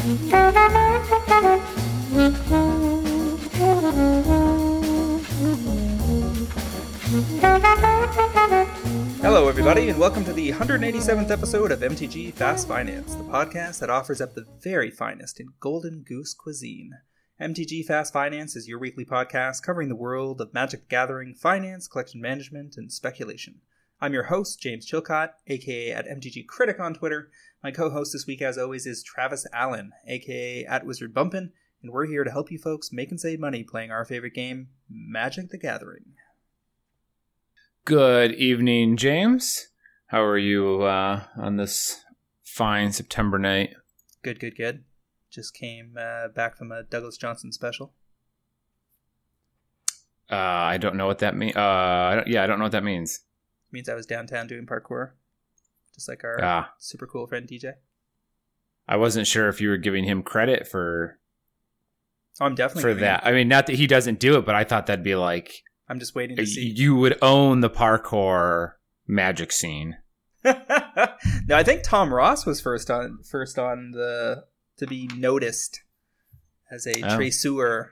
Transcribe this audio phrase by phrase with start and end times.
[0.00, 0.16] Hello,
[9.46, 14.22] everybody, and welcome to the 187th episode of MTG Fast Finance, the podcast that offers
[14.22, 16.92] up the very finest in Golden Goose cuisine.
[17.38, 21.86] MTG Fast Finance is your weekly podcast covering the world of Magic the Gathering, finance,
[21.86, 23.60] collection management, and speculation.
[24.02, 27.30] I'm your host, James Chilcott, aka at MTG Critic on Twitter.
[27.62, 32.06] My co-host this week, as always, is Travis Allen, aka at Wizard Bumpin', and we're
[32.06, 35.58] here to help you folks make and save money playing our favorite game, Magic the
[35.58, 36.14] Gathering.
[37.84, 39.68] Good evening, James.
[40.06, 42.02] How are you uh, on this
[42.42, 43.74] fine September night?
[44.22, 44.84] Good, good, good.
[45.30, 47.92] Just came uh, back from a Douglas Johnson special.
[50.32, 51.56] Uh, I don't know what that means.
[51.56, 53.16] Uh, yeah, I don't know what that means.
[53.68, 55.10] It means I was downtown doing parkour,
[56.00, 56.72] just like our Ah.
[56.78, 57.74] super cool friend DJ.
[58.88, 61.18] I wasn't sure if you were giving him credit for
[62.40, 63.26] Oh, I'm definitely for that.
[63.26, 65.98] I mean, not that he doesn't do it, but I thought that'd be like I'm
[65.98, 66.62] just waiting to see.
[66.74, 68.72] you would own the parkour
[69.06, 69.98] magic scene.
[70.44, 70.54] no,
[71.50, 74.44] I think Tom Ross was first on first on the
[74.78, 75.82] to be noticed
[76.70, 77.16] as a Oh.
[77.18, 77.90] traceur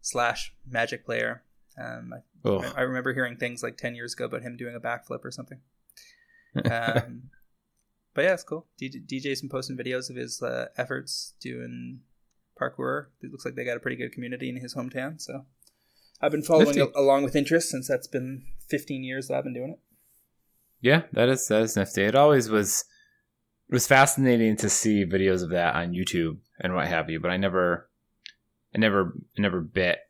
[0.00, 1.42] slash magic player.
[1.76, 5.24] Um, I, I remember hearing things like ten years ago about him doing a backflip
[5.24, 5.58] or something.
[6.70, 7.30] Um,
[8.14, 8.66] but yeah, it's cool.
[8.80, 12.00] DJ, DJ's been posting videos of his uh, efforts doing
[12.60, 13.06] parkour.
[13.22, 15.18] It looks like they got a pretty good community in his hometown.
[15.18, 15.46] So
[16.20, 19.54] I've been following a- along with interest since that's been 15 years that I've been
[19.54, 19.80] doing it.
[20.82, 22.02] Yeah, that is that is nifty.
[22.02, 22.84] It always was
[23.70, 27.30] it was fascinating to see videos of that on YouTube and what have you, but
[27.30, 27.88] I never
[28.74, 30.00] I never I never bit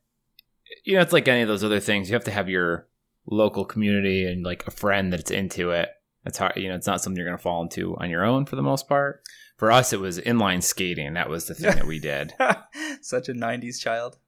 [0.85, 2.09] you know, it's like any of those other things.
[2.09, 2.89] You have to have your
[3.27, 5.91] local community and like a friend that's into it.
[6.25, 8.56] That's hard you know, it's not something you're gonna fall into on your own for
[8.56, 9.23] the most part.
[9.56, 11.14] For us it was inline skating.
[11.14, 12.33] That was the thing that we did.
[13.03, 14.19] Such a 90s child.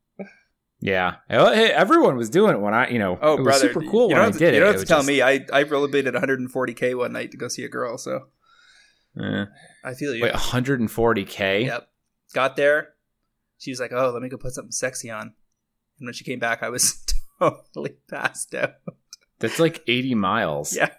[0.81, 1.17] Yeah.
[1.31, 3.91] Oh, Hey, everyone was doing it when I you know Oh, it was brother, super
[3.91, 5.23] cool when I to, did You don't have to tell just- me.
[5.23, 7.97] I I rollerbladed 140k one night to go see a girl.
[7.99, 8.27] So
[9.21, 9.45] Eh.
[9.85, 10.25] I feel you.
[10.25, 11.67] Wait, 140k?
[11.67, 11.89] Yep.
[12.33, 12.95] Got there.
[13.59, 15.35] She was like, "Oh, let me go put something sexy on."
[15.99, 17.05] And when she came back, I was
[17.39, 18.75] totally passed out.
[19.39, 20.75] That's like 80 miles.
[20.77, 20.91] Yeah.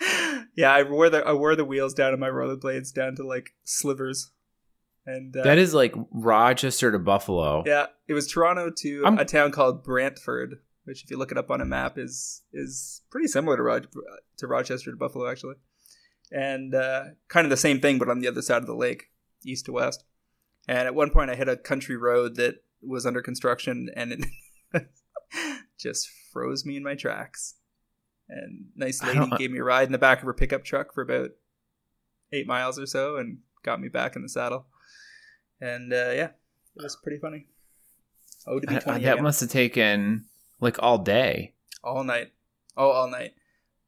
[0.56, 3.50] Yeah, I wore the I wore the wheels down on my rollerblades down to like
[3.64, 4.32] slivers,
[5.06, 7.62] and uh, That is like Rochester to Buffalo.
[7.66, 11.38] yeah, it was Toronto to I'm- a town called Brantford, which if you look it
[11.38, 13.80] up on a map is is pretty similar to Ro-
[14.38, 15.54] to Rochester to Buffalo actually,
[16.32, 19.04] and uh, kind of the same thing but on the other side of the lake,
[19.44, 20.04] east to west.
[20.68, 24.12] And at one point, I hit a country road that was under construction, and
[24.74, 24.86] it
[25.78, 27.54] just froze me in my tracks.
[28.32, 31.02] And nice lady gave me a ride in the back of her pickup truck for
[31.02, 31.30] about
[32.32, 34.66] eight miles or so, and got me back in the saddle.
[35.60, 36.28] And uh, yeah,
[36.76, 37.46] it was pretty funny.
[38.46, 40.26] Oh, to be I- I- twenty that must have taken
[40.60, 41.54] like all day.
[41.82, 42.32] all night.
[42.76, 43.32] Oh, all night.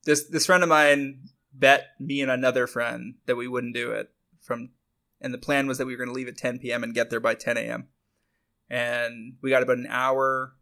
[0.05, 4.11] This this friend of mine bet me and another friend that we wouldn't do it
[4.43, 4.71] from,
[5.21, 6.83] and the plan was that we were going to leave at 10 p.m.
[6.83, 7.87] and get there by 10 a.m.
[8.69, 10.55] And we got about an hour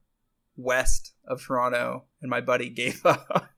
[0.57, 3.49] west of Toronto, and my buddy gave up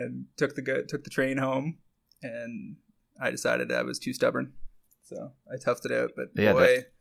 [0.00, 1.78] and took the took the train home,
[2.22, 2.76] and
[3.20, 4.52] I decided I was too stubborn,
[5.02, 6.10] so I toughed it out.
[6.16, 6.92] But Yeah, boy, that-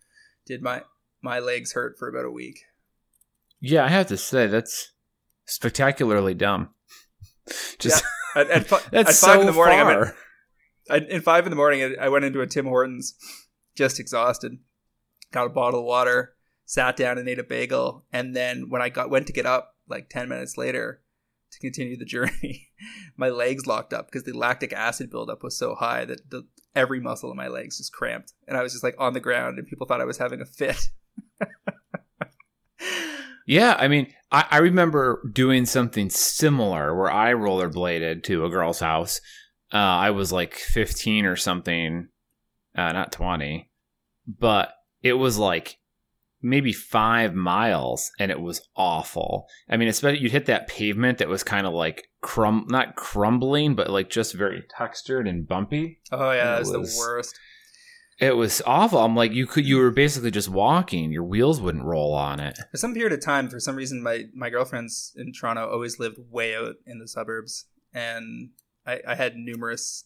[0.46, 0.84] did my
[1.22, 2.60] my legs hurt for about a week.
[3.60, 4.92] Yeah, I have to say that's
[5.46, 6.70] spectacularly dumb.
[7.80, 8.04] Just
[8.36, 9.92] At, at, fi- that's at so five in the morning, far.
[9.92, 10.16] I'm at,
[10.90, 13.16] I, in five in the morning, I went into a Tim Hortons,
[13.76, 14.58] just exhausted.
[15.32, 16.34] Got a bottle of water,
[16.66, 19.76] sat down and ate a bagel, and then when I got went to get up,
[19.88, 21.02] like ten minutes later,
[21.52, 22.70] to continue the journey,
[23.18, 27.00] my legs locked up because the lactic acid buildup was so high that the, every
[27.00, 29.68] muscle in my legs just cramped, and I was just like on the ground, and
[29.68, 30.90] people thought I was having a fit.
[33.52, 38.80] Yeah, I mean, I, I remember doing something similar where I rollerbladed to a girl's
[38.80, 39.20] house.
[39.74, 42.08] Uh, I was like 15 or something,
[42.78, 43.70] uh, not 20,
[44.26, 44.74] but
[45.04, 45.78] it was like
[46.42, 49.48] maybe five miles and it was awful.
[49.70, 53.76] I mean, especially you'd hit that pavement that was kind of like crum, not crumbling,
[53.76, 56.00] but like just very textured and bumpy.
[56.12, 57.40] Oh yeah, It that's was- the worst.
[58.20, 59.00] It was awful.
[59.00, 61.12] I'm like, you could, you were basically just walking.
[61.12, 62.56] Your wheels wouldn't roll on it.
[62.70, 66.18] For some period of time, for some reason, my my girlfriends in Toronto always lived
[66.30, 67.66] way out in the suburbs,
[67.96, 68.50] and
[68.86, 70.06] I, I had numerous,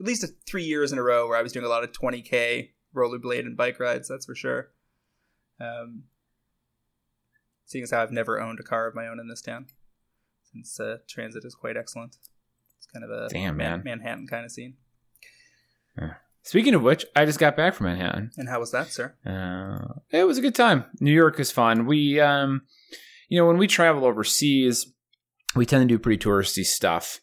[0.00, 2.70] at least three years in a row where I was doing a lot of 20k
[2.96, 4.08] rollerblade and bike rides.
[4.08, 4.70] That's for sure.
[5.60, 6.04] Um,
[7.66, 9.66] seeing as how I've never owned a car of my own in this town,
[10.52, 12.16] since uh, transit is quite excellent.
[12.78, 13.82] It's kind of a Damn, man.
[13.84, 14.74] Manhattan kind of scene.
[16.42, 18.30] Speaking of which, I just got back from Manhattan.
[18.38, 19.14] And how was that, sir?
[19.26, 20.86] Uh, it was a good time.
[20.98, 21.84] New York is fun.
[21.84, 22.62] We, um,
[23.28, 24.90] you know, when we travel overseas,
[25.54, 27.20] we tend to do pretty touristy stuff.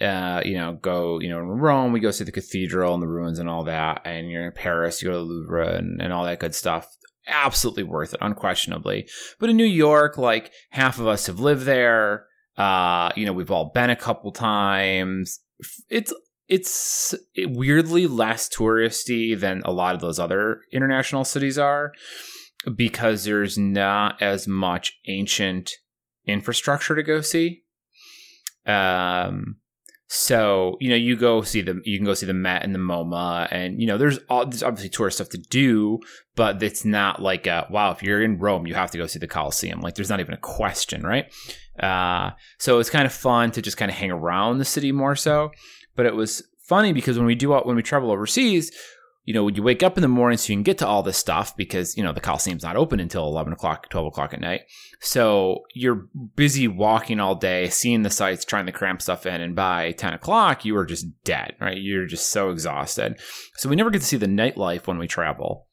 [0.00, 3.08] Uh, you know, go, you know, in Rome, we go see the cathedral and the
[3.08, 4.02] ruins and all that.
[4.04, 6.96] And you're in Paris, you go to the Louvre and, and all that good stuff.
[7.26, 9.08] Absolutely worth it, unquestionably.
[9.38, 12.26] But in New York, like half of us have lived there.
[12.56, 15.40] Uh, you know, we've all been a couple times.
[15.88, 16.12] It's
[16.48, 21.92] it's weirdly less touristy than a lot of those other international cities are
[22.74, 25.72] because there's not as much ancient
[26.26, 27.62] infrastructure to go see.
[28.64, 29.56] Um,
[30.08, 32.78] so you know, you go see the you can go see the Met and the
[32.78, 35.98] MoMA, and you know, there's all there's obviously tourist stuff to do,
[36.36, 39.18] but it's not like a, wow, if you're in Rome, you have to go see
[39.18, 39.80] the Colosseum.
[39.80, 41.26] Like, there's not even a question, right?
[41.78, 45.16] Uh, so it's kind of fun to just kind of hang around the city more
[45.16, 45.50] so.
[45.96, 48.70] But it was funny because when we do when we travel overseas,
[49.26, 51.02] you know, when you wake up in the morning so you can get to all
[51.02, 54.40] this stuff because, you know, the Coliseum's not open until 11 o'clock, 12 o'clock at
[54.40, 54.62] night.
[55.00, 56.06] So you're
[56.36, 59.40] busy walking all day, seeing the sights, trying to cram stuff in.
[59.40, 61.76] And by 10 o'clock, you are just dead, right?
[61.76, 63.18] You're just so exhausted.
[63.56, 65.66] So we never get to see the nightlife when we travel.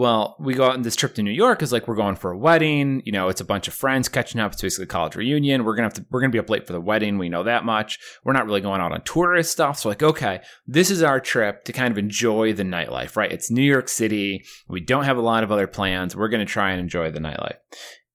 [0.00, 2.30] Well, we go out on this trip to New York is like we're going for
[2.30, 3.02] a wedding.
[3.04, 4.52] You know, it's a bunch of friends catching up.
[4.52, 5.62] It's basically a college reunion.
[5.62, 7.18] We're gonna have to we're gonna be up late for the wedding.
[7.18, 7.98] We know that much.
[8.24, 9.78] We're not really going out on tourist stuff.
[9.78, 13.30] So like, okay, this is our trip to kind of enjoy the nightlife, right?
[13.30, 14.42] It's New York City.
[14.68, 16.16] We don't have a lot of other plans.
[16.16, 17.58] We're gonna try and enjoy the nightlife.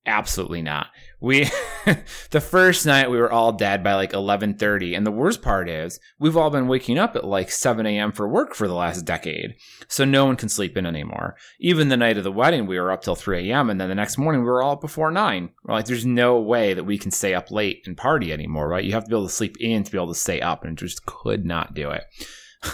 [0.07, 0.87] Absolutely not.
[1.21, 1.44] We
[2.31, 5.69] the first night we were all dead by like eleven thirty, and the worst part
[5.69, 8.12] is we've all been waking up at like seven a.m.
[8.12, 9.56] for work for the last decade,
[9.88, 11.35] so no one can sleep in anymore.
[11.59, 13.95] Even the night of the wedding, we were up till three a.m., and then the
[13.95, 15.50] next morning we were all up before nine.
[15.63, 18.83] We're like, there's no way that we can stay up late and party anymore, right?
[18.83, 20.77] You have to be able to sleep in to be able to stay up, and
[20.77, 22.03] just could not do it.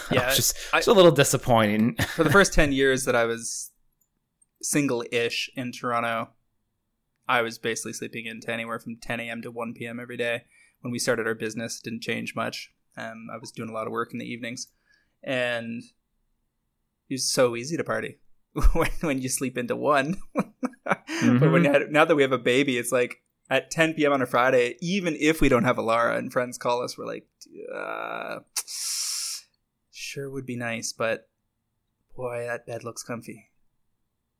[0.10, 1.98] Yeah, it's just I, it's a little disappointing.
[2.16, 3.72] for the first ten years that I was
[4.62, 6.30] single-ish in Toronto
[7.32, 9.42] I was basically sleeping in to anywhere from 10 a.m.
[9.44, 10.02] to 1 p.m.
[10.02, 10.44] every day.
[10.82, 12.74] When we started our business, it didn't change much.
[12.98, 14.68] Um, I was doing a lot of work in the evenings,
[15.24, 15.82] and
[17.10, 18.20] it was so easy to party
[18.74, 20.18] when, when you sleep into one.
[20.38, 21.38] mm-hmm.
[21.40, 24.12] But when had, now that we have a baby, it's like at 10 p.m.
[24.12, 27.06] on a Friday, even if we don't have a Lara and friends call us, we're
[27.06, 27.28] like,
[27.74, 28.40] uh,
[29.94, 31.30] sure would be nice, but
[32.14, 33.52] boy, that bed looks comfy.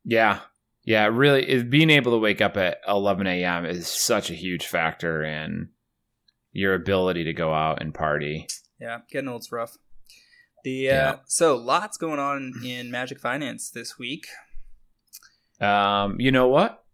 [0.04, 0.40] Yeah,
[0.84, 3.64] yeah, really, being able to wake up at 11 a.m.
[3.64, 5.68] is such a huge factor in
[6.52, 8.46] your ability to go out and party.
[8.80, 9.76] Yeah, getting old's rough.
[10.64, 11.16] The uh, yeah.
[11.26, 14.26] so lots going on in Magic Finance this week.
[15.60, 16.84] Um, you know what?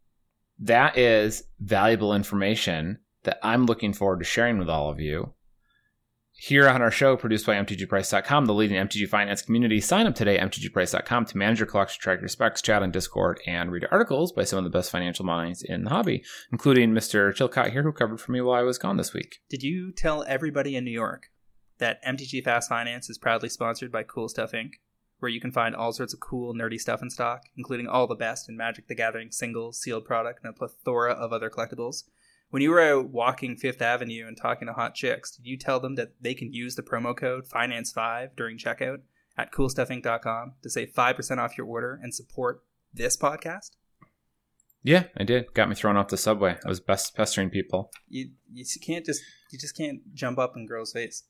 [0.58, 5.32] That is valuable information that I'm looking forward to sharing with all of you
[6.40, 9.80] here on our show, produced by MTGPrice.com, the leading MTG finance community.
[9.80, 13.40] Sign up today at MTGPrice.com to manage your collection, track your specs, chat on Discord,
[13.44, 17.34] and read articles by some of the best financial minds in the hobby, including Mr.
[17.34, 19.40] Chilcott here, who covered for me while I was gone this week.
[19.50, 21.32] Did you tell everybody in New York
[21.78, 24.74] that MTG Fast Finance is proudly sponsored by Cool Stuff Inc.,
[25.18, 28.14] where you can find all sorts of cool, nerdy stuff in stock, including all the
[28.14, 32.04] best in Magic the Gathering singles, sealed product, and a plethora of other collectibles?
[32.50, 35.80] When you were out walking Fifth Avenue and talking to hot chicks, did you tell
[35.80, 39.00] them that they can use the promo code Finance5 during checkout
[39.36, 42.62] at CoolStuffInc.com to save 5% off your order and support
[42.92, 43.70] this podcast?
[44.82, 45.52] Yeah, I did.
[45.54, 46.56] Got me thrown off the subway.
[46.64, 47.90] I was best pestering people.
[48.08, 51.24] You you can't just you just can't jump up in girls' face.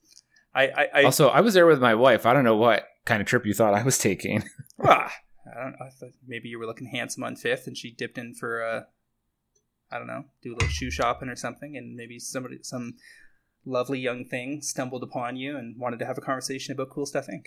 [0.54, 2.26] I, I, I also I was there with my wife.
[2.26, 4.44] I don't know what kind of trip you thought I was taking.
[4.84, 5.12] ah,
[5.50, 5.74] I don't.
[5.80, 8.86] I thought maybe you were looking handsome on Fifth, and she dipped in for a
[9.90, 12.94] I don't know, do a little shoe shopping or something, and maybe somebody, some
[13.64, 17.26] lovely young thing stumbled upon you and wanted to have a conversation about Cool Stuff
[17.26, 17.46] Inc.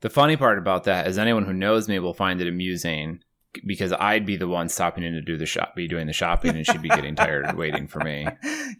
[0.00, 3.20] The funny part about that is anyone who knows me will find it amusing
[3.64, 6.56] because I'd be the one stopping in to do the shop, be doing the shopping,
[6.56, 8.26] and she'd be getting tired waiting for me,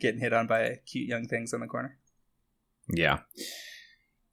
[0.01, 1.99] getting hit on by cute young things on the corner.
[2.89, 3.21] Yeah.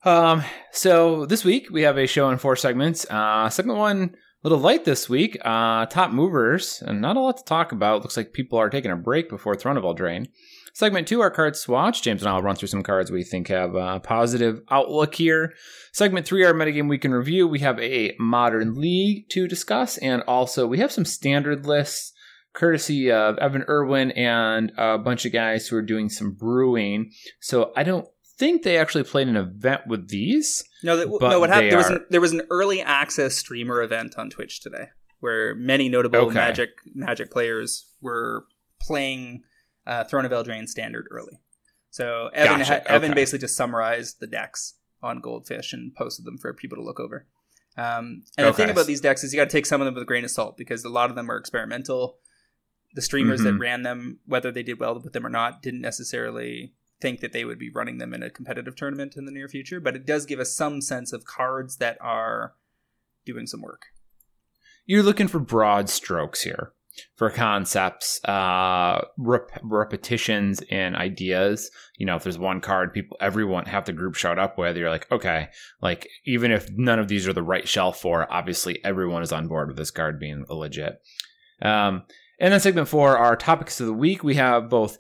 [0.04, 0.44] Um.
[0.72, 3.06] So this week we have a show in four segments.
[3.10, 5.38] Uh, segment one little light this week.
[5.44, 8.02] Uh, top movers, and not a lot to talk about.
[8.02, 10.28] Looks like people are taking a break before Throne of Eldraine.
[10.74, 12.02] Segment two, our card swatch.
[12.02, 15.54] James and I will run through some cards we think have a positive outlook here.
[15.92, 17.48] Segment three, our metagame week in review.
[17.48, 22.14] We have a modern league to discuss, and also we have some standard lists
[22.54, 27.12] courtesy of Evan Irwin and a bunch of guys who are doing some brewing.
[27.40, 28.08] So I don't
[28.40, 30.64] think they actually played an event with these.
[30.82, 31.40] No, that, no.
[31.40, 31.72] What happened?
[31.72, 34.88] There was, an, there was an early access streamer event on Twitch today,
[35.20, 36.34] where many notable okay.
[36.34, 38.46] Magic Magic players were
[38.82, 39.44] playing
[39.86, 41.40] uh, Throne of Eldraine standard early.
[41.92, 42.74] So Evan gotcha.
[42.74, 46.84] ha- Evan basically just summarized the decks on Goldfish and posted them for people to
[46.84, 47.28] look over.
[47.78, 48.48] Um, and okay.
[48.48, 50.06] the thing about these decks is you got to take some of them with a
[50.06, 52.18] grain of salt because a lot of them are experimental.
[52.94, 53.58] The streamers mm-hmm.
[53.58, 57.34] that ran them, whether they did well with them or not, didn't necessarily think that
[57.34, 59.80] they would be running them in a competitive tournament in the near future.
[59.80, 62.54] But it does give us some sense of cards that are
[63.26, 63.88] doing some work.
[64.86, 66.74] You're looking for broad strokes here
[67.16, 71.72] for concepts, uh, rep- repetitions and ideas.
[71.98, 74.90] You know, if there's one card people, everyone, half the group showed up with, you're
[74.90, 75.50] like, okay,
[75.82, 79.48] like even if none of these are the right shelf for, obviously everyone is on
[79.48, 81.02] board with this card being legit.
[81.62, 82.04] Um,
[82.40, 84.98] and then segment four, our topics of the week, we have both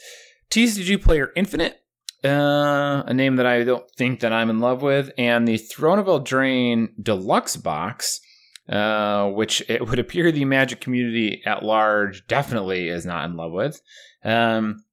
[0.49, 1.81] TCG Player Infinite,
[2.23, 5.99] uh, a name that I don't think that I'm in love with, and the Throne
[5.99, 8.19] of Eldraine Deluxe box
[8.69, 13.51] uh, which it would appear the Magic community at large definitely is not in love
[13.51, 13.81] with.
[14.23, 14.83] Um,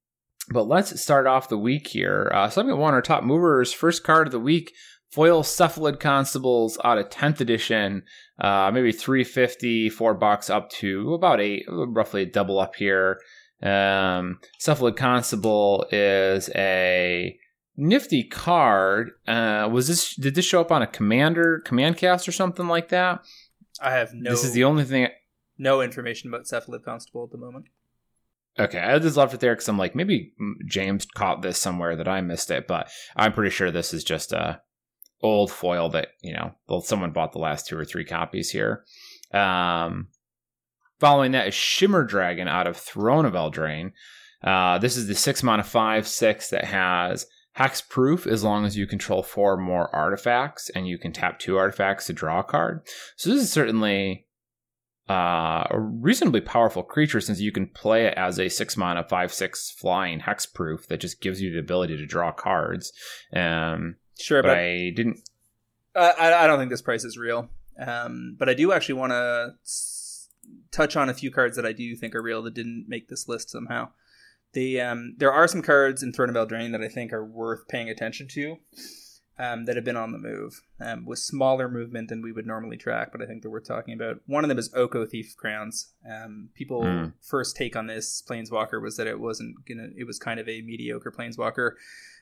[0.49, 2.31] but let's start off the week here.
[2.33, 3.71] Uh, segment one, our top movers.
[3.71, 4.73] First card of the week,
[5.11, 8.03] foil cephalid constables out of 10th edition.
[8.39, 13.19] Uh, maybe 350, four bucks up to about eight, roughly double up here.
[13.61, 17.37] Um, cephalid constable is a
[17.75, 19.11] nifty card.
[19.27, 22.89] Uh, was this, did this show up on a commander, command cast or something like
[22.89, 23.23] that?
[23.81, 24.31] I have no.
[24.31, 25.07] This is the only thing.
[25.57, 27.65] No information about Cephalid Constable at the moment.
[28.59, 30.33] Okay, I just left it there because I'm like, maybe
[30.65, 34.31] James caught this somewhere that I missed it, but I'm pretty sure this is just
[34.31, 34.61] a
[35.21, 38.83] old foil that you know someone bought the last two or three copies here.
[39.31, 40.07] Um,
[40.99, 43.91] following that is Shimmer Dragon out of Throne of Eldraine.
[44.43, 48.77] Uh, this is the six mana five six that has Hex proof as long as
[48.77, 52.81] you control four more artifacts and you can tap two artifacts to draw a card.
[53.15, 54.27] So this is certainly
[55.09, 59.33] uh, a reasonably powerful creature since you can play it as a six mana five
[59.33, 62.93] six flying hex proof that just gives you the ability to draw cards.
[63.33, 65.17] Um, sure, but, but I didn't.
[65.95, 67.49] I, I don't think this price is real.
[67.79, 69.53] Um, but I do actually want to
[70.71, 73.27] touch on a few cards that I do think are real that didn't make this
[73.27, 73.89] list somehow.
[74.53, 77.67] The um, there are some cards in Throne of Eldraine that I think are worth
[77.67, 78.57] paying attention to.
[79.39, 82.75] Um, that have been on the move um, with smaller movement than we would normally
[82.75, 84.19] track, but I think that we're talking about.
[84.25, 85.93] One of them is Oko Thief Crowns.
[86.11, 87.13] Um, people mm.
[87.21, 89.89] first take on this Planeswalker was that it wasn't gonna.
[89.95, 91.73] It was kind of a mediocre Planeswalker,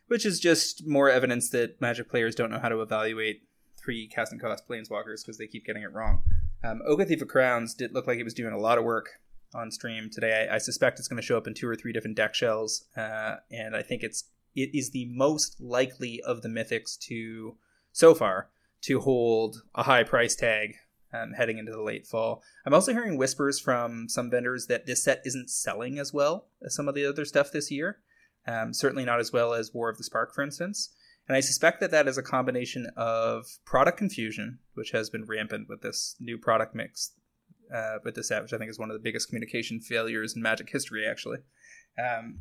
[0.08, 3.44] which is just more evidence that Magic players don't know how to evaluate
[3.78, 6.22] three casting cost Planeswalkers because they keep getting it wrong.
[6.64, 9.10] Um, Oko Thief of Crowns did look like it was doing a lot of work
[9.54, 10.48] on stream today.
[10.50, 12.86] I, I suspect it's going to show up in two or three different deck shells,
[12.98, 17.58] uh, and I think it's it is the most likely of the mythics to
[17.92, 18.50] so far
[18.82, 20.76] to hold a high price tag
[21.14, 22.42] um, heading into the late fall.
[22.66, 26.76] I'm also hearing whispers from some vendors that this set isn't selling as well as
[26.76, 28.00] some of the other stuff this year.
[28.48, 30.94] Um, certainly not as well as War of the Spark, for instance.
[31.28, 35.68] And I suspect that that is a combination of product confusion, which has been rampant
[35.68, 37.14] with this new product mix
[37.74, 40.70] uh, with the which I think is one of the biggest communication failures in Magic
[40.70, 41.40] history, actually.
[41.98, 42.40] Um,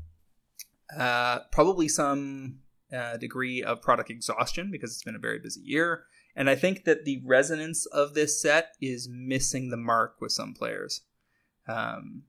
[0.97, 2.59] uh, probably some
[2.95, 6.05] uh, degree of product exhaustion because it's been a very busy year.
[6.37, 10.53] And I think that the resonance of this set is missing the mark with some
[10.53, 11.03] players.
[11.67, 12.25] Um,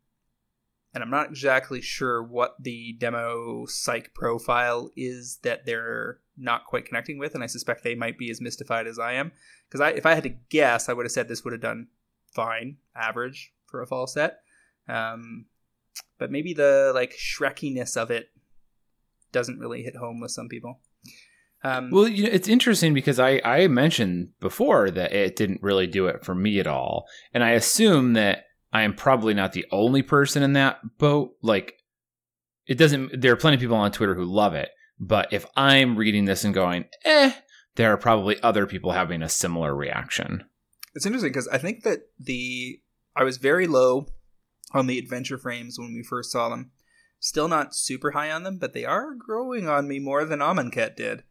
[0.93, 6.85] and I'm not exactly sure what the demo psych profile is that they're not quite
[6.85, 9.31] connecting with, and I suspect they might be as mystified as I am.
[9.67, 11.87] Because I, if I had to guess, I would have said this would have done
[12.33, 14.39] fine, average for a fall set.
[14.87, 15.45] Um,
[16.17, 18.27] but maybe the like Shrekiness of it
[19.31, 20.79] doesn't really hit home with some people.
[21.63, 25.87] Um, well, you know, it's interesting because I, I mentioned before that it didn't really
[25.87, 27.05] do it for me at all.
[27.33, 31.31] And I assume that I am probably not the only person in that boat.
[31.41, 31.79] Like,
[32.67, 34.69] it doesn't, there are plenty of people on Twitter who love it.
[34.99, 37.33] But if I'm reading this and going, eh,
[37.75, 40.43] there are probably other people having a similar reaction.
[40.93, 42.79] It's interesting because I think that the
[43.15, 44.07] I was very low
[44.73, 46.71] on the adventure frames when we first saw them.
[47.19, 50.95] Still not super high on them, but they are growing on me more than Amonkhet
[50.95, 51.23] did.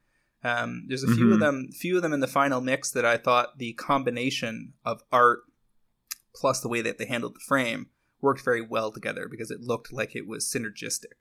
[0.43, 1.33] Um, there's a few mm-hmm.
[1.35, 5.03] of them, few of them in the final mix that I thought the combination of
[5.13, 5.41] art
[6.35, 7.87] plus the way that they handled the frame
[8.21, 11.15] worked very well together because it looked like it was synergistic.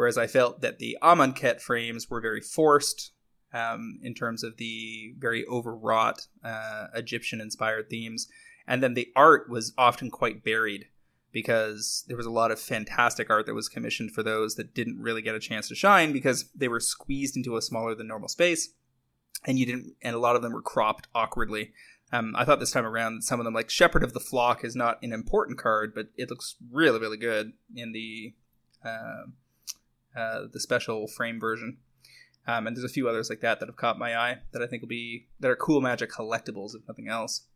[0.00, 3.12] Whereas I felt that the Amonkhet frames were very forced,
[3.52, 8.26] um, in terms of the very overwrought uh, Egyptian inspired themes.
[8.66, 10.86] And then the art was often quite buried
[11.32, 15.02] because there was a lot of fantastic art that was commissioned for those that didn't
[15.02, 18.30] really get a chance to shine because they were squeezed into a smaller than normal
[18.30, 18.70] space
[19.44, 21.72] and you didn't and a lot of them were cropped awkwardly
[22.10, 24.74] um, i thought this time around some of them like shepherd of the flock is
[24.74, 28.34] not an important card but it looks really really good in the
[28.84, 29.22] uh,
[30.16, 31.78] uh, the special frame version
[32.46, 34.66] Um, and there's a few others like that that have caught my eye that I
[34.66, 37.46] think will be that are cool Magic collectibles, if nothing else.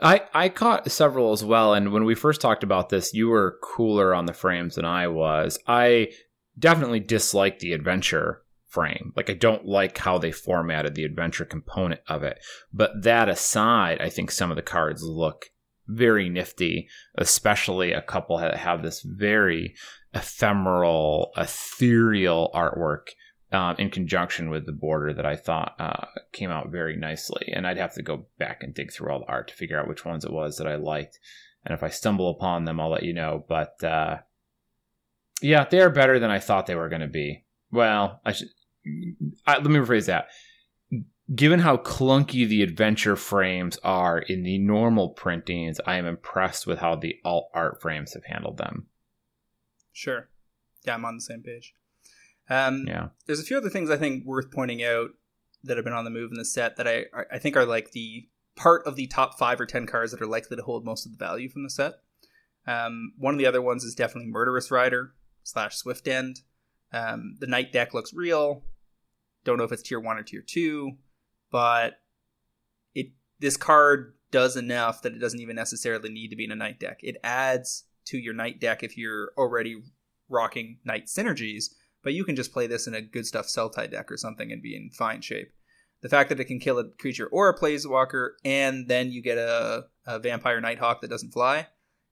[0.00, 3.58] I I caught several as well, and when we first talked about this, you were
[3.62, 5.58] cooler on the frames than I was.
[5.66, 6.12] I
[6.58, 9.12] definitely dislike the adventure frame.
[9.16, 12.38] Like I don't like how they formatted the adventure component of it.
[12.72, 15.46] But that aside, I think some of the cards look
[15.86, 19.74] very nifty, especially a couple that have this very
[20.14, 23.08] ephemeral, ethereal artwork
[23.52, 27.50] um, in conjunction with the border that I thought uh, came out very nicely.
[27.52, 29.88] And I'd have to go back and dig through all the art to figure out
[29.88, 31.18] which ones it was that I liked.
[31.64, 33.44] And if I stumble upon them, I'll let you know.
[33.48, 34.18] But uh,
[35.42, 37.44] yeah, they are better than I thought they were going to be.
[37.70, 38.48] Well, I should.
[39.46, 40.28] I, let me rephrase that.
[41.34, 46.78] Given how clunky the adventure frames are in the normal printings, I am impressed with
[46.80, 48.86] how the alt art frames have handled them.
[49.92, 50.28] Sure.
[50.84, 51.74] Yeah, I'm on the same page.
[52.48, 53.08] Um, Yeah.
[53.26, 55.10] There's a few other things I think worth pointing out
[55.62, 57.92] that have been on the move in the set that I I think are like
[57.92, 61.06] the part of the top five or ten cards that are likely to hold most
[61.06, 61.94] of the value from the set.
[62.66, 66.40] Um, one of the other ones is definitely Murderous Rider slash Swift End.
[66.92, 68.64] Um, the Knight deck looks real.
[69.44, 70.92] Don't know if it's tier one or tier two,
[71.50, 72.00] but
[72.94, 76.56] it this card does enough that it doesn't even necessarily need to be in a
[76.56, 77.00] Knight deck.
[77.02, 79.82] It adds to your Knight deck if you're already
[80.28, 81.70] rocking Knight synergies,
[82.02, 84.62] but you can just play this in a good stuff Sultai deck or something and
[84.62, 85.52] be in fine shape.
[86.02, 89.36] The fact that it can kill a creature or a planeswalker, and then you get
[89.36, 91.66] a, a vampire Nighthawk that doesn't fly,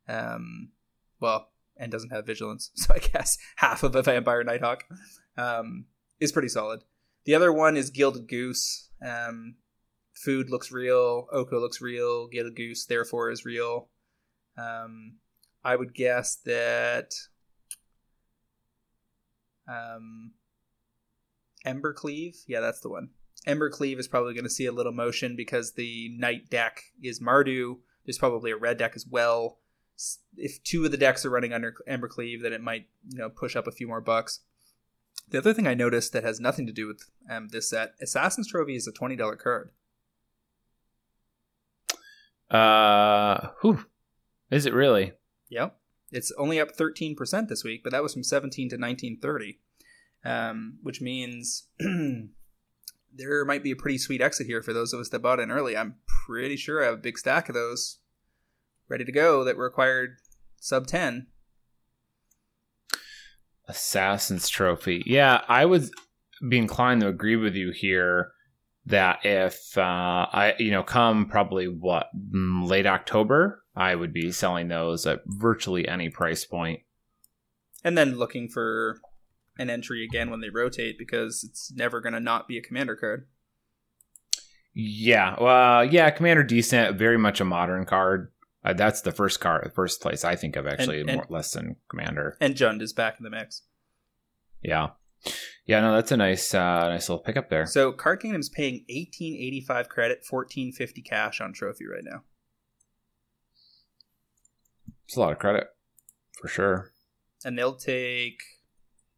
[0.09, 0.73] um,
[1.21, 4.85] well, and doesn't have vigilance, so I guess half of a vampire Nighthawk,
[5.39, 5.87] um,
[6.21, 6.83] is pretty solid.
[7.29, 8.89] The other one is Gilded Goose.
[9.07, 9.57] Um,
[10.15, 11.27] food looks real.
[11.31, 12.27] Oko looks real.
[12.27, 13.91] Gilded Goose, therefore, is real.
[14.57, 15.17] Um,
[15.63, 17.13] I would guess that
[19.71, 20.33] um,
[21.67, 23.11] Embercleave, yeah, that's the one.
[23.47, 27.75] Embercleave is probably going to see a little motion because the Knight deck is Mardu.
[28.07, 29.59] There's probably a red deck as well.
[30.39, 33.55] If two of the decks are running under Embercleave, then it might you know push
[33.55, 34.41] up a few more bucks.
[35.31, 38.49] The other thing I noticed that has nothing to do with um, this set, Assassin's
[38.49, 39.71] Trophy is a twenty dollar card.
[42.51, 43.85] Uh, whew.
[44.51, 45.13] Is it really?
[45.51, 45.77] Yep.
[46.11, 49.59] It's only up 13% this week, but that was from 17 to 1930,
[50.25, 51.65] um, which means
[53.15, 55.51] there might be a pretty sweet exit here for those of us that bought in
[55.51, 55.77] early.
[55.77, 57.99] I'm pretty sure I have a big stack of those
[58.89, 60.17] ready to go that required
[60.59, 61.27] sub 10.
[63.69, 65.03] Assassin's Trophy.
[65.07, 65.91] Yeah, I would
[66.49, 68.33] be inclined to agree with you here
[68.87, 74.33] that if uh, I, you know, come probably what mm, late October, I would be
[74.33, 76.81] selling those at virtually any price point.
[77.85, 79.01] And then looking for
[79.59, 82.97] an entry again when they rotate because it's never going to not be a commander
[82.97, 83.27] card.
[84.75, 88.31] Yeah, well, yeah, Commander decent, very much a modern card.
[88.65, 91.53] Uh, that's the first card, first place I think of actually, And- and- more less
[91.53, 92.37] than Commander.
[92.41, 93.63] And Jund is back in the mix.
[94.63, 94.89] Yeah,
[95.67, 97.67] yeah, no, that's a nice, uh, nice little pickup there.
[97.67, 102.23] So Card Kingdom's paying 1885 credit, 1450 cash on trophy right now.
[105.07, 105.69] It's a lot of credit
[106.41, 106.93] for sure.
[107.45, 108.41] and they'll take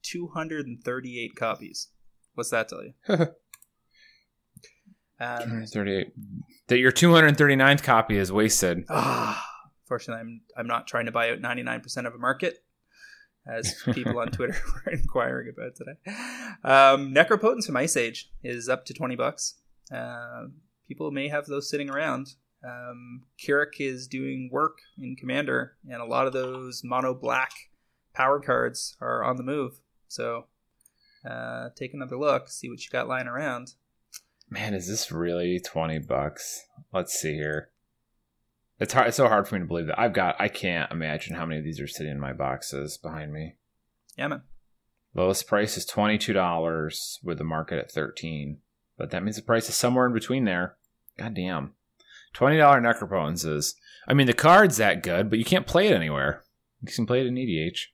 [0.03, 1.89] 238 copies.
[2.35, 2.95] What's that tell you?
[5.21, 6.13] Um, 38.
[6.69, 8.85] That your 239th copy is wasted.
[8.89, 9.45] ah,
[9.87, 12.65] fortunately, I'm I'm not trying to buy out 99% of a market,
[13.47, 14.57] as people on Twitter
[14.87, 15.99] were inquiring about today.
[16.65, 19.55] Um, Necropotence from Ice Age is up to 20 bucks.
[19.93, 20.47] Uh,
[20.89, 22.35] people may have those sitting around.
[22.65, 27.53] Um, K'rrik is doing work in Commander, and a lot of those mono black
[28.15, 29.81] power cards are on the move.
[30.09, 30.47] So
[31.29, 33.75] uh, take another look, see what you got lying around.
[34.51, 36.67] Man, is this really 20 bucks?
[36.93, 37.71] Let's see here.
[38.81, 40.01] It's hard it's so hard for me to believe that.
[40.01, 43.33] I've got I can't imagine how many of these are sitting in my boxes behind
[43.33, 43.55] me.
[44.17, 44.43] Yeah, man.
[45.15, 48.59] Lowest price is $22 with the market at 13.
[48.97, 50.77] But that means the price is somewhere in between there.
[51.17, 51.75] God damn.
[52.35, 53.77] $20 Necropotence is
[54.09, 56.43] I mean the card's that good, but you can't play it anywhere.
[56.83, 57.87] You can play it in EDH.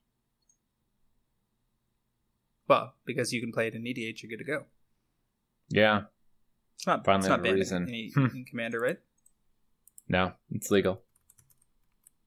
[2.69, 4.65] Well, because you can play it in EDH, you're good to go.
[5.69, 6.03] Yeah.
[6.77, 7.05] It's not.
[7.05, 7.89] Finally it's not banned reason.
[7.89, 8.37] in, Hmm.
[8.37, 8.99] in Commander, right?
[10.09, 11.03] No, it's legal.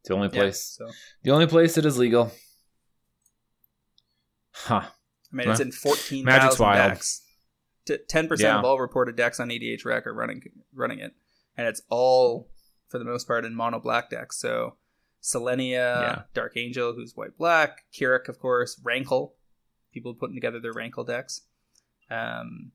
[0.01, 0.63] It's the only Yeah, place.
[0.77, 0.89] so
[1.23, 2.31] The only place it is legal.
[4.51, 4.81] Huh.
[5.31, 7.21] I mean, it's in fourteen thousand decks.
[8.07, 8.59] Ten percent Yeah.
[8.59, 10.41] of all reported decks on EDH Rec are running
[10.73, 11.13] running it,
[11.55, 12.49] and it's all
[12.87, 14.37] for the most part in mono black decks.
[14.39, 14.75] So
[15.21, 16.21] Selenia, Yeah.
[16.33, 19.35] Dark Angel, who's white black, K'rrik, of course, Rankle.
[19.93, 21.41] People putting together their Rankle decks.
[22.11, 22.71] um,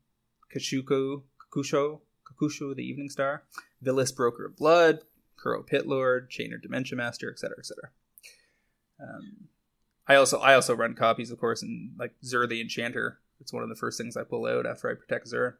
[0.55, 3.45] Kashuko, Kokusho, Kokusho, the Evening Star,
[3.85, 5.01] Vilis, Broker of Blood,
[5.37, 7.91] Kuro Pit Lord, Chainer Dementia Master, etc., etc.
[9.01, 9.49] Um,
[10.07, 13.19] I also I also run copies, of course, and like Zur the Enchanter.
[13.41, 15.59] It's one of the first things I pull out after I protect Zur.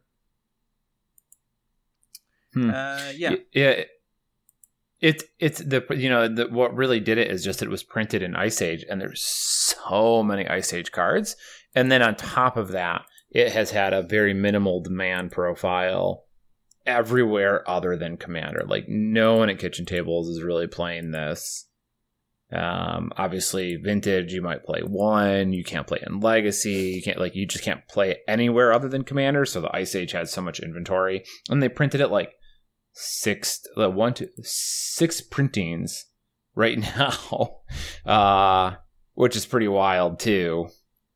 [2.53, 2.69] Hmm.
[2.69, 3.83] Uh, yeah, yeah.
[5.01, 8.23] It's it's the you know the, what really did it is just it was printed
[8.23, 11.35] in Ice Age, and there's so many Ice Age cards,
[11.75, 13.05] and then on top of that,
[13.35, 16.23] it has had a very minimal demand profile
[16.85, 18.63] everywhere other than Commander.
[18.65, 21.67] Like no one at Kitchen Tables is really playing this.
[22.53, 25.51] Um, obviously, Vintage you might play one.
[25.51, 26.93] You can't play in Legacy.
[26.95, 29.43] You can't like you just can't play it anywhere other than Commander.
[29.43, 32.31] So the Ice Age had so much inventory, and they printed it like
[32.93, 36.05] six uh, one two six printings
[36.55, 37.57] right now
[38.05, 38.73] uh
[39.15, 40.69] which is pretty wild too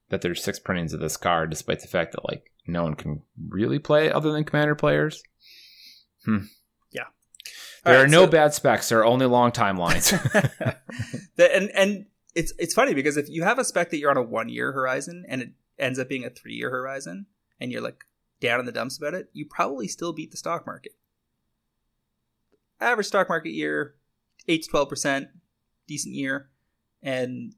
[0.10, 3.22] that there's six printings of this card despite the fact that like no one can
[3.48, 5.24] really play it other than commander players
[6.26, 6.40] hmm.
[6.92, 7.06] Yeah.
[7.84, 10.14] there All are no so- bad specs there are only long timelines
[11.38, 14.22] and and it's it's funny because if you have a spec that you're on a
[14.22, 17.26] one year horizon and it ends up being a three year horizon
[17.60, 18.06] and you're like
[18.40, 20.94] down in the dumps about it, you probably still beat the stock market.
[22.80, 23.96] Average stock market year,
[24.48, 25.28] eight to twelve percent,
[25.88, 26.50] decent year,
[27.04, 27.54] and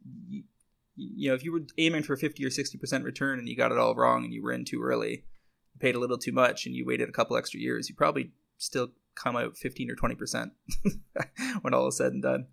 [1.16, 3.72] you, know if you were aiming for fifty or sixty percent return and you got
[3.72, 5.24] it all wrong and you were in too early,
[5.74, 8.32] you paid a little too much and you waited a couple extra years, you probably
[8.58, 10.54] still come out fifteen or twenty percent
[11.62, 12.48] when all is said and done.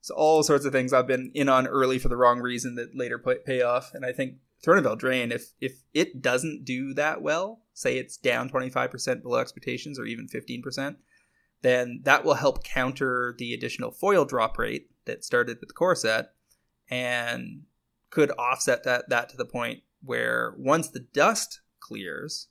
[0.00, 2.96] So all sorts of things I've been in on early for the wrong reason that
[2.96, 3.94] later pay, off.
[3.94, 8.16] And I think Throne of Eldraine, if if it doesn't do that well, say it's
[8.16, 10.98] down twenty five percent below expectations or even fifteen percent,
[11.62, 15.94] then that will help counter the additional foil drop rate that started with the core
[15.94, 16.32] set,
[16.90, 17.62] and
[18.12, 22.48] could offset that that to the point where once the dust clears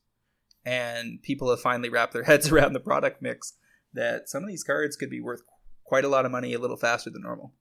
[0.66, 3.54] and people have finally wrapped their heads around the product mix,
[3.94, 5.42] that some of these cards could be worth
[5.86, 7.54] quite a lot of money a little faster than normal.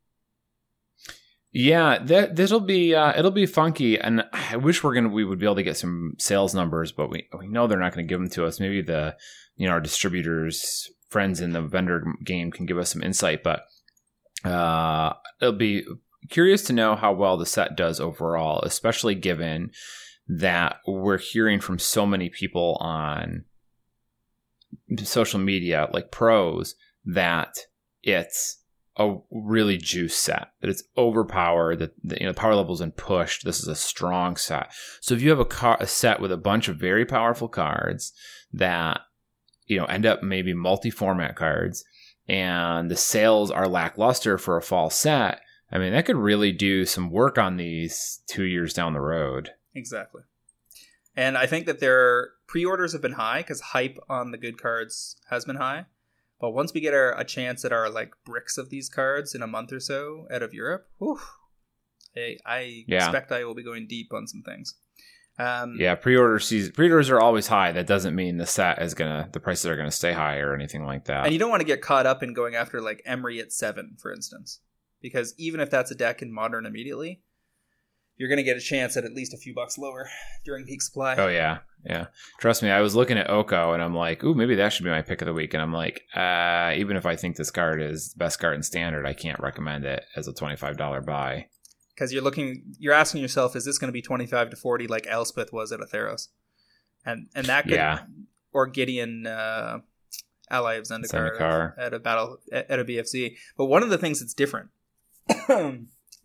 [1.52, 5.40] Yeah, that this'll be uh, it'll be funky, and I wish we're gonna we would
[5.40, 8.08] be able to get some sales numbers, but we we know they're not going to
[8.08, 8.60] give them to us.
[8.60, 9.16] Maybe the
[9.56, 13.64] you know our distributors friends in the vendor game can give us some insight, but
[14.44, 15.84] uh, it'll be
[16.28, 19.70] curious to know how well the set does overall, especially given
[20.28, 23.44] that we're hearing from so many people on
[25.02, 27.56] social media, like pros, that
[28.02, 28.58] it's
[28.96, 32.92] a really juice set that it's overpowered that the, you know the power level's been
[32.92, 33.44] pushed.
[33.44, 34.72] This is a strong set.
[35.00, 38.12] So if you have a, car, a set with a bunch of very powerful cards
[38.52, 39.00] that
[39.66, 41.84] you know end up maybe multi-format cards
[42.28, 45.40] and the sales are lackluster for a fall set
[45.72, 49.50] i mean that could really do some work on these two years down the road
[49.74, 50.22] Exactly.
[51.16, 55.16] And I think that their pre-orders have been high because hype on the good cards
[55.28, 55.86] has been high.
[56.40, 59.42] But once we get our, a chance at our like bricks of these cards in
[59.42, 61.20] a month or so out of Europe, whew,
[62.16, 63.04] I, I Yeah.
[63.04, 64.74] expect I will be going deep on some things.
[65.38, 69.28] Um, yeah pre-order season pre-orders are always high that doesn't mean the set is gonna
[69.32, 71.66] the prices are gonna stay high or anything like that And you don't want to
[71.66, 74.58] get caught up in going after like Emry at seven, for instance,
[75.02, 77.20] because even if that's a deck in modern immediately,
[78.16, 80.08] you're going to get a chance at at least a few bucks lower
[80.44, 81.14] during peak supply.
[81.16, 82.06] Oh yeah, yeah.
[82.38, 84.90] Trust me, I was looking at Oko and I'm like, ooh, maybe that should be
[84.90, 85.54] my pick of the week.
[85.54, 88.62] And I'm like, uh, even if I think this card is the best card in
[88.62, 91.46] standard, I can't recommend it as a twenty five dollar buy.
[91.94, 95.06] because you're looking, you're asking yourself, is this going to be 25 to 40 like
[95.06, 96.28] Elspeth was at Atheros?
[97.06, 98.00] And and that could, Yeah.
[98.52, 99.78] or Gideon, uh,
[100.50, 101.78] ally of Zendikar, Zendikar.
[101.78, 104.68] at a battle at at a BFZ, But one of the things that's different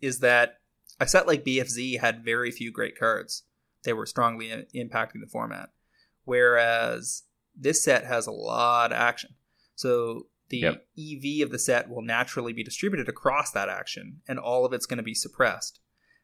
[0.00, 0.60] is that
[1.00, 3.42] a set like BFZ had very few great cards.
[3.84, 5.70] They were strongly i- impacting the format,
[6.24, 9.34] whereas this set has a lot of action.
[9.74, 10.86] So the Yep.
[10.98, 14.86] EV of the set will naturally be distributed across that action, and all of it's
[14.86, 15.80] going to be suppressed.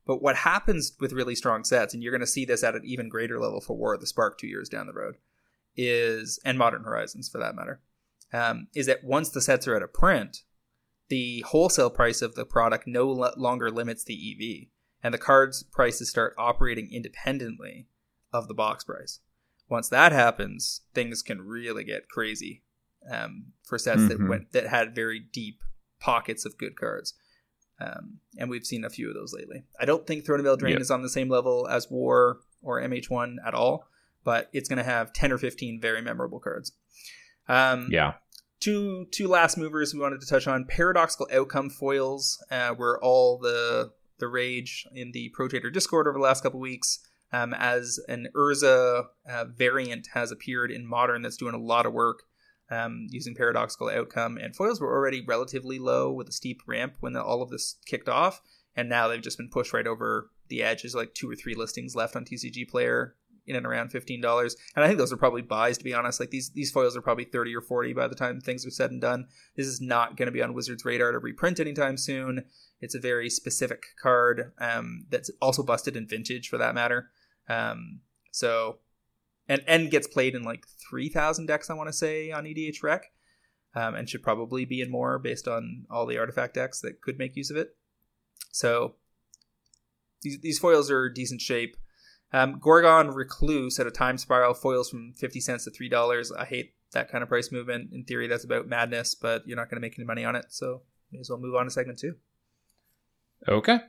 [0.07, 2.83] But what happens with really strong sets, and you're going to see this at an
[2.85, 5.17] even greater level for War of the Spark two years down the road,
[5.77, 7.81] is and Modern Horizons for that matter,
[8.33, 10.43] um, is that once the sets are at a print,
[11.13, 14.69] the wholesale price of the product no lo- longer limits the EV,
[15.05, 17.87] and the cards prices start operating independently
[18.33, 19.21] of the box price.
[19.69, 22.63] Once that happens, things can really get crazy
[23.11, 24.29] um, for sets that Mhm.
[24.29, 25.61] went that had very deep
[26.01, 27.13] pockets of good cards.
[27.79, 29.65] Um, and we've seen a few of those lately.
[29.79, 30.81] I don't think Throne of Eldraine Yep.
[30.81, 33.87] is on the same level as War or MH1 at all,
[34.25, 36.73] but it's going to have 10 or 15 very memorable cards.
[37.49, 38.15] Um, Yeah,
[38.63, 43.39] two two last movers we wanted to touch on paradoxical outcome foils uh, were all
[43.39, 47.01] the the rage in the pro trader discord over the last couple weeks
[47.33, 51.93] um, as an Urza uh, variant has appeared in Modern that's doing a lot of
[51.93, 52.25] work
[52.71, 54.39] um, using paradoxical outcome.
[54.39, 57.77] And foils were already relatively low with a steep ramp when the, all of this
[57.87, 58.43] kicked off,
[58.77, 60.83] and now they've just been pushed right over the edge.
[60.83, 64.57] There's like two or three listings left on TCG Player in and around fifteen dollars,
[64.75, 66.21] and I think those are probably buys to be honest.
[66.21, 68.91] Like these these foils are probably thirty or forty by the time things are said
[68.91, 69.27] and done.
[69.57, 72.45] This is not going to be on Wizards' radar to reprint anytime soon.
[72.81, 77.11] It's a very specific card um, that's also busted in vintage for that matter.
[77.49, 78.01] Um,
[78.31, 78.79] so,
[79.49, 82.83] and and gets played in like three thousand decks, I want to say, on EDH
[82.83, 83.13] Rec,
[83.75, 87.19] um, and should probably be in more based on all the artifact decks that could
[87.19, 87.77] make use of it.
[88.51, 88.95] So,
[90.23, 91.77] these these foils are decent shape.
[92.33, 96.33] Um, Gorgon Recluse at a time spiral foils from fifty cents to three dollars.
[96.33, 97.93] I hate that kind of price movement.
[97.93, 100.47] In theory, that's about madness, but you're not going to make any money on it,
[100.49, 102.15] so may as well move on to segment two.
[103.49, 103.81] Okay.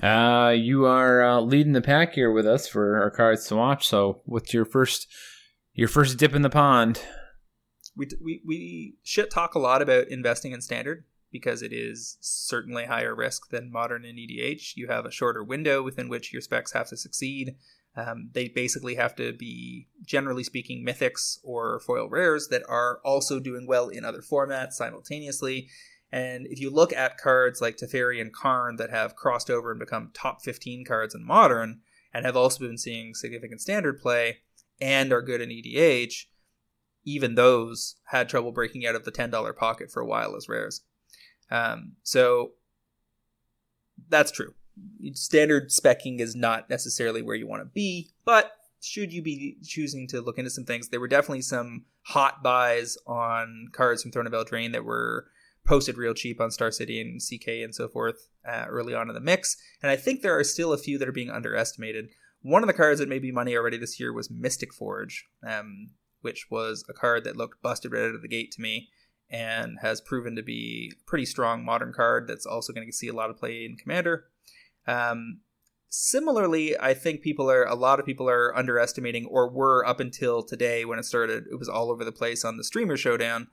[0.00, 3.86] Uh, you are uh, leading the pack here with us for our cards to watch.
[3.88, 5.08] So, what's your first
[5.74, 7.02] your first dip in the pond?
[7.96, 12.84] We we we shit talk a lot about investing in standard because it is certainly
[12.84, 14.76] higher risk than modern and EDH.
[14.76, 17.56] You have a shorter window within which your specs have to succeed.
[17.94, 23.38] Um, they basically have to be, generally speaking, mythics or foil rares that are also
[23.38, 25.68] doing well in other formats simultaneously.
[26.10, 29.80] And if you look at cards like Teferi and Karn that have crossed over and
[29.80, 31.80] become top 15 cards in Modern,
[32.14, 34.38] and have also been seeing significant standard play,
[34.80, 36.26] and are good in EDH,
[37.04, 40.82] even those had trouble breaking out of the $10 pocket for a while as rares.
[41.50, 42.52] Um, so
[44.08, 44.54] that's true.
[45.14, 50.06] Standard specking is not necessarily where you want to be, but should you be choosing
[50.08, 54.26] to look into some things, there were definitely some hot buys on cards from Throne
[54.26, 55.26] of Eldraine that were
[55.64, 59.14] posted real cheap on Star City and CK and so forth uh, early on in
[59.14, 59.56] the mix.
[59.82, 62.08] And I think there are still a few that are being underestimated.
[62.40, 65.90] One of the cards that made me money already this year was Mystic Forge, um,
[66.22, 68.88] which was a card that looked busted right out of the gate to me
[69.30, 73.08] and has proven to be a pretty strong modern card that's also going to see
[73.08, 74.26] a lot of play in Commander.
[74.86, 75.40] Um,
[75.88, 80.42] similarly, I think people are a lot of people are underestimating, or were up until
[80.42, 81.44] today when it started.
[81.50, 83.48] It was all over the place on the Streamer Showdown.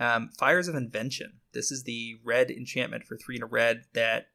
[0.00, 1.34] Um, Fires of Invention.
[1.52, 4.26] This is the red enchantment for three and a red that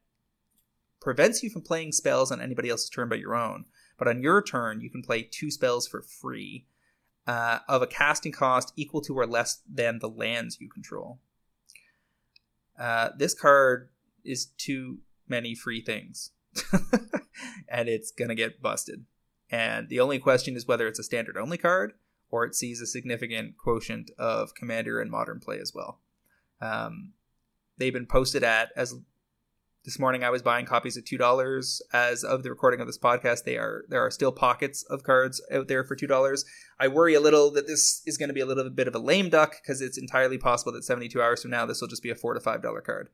[1.00, 3.66] prevents you from playing spells on anybody else's turn but your own.
[3.98, 6.66] But on your turn, you can play two spells for free
[7.26, 11.20] uh, of a casting cost equal to or less than the lands you control.
[12.78, 13.90] Uh, this card
[14.24, 16.30] is too many free things,
[17.68, 19.04] and it's gonna get busted.
[19.50, 21.94] And the only question is whether it's a standard only card
[22.30, 26.00] or it sees a significant quotient of commander and modern play as well.
[26.60, 27.12] Um,
[27.78, 28.94] they've been posted at as
[29.84, 31.80] this morning I was buying copies at two dollars.
[31.92, 35.42] As of the recording of this podcast, they are there are still pockets of cards
[35.50, 36.44] out there for two dollars.
[36.78, 38.98] I worry a little that this is going to be a little bit of a
[38.98, 42.02] lame duck because it's entirely possible that seventy two hours from now this will just
[42.02, 43.08] be a four to five dollar card.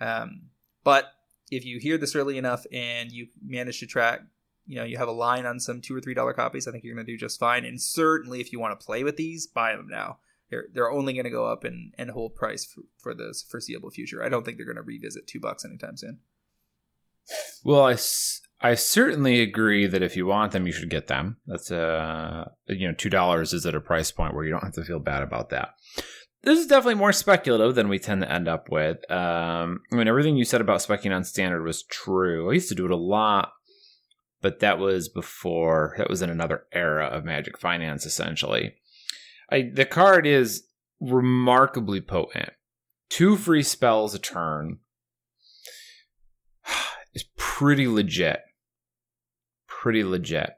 [0.00, 0.50] Um,
[0.84, 1.06] but
[1.56, 4.22] if you hear this early enough and you manage to track
[4.66, 6.84] you know you have a line on some two or three dollar copies, I think
[6.84, 7.64] you're going to do just fine.
[7.64, 10.18] And certainly, if you want to play with these, buy them now.
[10.50, 13.90] They're they're only going to go up and and hold price for, for the foreseeable
[13.90, 14.22] future.
[14.22, 16.20] I don't think they're going to revisit two bucks anytime soon.
[17.64, 17.96] Well, I,
[18.60, 21.38] I certainly agree that if you want them, you should get them.
[21.46, 24.74] That's uh you know two dollars is at a price point where you don't have
[24.74, 25.74] to feel bad about that.
[26.44, 28.98] This is definitely more speculative than we tend to end up with.
[29.10, 32.50] Um, I mean, everything you said about specking on standard was true.
[32.50, 33.52] I used to do it a lot
[34.44, 38.74] but that was before that was in another era of magic finance essentially.
[39.50, 40.64] I, the card is
[41.00, 42.50] remarkably potent.
[43.08, 44.80] Two free spells a turn.
[47.14, 48.40] Is pretty legit.
[49.66, 50.50] Pretty legit.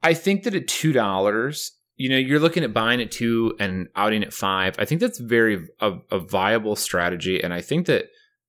[0.00, 3.88] I think that at two dollars you know you're looking at buying at two and
[3.96, 8.06] outing at five i think that's very a, a viable strategy and i think that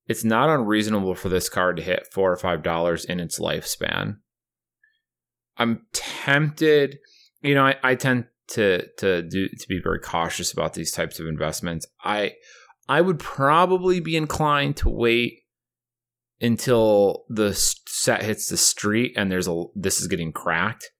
[0.07, 4.17] it's not unreasonable for this card to hit four or five dollars in its lifespan.
[5.57, 6.97] I'm tempted,
[7.41, 11.19] you know, I, I tend to to do to be very cautious about these types
[11.19, 11.87] of investments.
[12.03, 12.33] I
[12.89, 15.39] I would probably be inclined to wait
[16.41, 20.91] until the set hits the street and there's a this is getting cracked.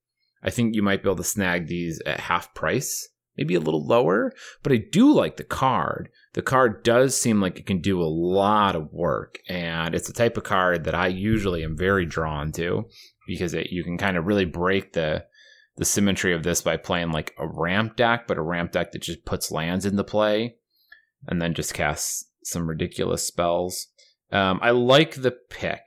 [0.43, 3.85] I think you might be able to snag these at half price maybe a little
[3.85, 6.09] lower, but I do like the card.
[6.33, 10.13] The card does seem like it can do a lot of work, and it's the
[10.13, 12.85] type of card that I usually am very drawn to
[13.27, 15.25] because it, you can kind of really break the
[15.75, 19.01] the symmetry of this by playing like a ramp deck, but a ramp deck that
[19.01, 20.55] just puts lands into play
[21.27, 23.87] and then just casts some ridiculous spells.
[24.31, 25.81] Um, I like the pick.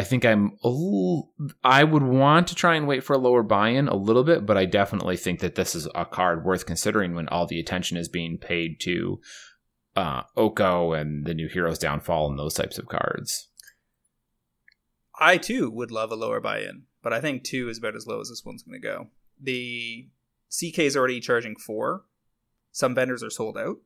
[0.00, 0.56] I think I'm
[1.62, 4.56] I would want to try and wait for a lower buy-in a little bit, but
[4.56, 8.08] I definitely think that this is a card worth considering when all the attention is
[8.08, 9.20] being paid to
[9.94, 13.48] uh, Oko and the new Heroes Downfall and those types of cards.
[15.20, 18.22] I too would love a lower buy-in, but I think two is about as low
[18.22, 19.08] as this one's going to go.
[19.38, 20.08] The
[20.48, 22.04] CK is already charging four.
[22.72, 23.76] Some vendors are sold out.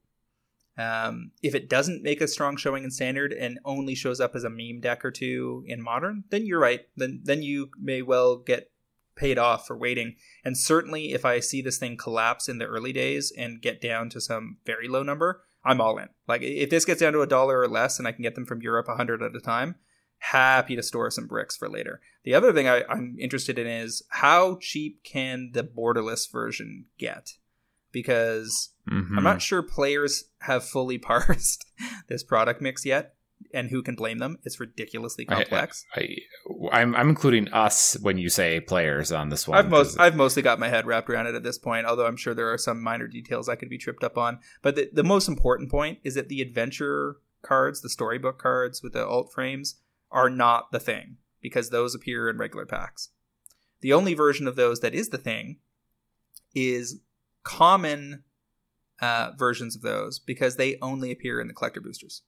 [0.76, 4.44] Um, if it doesn't make a strong showing in standard and only shows up as
[4.44, 6.80] a meme deck or two in modern, then you're right.
[6.96, 8.70] Then then you may well get
[9.14, 10.16] paid off for waiting.
[10.44, 14.10] And certainly, if I see this thing collapse in the early days and get down
[14.10, 16.08] to some very low number, I'm all in.
[16.26, 18.46] Like if this gets down to a dollar or less, and I can get them
[18.46, 19.76] from Europe a hundred at a time,
[20.18, 22.00] happy to store some bricks for later.
[22.24, 27.34] The other thing I, I'm interested in is how cheap can the borderless version get?
[27.92, 29.18] Because Mm-hmm.
[29.18, 31.64] I'm not sure players have fully parsed
[32.08, 33.14] this product mix yet,
[33.52, 34.38] and who can blame them?
[34.44, 35.84] It's ridiculously complex.
[35.94, 36.16] I,
[36.72, 39.58] I'm I'm including us when you say players on this one.
[39.58, 42.16] I've most I've mostly got my head wrapped around it at this point, although I'm
[42.16, 44.38] sure there are some minor details I could be tripped up on.
[44.62, 48.92] But the, the most important point is that the adventure cards, the storybook cards with
[48.92, 49.76] the alt frames,
[50.10, 53.10] are not the thing because those appear in regular packs.
[53.80, 55.58] The only version of those that is the thing
[56.54, 57.00] is
[57.42, 58.24] common
[59.00, 62.22] uh, versions of those because they only appear in the collector boosters,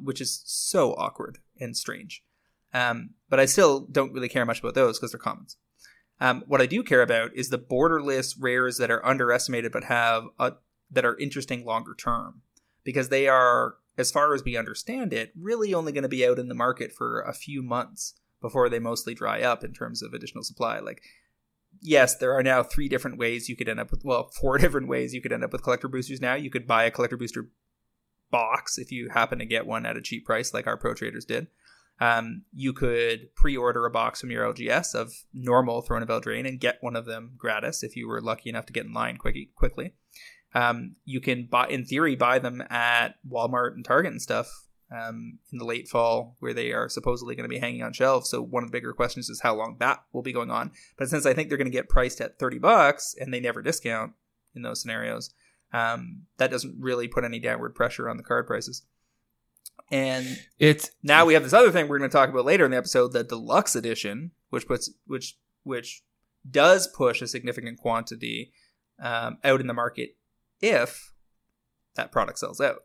[0.00, 2.22] which is so awkward and strange.
[2.72, 5.56] Um, but I still don't really care much about those because they're commons.
[6.20, 10.24] Um, what I do care about is the borderless rares that are underestimated but have
[10.38, 10.52] a,
[10.90, 12.42] that are interesting longer term
[12.84, 16.38] because they are, as far as we understand it, really only going to be out
[16.38, 20.12] in the market for a few months before they mostly dry up in terms of
[20.12, 20.78] additional supply.
[20.78, 21.02] Like,
[21.84, 24.88] yes, there are now three different ways you could end up with, well, four different
[24.88, 26.34] ways you could end up with collector boosters now.
[26.34, 27.50] You could buy a collector booster
[28.30, 31.24] box if you happen to get one at a cheap price, like our pro traders
[31.24, 31.46] did.
[32.00, 36.58] Um, you could pre-order a box from your LGS of normal Throne of Eldraine and
[36.58, 39.50] get one of them gratis if you were lucky enough to get in line quickly.
[39.54, 39.94] quickly.
[40.54, 44.48] Um, you can buy, in theory, buy them at Walmart and Target and stuff
[44.94, 48.30] um, in the late fall, where they are supposedly going to be hanging on shelves.
[48.30, 50.70] So one of the bigger questions is how long that will be going on.
[50.96, 53.62] But since I think they're going to get priced at thirty bucks and they never
[53.62, 54.12] discount
[54.54, 55.34] in those scenarios,
[55.72, 58.82] um, that doesn't really put any downward pressure on the card prices.
[59.90, 62.70] And it's now we have this other thing we're going to talk about later in
[62.70, 66.02] the episode, the deluxe edition, which puts which which
[66.48, 68.52] does push a significant quantity
[69.00, 70.16] um, out in the market
[70.60, 71.12] if
[71.96, 72.84] that product sells out.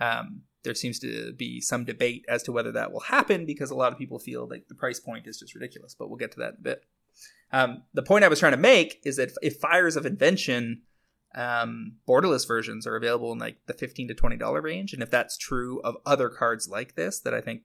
[0.00, 3.76] Um, there seems to be some debate as to whether that will happen because a
[3.76, 5.94] lot of people feel like the price point is just ridiculous.
[5.94, 6.84] But we'll get to that in a bit.
[7.52, 10.82] Um, the point I was trying to make is that if Fires of Invention
[11.34, 15.10] um, borderless versions are available in like the fifteen to twenty dollar range, and if
[15.10, 17.62] that's true of other cards like this that I think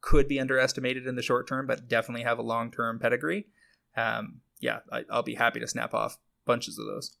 [0.00, 3.46] could be underestimated in the short term, but definitely have a long term pedigree,
[3.96, 7.16] um, yeah, I, I'll be happy to snap off bunches of those.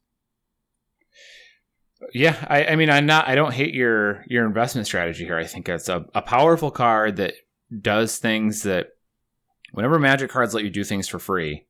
[2.12, 3.28] Yeah, I, I mean, I'm not.
[3.28, 5.36] I don't hate your your investment strategy here.
[5.36, 7.34] I think it's a, a powerful card that
[7.80, 8.88] does things that
[9.72, 11.66] whenever Magic cards let you do things for free,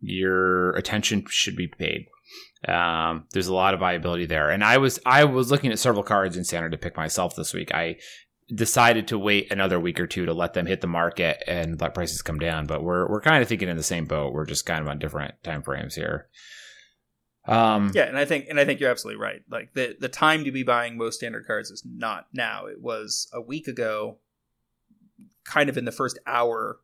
[0.00, 2.06] your attention should be paid.
[2.66, 6.02] Um, there's a lot of viability there, and I was I was looking at several
[6.02, 7.74] cards in standard to pick myself this week.
[7.74, 7.96] I
[8.54, 11.94] decided to wait another week or two to let them hit the market and let
[11.94, 12.66] prices come down.
[12.66, 14.32] But we're we're kind of thinking in the same boat.
[14.32, 16.28] We're just kind of on different time frames here.
[17.46, 19.42] Um, Yeah, and I think and I think you're absolutely right.
[19.50, 22.66] Like the the time to be buying most standard cards is not now.
[22.66, 24.18] It was a week ago,
[25.44, 26.80] kind of in the first hour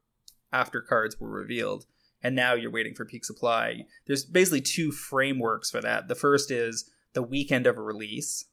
[0.53, 1.87] after cards were revealed,
[2.23, 3.87] and now you're waiting for peak supply.
[4.07, 6.09] There's basically two frameworks for that.
[6.09, 8.45] The first is the weekend of a release,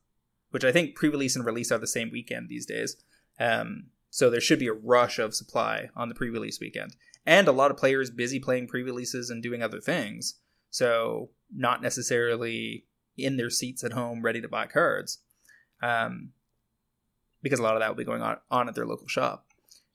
[0.52, 2.98] which I think pre-release and release are the same weekend these days.
[3.40, 7.52] Um, so there should be a rush of supply on the pre-release weekend, and a
[7.52, 10.36] lot of players busy playing pre-releases and doing other things.
[10.70, 12.86] So not necessarily
[13.18, 15.20] in their seats at home ready to buy cards,
[15.82, 16.32] um,
[17.42, 19.46] because a lot of that will be going on on at their local shop.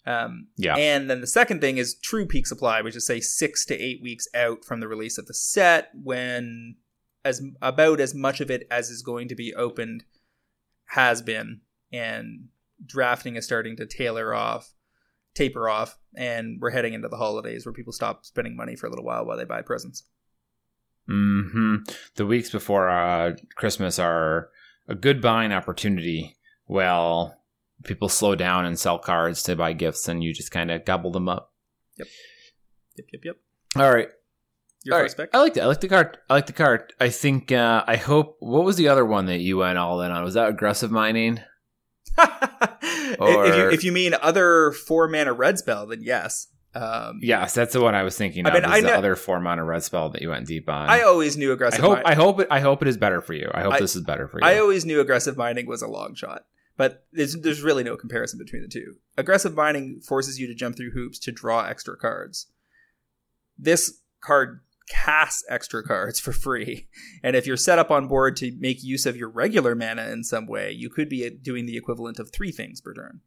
[0.06, 0.76] Um, Yeah.
[0.76, 4.02] And then the second thing is true peak supply, which is say six to eight
[4.02, 6.77] weeks out from the release of the set, when
[7.25, 10.04] as about as much of it as is going to be opened
[10.87, 11.60] has been,
[11.92, 12.48] and
[12.85, 14.75] drafting is starting to tailor off,
[15.35, 18.90] taper off, and we're heading into the holidays where people stop spending money for a
[18.90, 20.04] little while while they buy presents.
[21.07, 21.77] Hmm
[22.17, 24.48] The weeks before uh, Christmas are
[24.88, 26.37] a good buying opportunity.
[26.67, 27.37] Well,
[27.85, 31.11] people slow down and sell cards to buy gifts, and you just kind of gobble
[31.11, 31.53] them up.
[31.98, 32.09] Yep,
[33.13, 33.37] yep, yep.
[33.77, 34.09] All right,
[34.85, 35.15] Your all right.
[35.17, 35.31] pick.
[35.33, 35.61] I like it.
[35.61, 36.19] I like the card.
[36.29, 36.92] I like the card.
[37.00, 37.50] I think.
[37.53, 38.37] Uh, I hope.
[38.40, 40.23] What was the other one that you went all in on?
[40.25, 41.40] Was that aggressive mining?
[42.19, 46.48] if you if you mean other four mana red spell, then yes.
[46.75, 48.54] Um, Yes, that's the one I was thinking I of.
[48.54, 50.88] mean, is I the know- other four mana red spell that you went deep on.
[50.88, 51.81] I always knew aggressive.
[51.81, 53.50] I hope I hope it I hope it is better for you.
[53.52, 54.46] I hope I- this is better for you.
[54.46, 56.46] I always knew aggressive mining was a long shot,
[56.79, 58.96] but there's there's really no comparison between the two.
[59.18, 62.46] Aggressive mining forces you to jump through hoops to draw extra cards.
[63.58, 66.88] This card casts extra cards for free,
[67.23, 70.25] and if you're set up on board to make use of your regular mana in
[70.25, 73.20] some way, you could be doing the equivalent of three things per turn.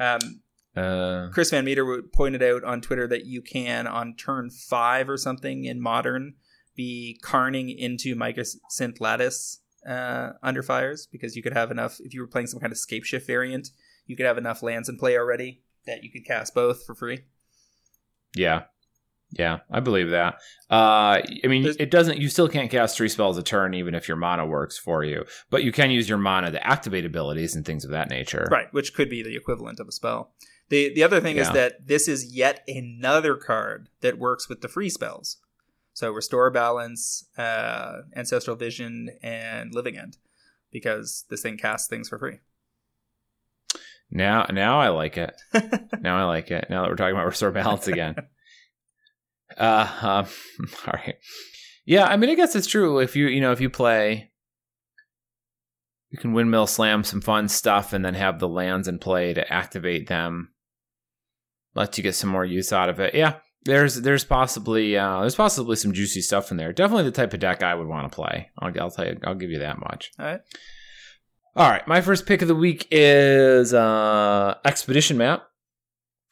[0.00, 0.40] Um,
[0.76, 5.16] uh, Chris Van Meter pointed out on Twitter that you can, on turn five or
[5.16, 6.34] something in Modern,
[6.76, 12.20] be carning into Mycosynth Lattice uh, under fires because you could have enough, if you
[12.20, 13.68] were playing some kind of scape shift variant,
[14.06, 17.20] you could have enough lands in play already that you could cast both for free.
[18.34, 18.62] yeah.
[19.36, 20.34] Yeah, I believe that.
[20.70, 22.18] Uh, I mean, There's- it doesn't.
[22.18, 25.24] You still can't cast three spells a turn, even if your mana works for you.
[25.50, 28.46] But you can use your mana to activate abilities and things of that nature.
[28.48, 30.34] Right, which could be the equivalent of a spell.
[30.70, 34.68] The the other thing is that this is yet another card that works with the
[34.68, 35.36] free spells.
[35.92, 40.18] So restore balance, uh, ancestral vision, and living end,
[40.72, 42.40] because this thing casts things for free.
[44.10, 45.40] Now, now I like it.
[46.00, 46.66] now I like it.
[46.70, 48.16] Now that we're talking about restore balance again.
[49.56, 50.26] uh, um,
[50.86, 51.16] all right.
[51.84, 52.98] Yeah, I mean, I guess it's true.
[52.98, 54.30] If you, you know, if you play,
[56.10, 59.52] you can windmill slam some fun stuff, and then have the lands in play to
[59.52, 60.50] activate them.
[61.74, 63.14] Let you get some more use out of it.
[63.14, 66.72] Yeah, there's there's possibly uh, there's possibly some juicy stuff in there.
[66.72, 68.50] Definitely the type of deck I would want to play.
[68.58, 69.18] I'll, I'll tell you.
[69.24, 70.12] I'll give you that much.
[70.18, 70.40] All right.
[71.56, 75.44] All right, my first pick of the week is uh, Expedition Map.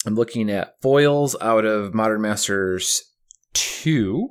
[0.05, 3.01] I'm looking at foils out of Modern Masters
[3.55, 4.31] 2.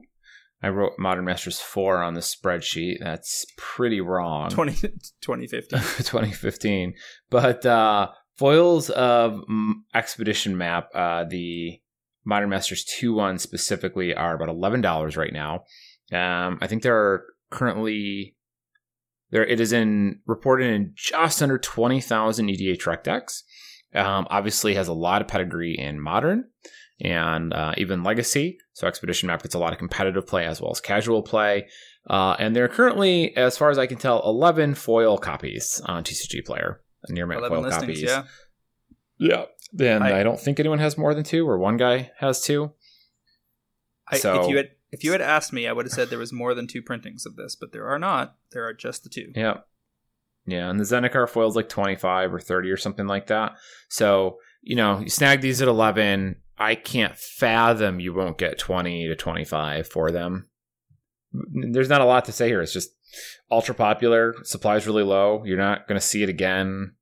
[0.61, 2.97] I wrote Modern Masters 4 on the spreadsheet.
[2.99, 4.49] That's pretty wrong.
[4.49, 4.73] 20,
[5.21, 5.79] 2015.
[5.79, 6.93] 2015.
[7.29, 8.09] But uh,
[8.41, 9.43] foils of
[9.93, 11.79] Expedition Map, uh, the
[12.25, 15.65] Modern Masters 2 one specifically, are about $11 right now.
[16.11, 18.35] Um, I think there are currently
[19.29, 23.43] there it is in reported in just under 20,000 EDHREC decks.
[23.93, 26.45] Um, obviously has a lot of pedigree in modern
[26.99, 28.57] and uh, even legacy.
[28.73, 31.67] So Expedition Map gets a lot of competitive play as well as casual play.
[32.09, 36.03] Uh, and there are currently, as far as I can tell, 11 foil copies on
[36.03, 36.81] TCG Player.
[37.09, 38.01] Near mint 11 foil copies.
[38.01, 38.23] yeah.
[39.17, 39.45] Yeah.
[39.73, 42.71] Then I- I, don't think anyone has more than two, or one guy has two.
[44.07, 46.19] I, So- if you had if you had asked me, I would have said there
[46.19, 48.35] was more than two printings of this, but there are not.
[48.51, 49.31] There are just the two.
[49.35, 49.59] Yeah.
[50.45, 53.53] Yeah, and the Zendikar foil's like 25 or 30 or something like that.
[53.89, 56.35] So, you know, you snag these at 11.
[56.57, 60.49] I can't fathom you won't get 20 to 25 for them.
[61.31, 62.61] There's not a lot to say here.
[62.61, 62.89] It's just
[63.49, 64.35] ultra popular.
[64.43, 65.43] Supply's really low.
[65.45, 66.93] You're not going to see it again.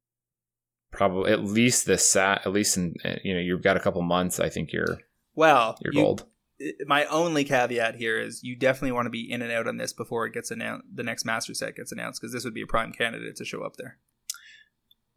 [0.91, 4.01] Probably at least this set, at least in, eh, you know, you've got a couple
[4.01, 4.39] months.
[4.39, 4.97] I think you're,
[5.35, 6.25] Well, you're you- gold.
[6.59, 9.77] Eh, my only caveat here is you definitely want to be in and out on
[9.77, 10.87] this before it gets announced.
[10.93, 13.63] The next master set gets announced because this would be a prime candidate to show
[13.63, 13.99] up there.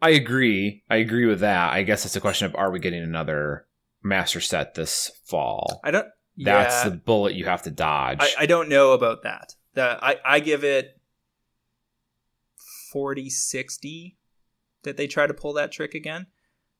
[0.03, 0.83] I agree.
[0.91, 1.73] I agree with that.
[1.73, 3.67] I guess it's a question of are we getting another
[4.03, 5.81] master set this fall?
[5.85, 6.09] I don't.
[6.37, 8.19] That's yeah, the bullet you have to dodge.
[8.21, 9.55] I, I don't know about that.
[9.75, 11.01] The, I, I give it
[12.93, 14.17] 40 60
[14.83, 16.27] that they try to pull that trick again.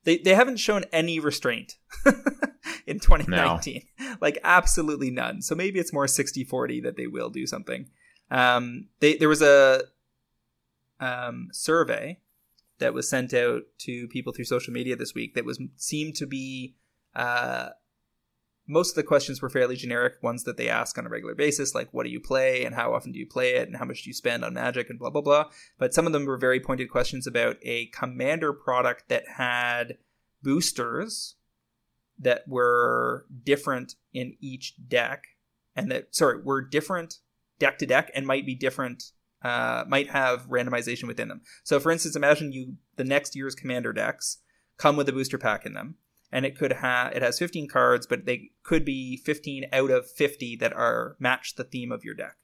[0.03, 1.77] They, they haven't shown any restraint
[2.85, 3.83] in 2019.
[4.19, 5.41] Like, absolutely none.
[5.41, 7.89] So maybe it's more 60 40 that they will do something.
[8.29, 9.83] Um, they, there was a
[10.99, 12.19] um, survey
[12.79, 16.25] that was sent out to people through social media this week that was seemed to
[16.25, 16.75] be
[17.15, 17.69] uh,
[18.67, 21.75] most of the questions were fairly generic ones that they ask on a regular basis
[21.75, 24.03] like what do you play and how often do you play it and how much
[24.03, 25.45] do you spend on magic and blah blah blah.
[25.77, 29.97] But some of them were very pointed questions about a commander product that had
[30.41, 31.35] boosters
[32.19, 35.23] that were different in each deck
[35.75, 37.19] and that sorry were different
[37.59, 39.11] deck to deck and might be different
[39.43, 41.41] uh, might have randomization within them.
[41.63, 44.37] So for instance imagine you the next year's commander decks
[44.77, 45.95] come with a booster pack in them
[46.33, 50.09] and it could have it has 15 cards but they could be 15 out of
[50.09, 52.35] 50 that are match the theme of your deck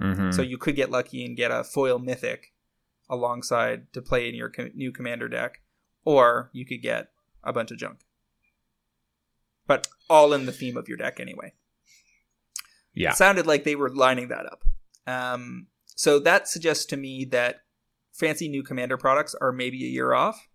[0.00, 0.34] Mhm.
[0.34, 2.52] so you could get lucky and get a foil mythic
[3.08, 5.62] alongside to play in your new commander deck
[6.04, 7.10] or you could get
[7.42, 8.00] a bunch of junk
[9.66, 11.54] but all in the theme of your deck anyway
[12.92, 13.10] yeah.
[13.10, 14.64] it sounded like they were lining that up.
[15.06, 15.66] Um,
[15.96, 17.62] so that suggests to me that
[18.12, 20.48] fancy new commander products are maybe a year off,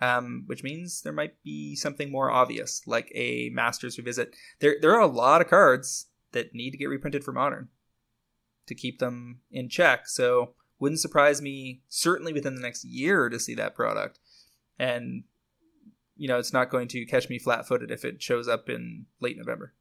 [0.00, 4.34] um, which means there might be something more obvious, like a Masters Revisit.
[4.60, 7.68] There, there are a lot of cards that need to get reprinted for Modern
[8.66, 10.08] to keep them in check.
[10.08, 14.18] So wouldn't surprise me, certainly within the next year, to see that product.
[14.78, 15.24] And
[16.20, 19.38] you know it's not going to catch me flat-footed if it shows up in late
[19.38, 19.72] November.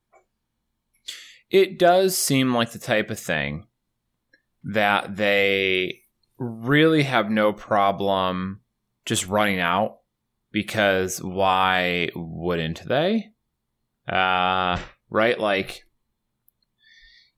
[1.52, 3.68] It does seem like the type of thing
[4.64, 6.04] that they
[6.38, 8.62] really have no problem
[9.06, 9.99] just running out
[10.52, 13.32] because why wouldn't they?
[14.08, 14.80] Uh,
[15.10, 15.40] right?
[15.40, 15.84] Like,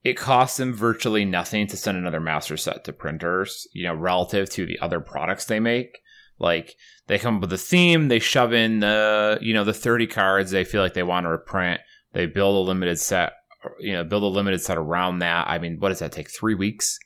[0.03, 4.49] it costs them virtually nothing to send another master set to printers, you know, relative
[4.51, 5.99] to the other products they make.
[6.39, 6.75] Like,
[7.07, 10.51] they come up with a theme, they shove in the, you know, the 30 cards
[10.51, 11.81] they feel like they want to reprint,
[12.13, 13.33] they build a limited set,
[13.79, 15.47] you know, build a limited set around that.
[15.47, 16.31] I mean, what does that take?
[16.31, 16.97] Three weeks?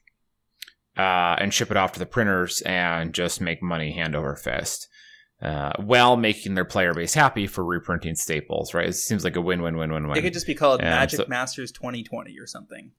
[0.98, 4.88] Uh, and ship it off to the printers and just make money hand over fist
[5.42, 8.88] uh, while making their player base happy for reprinting staples, right?
[8.90, 10.18] It seems like a win win win win win.
[10.18, 12.92] It could just be called And Magic so- Masters 2020 or something.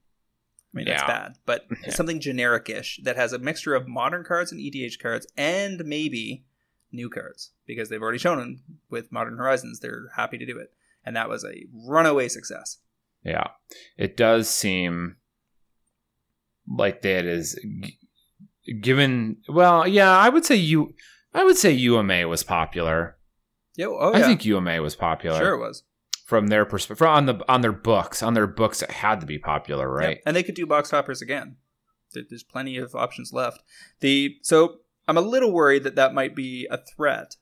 [0.73, 1.91] I mean, that's bad, but Yeah.
[1.91, 6.45] something generic-ish that has a mixture of modern cards and EDH cards, and maybe
[6.91, 9.79] new cards because they've already shown them with Modern Horizons.
[9.79, 10.71] They're happy to do it,
[11.03, 12.77] and that was a runaway success.
[13.23, 13.47] Yeah,
[13.97, 15.15] it does seem
[16.67, 17.57] like that is
[18.81, 19.37] given.
[19.47, 20.93] Well, yeah, I would say you.
[21.37, 23.17] I would say UMA was popular.
[23.75, 25.83] Yo, oh I yeah, think UMA was popular sure it was.
[26.25, 27.05] from their perspective.
[27.05, 30.17] On the on their books, on their books, it had to be popular, right?
[30.17, 30.23] Yep.
[30.25, 31.57] And they could do box toppers again.
[32.13, 33.61] There's plenty of options left.
[33.99, 34.77] The so
[35.07, 37.35] I'm a little worried that that might be a threat,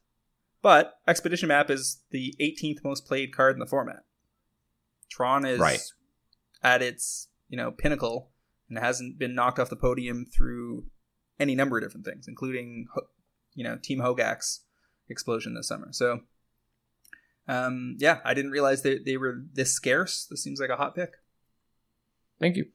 [0.62, 4.04] but Expedition Map is the 18th most played card in the format.
[5.10, 5.80] Tron is Right.
[6.62, 8.32] at its you know pinnacle
[8.68, 10.86] and hasn't been knocked off the podium through
[11.40, 12.88] any number of different things, including
[13.56, 14.62] you know Team Hogak's
[15.10, 15.90] explosion this summer.
[15.92, 16.22] So.
[17.48, 20.26] Um, yeah, I didn't realize they, they were this scarce.
[20.28, 21.12] This seems like a hot pick.
[22.40, 22.66] Thank you.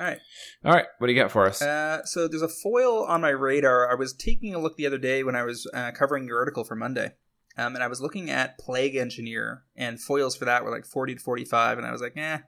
[0.00, 0.18] All right.
[0.64, 1.60] All right, what do you got for us?
[1.60, 3.90] Uh, so there's a foil on my radar.
[3.90, 6.64] I was taking a look the other day when I was uh, covering your article
[6.64, 7.12] for Monday,
[7.58, 11.16] um, and I was looking at Plague Engineer, and foils for that were like 40
[11.16, 12.38] to 45, and I was like, eh.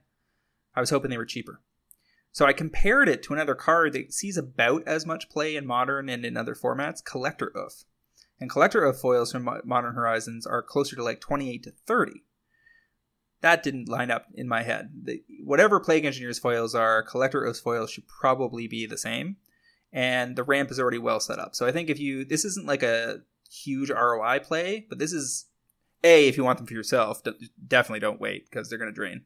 [0.75, 1.61] I was hoping they were cheaper.
[2.35, 6.09] So I compared it to another card that sees about as much play in modern
[6.09, 7.85] and in other formats, Collector Ouphe.
[8.41, 12.25] And Collector Ouphe foils from Modern Horizons are closer to like 28 to 30
[13.39, 14.89] that didn't line up in my head.
[15.03, 19.37] The, whatever Plague Engineer's foils are, Collector Ouphe's foils should probably be the same.
[19.93, 21.55] And the ramp is already well set up.
[21.55, 23.19] So I think if you, this isn't like a
[23.49, 25.45] huge ROI play, but this is,
[26.03, 27.21] A, if you want them for yourself,
[27.65, 29.21] definitely don't wait because they're going to drain.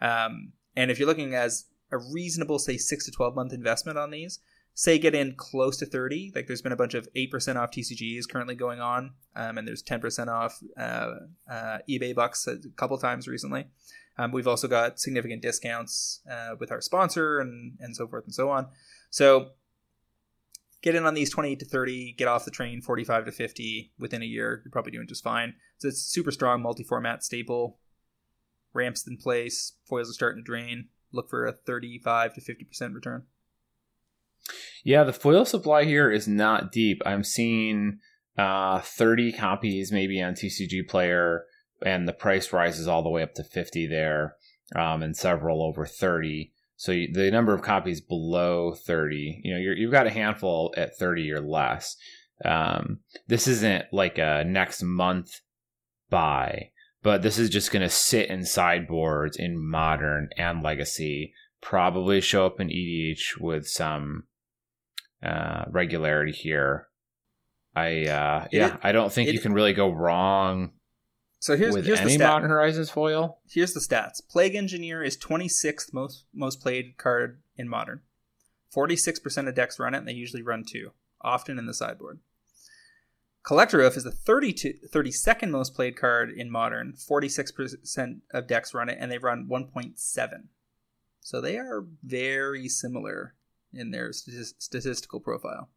[0.00, 4.10] Um, and if you're looking as a reasonable, say, 6 to 12 month investment on
[4.10, 4.40] these,
[4.78, 8.28] say get in close to 30 like there's been a bunch of 8% off tcgs
[8.30, 11.14] currently going on um, and there's 10% off uh,
[11.50, 13.66] uh, ebay bucks a couple times recently.
[14.18, 18.34] Um, we've also got significant discounts uh, with our sponsor and, and so forth and
[18.34, 18.68] so on.
[19.10, 19.50] So
[20.80, 24.22] get in on these 28 to 30 get off the train 45 to 50 within
[24.22, 25.54] a year you're probably doing just fine.
[25.78, 27.80] So it's super strong multi-format staple
[28.72, 33.24] ramps in place foils are starting to drain look for a 35 to 50% return
[34.84, 37.02] Yeah, the foil supply here is not deep.
[37.04, 37.98] I'm seeing
[38.36, 41.44] uh, 30 copies maybe on TCG Player,
[41.84, 44.36] and the price rises all the way up to 50 there,
[44.76, 46.52] um, and several over 30.
[46.76, 50.72] So you, the number of copies below 30, you know, you're, you've got a handful
[50.76, 51.96] at 30 or less.
[52.44, 55.40] Um, this isn't like a next month
[56.08, 56.70] buy,
[57.02, 61.32] but this is just going to sit in sideboards in modern and legacy.
[61.60, 64.24] Probably show up in EDH with some
[65.22, 66.88] uh, regularity here.
[67.74, 70.72] I uh, yeah, I don't think it- you can really go wrong
[71.40, 72.28] so here's, with here's the stat.
[72.28, 73.38] Modern Horizons foil.
[73.48, 74.20] Here's the stats.
[74.28, 78.00] Plague Engineer is 26th most most played card in Modern.
[78.74, 80.90] 46% of decks run it, and they usually run two,
[81.22, 82.18] often in the sideboard.
[83.48, 86.92] Collector Ouphe is the 32, 32nd most played card in Modern.
[86.92, 90.48] 46% of decks run it, and they run 1.7.
[91.20, 93.36] So they are very similar
[93.72, 95.70] in their statis- statistical profile.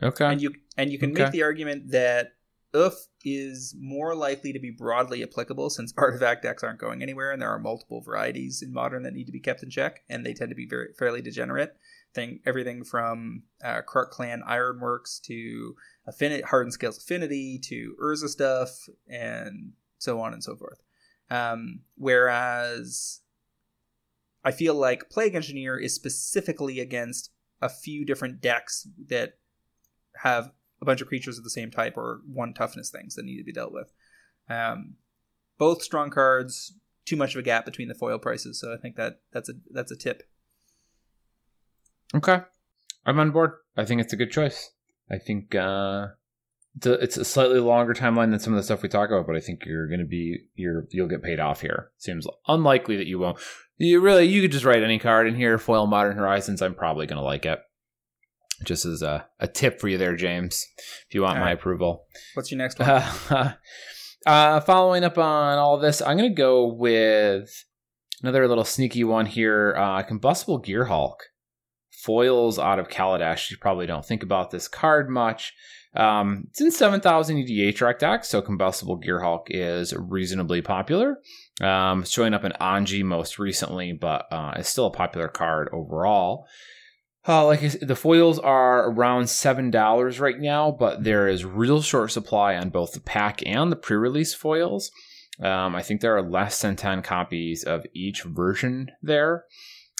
[0.00, 1.24] Okay, and you and you can Okay.
[1.24, 2.36] make the argument that
[2.74, 7.42] Ouphe is more likely to be broadly applicable since artifact decks aren't going anywhere, and
[7.42, 10.34] there are multiple varieties in modern that need to be kept in check, and they
[10.34, 11.76] tend to be very fairly degenerate.
[12.12, 19.72] Thing everything from uh, Clan Ironworks to affinity, hardened scales affinity to Urza stuff, and
[19.98, 20.82] so on and so forth.
[21.30, 23.20] Um, whereas
[24.44, 29.34] I feel like Plague Engineer is specifically against a few different decks that
[30.16, 30.50] have
[30.80, 33.44] a bunch of creatures of the same type or one toughness things that need to
[33.44, 33.92] be dealt with.
[34.48, 34.94] Um,
[35.58, 36.74] both strong cards,
[37.04, 39.54] too much of a gap between the foil prices, so I think that that's a
[39.70, 40.22] that's a tip.
[42.14, 42.40] okay,
[43.04, 43.52] I'm on board.
[43.76, 44.70] I think it's a good choice.
[45.10, 46.08] I think uh,
[46.82, 49.40] it's a slightly longer timeline than some of the stuff we talk about, but I
[49.40, 51.90] think you're going to be you're you'll get paid off here.
[51.98, 53.38] Seems unlikely that you won't.
[53.76, 55.58] You really you could just write any card in here.
[55.58, 56.62] Foil Modern Horizons.
[56.62, 57.60] I'm probably going to like it.
[58.64, 60.66] Just as a, a tip for you there, James,
[61.08, 61.58] if you want All my right.
[61.58, 62.06] approval.
[62.34, 62.88] What's your next one?
[62.88, 63.52] Uh,
[64.26, 67.64] uh, following up on all this, I'm going to go with
[68.22, 69.74] another little sneaky one here.
[69.78, 71.16] Uh, Combustible Gearhulk
[71.90, 73.50] foils out of Kaladesh.
[73.50, 75.54] You probably don't think about this card much.
[75.94, 81.18] Um, it's in 7,000 EDH decks, so Combustible Gearhulk is reasonably popular.
[81.60, 85.68] Um, it's showing up in Anje most recently, but uh, it's still a popular card
[85.72, 86.46] overall.
[87.28, 91.44] Uh, like I said, the foils are around seven dollars right now, but there is
[91.44, 94.90] real short supply on both the pack and the pre-release foils.
[95.42, 99.44] Um, I think there are less than ten copies of each version there.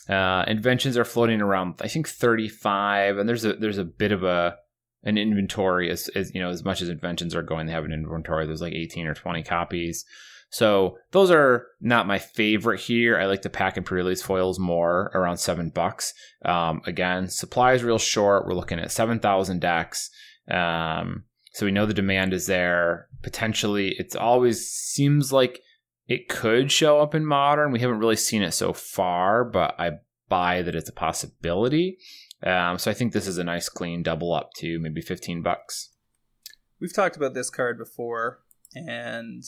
[0.09, 4.25] Uh, inventions are floating around, I think thirty-five, and there's a there's a bit of
[4.25, 4.57] a
[5.03, 7.93] an inventory as, as you know as much as inventions are going, they have an
[7.93, 8.47] inventory.
[8.47, 10.05] There's like eighteen or twenty copies.
[10.53, 13.17] So those are not my favorite here.
[13.19, 16.13] I like the pack and pre-release foils more, around seven bucks.
[16.45, 18.47] Um, again, supply is real short.
[18.47, 20.11] We're looking at seven thousand decks.
[20.51, 23.09] Um, so we know the demand is there.
[23.23, 25.61] Potentially, it's always seems like
[26.09, 27.71] it could show up in modern.
[27.71, 29.93] We haven't really seen it so far, but I
[30.29, 31.99] buy that it's a possibility.
[32.43, 35.91] Um, so I think this is a nice clean double up to maybe fifteen bucks.
[36.81, 38.41] We've talked about this card before,
[38.75, 39.45] and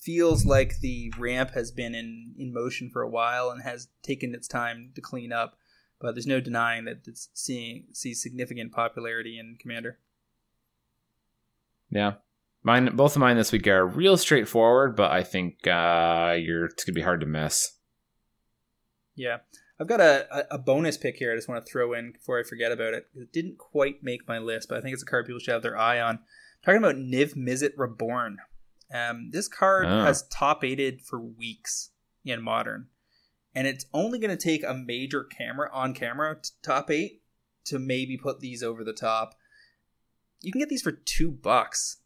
[0.00, 4.34] feels like the ramp has been in, in motion for a while and has taken
[4.34, 5.56] its time to clean up.
[6.00, 9.98] But there's no denying that it's seeing sees significant popularity in Commander.
[11.90, 12.14] Yeah.
[12.62, 16.84] Mine, both of mine this week are real straightforward, but I think uh, you're it's
[16.84, 17.72] gonna be hard to miss.
[19.14, 19.38] Yeah.
[19.80, 22.38] I've got a, a, a bonus pick here I just want to throw in before
[22.38, 23.06] I forget about it.
[23.14, 25.62] It didn't quite make my list, but I think it's a card people should have
[25.62, 26.20] their eye on.
[26.64, 28.38] talking about Niv Mizzet Reborn.
[28.92, 30.04] Um, this card Oh.
[30.04, 31.90] has top aided for weeks
[32.24, 32.88] in Modern,
[33.54, 37.22] and it's only going to take a major camera on camera t- top eight
[37.66, 39.34] to maybe put these over the top.
[40.40, 41.98] You can get these for two bucks.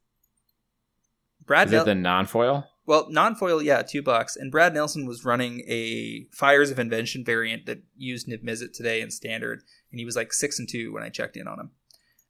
[1.45, 2.69] Brad Is it Nel- the non-foil?
[2.87, 4.37] well, non-foil, yeah, two bucks.
[4.37, 9.01] And Brad Nelson was running a Fires of Invention variant that used Niv Mizzet today
[9.01, 11.71] in standard, and he was like six and two when I checked in on him.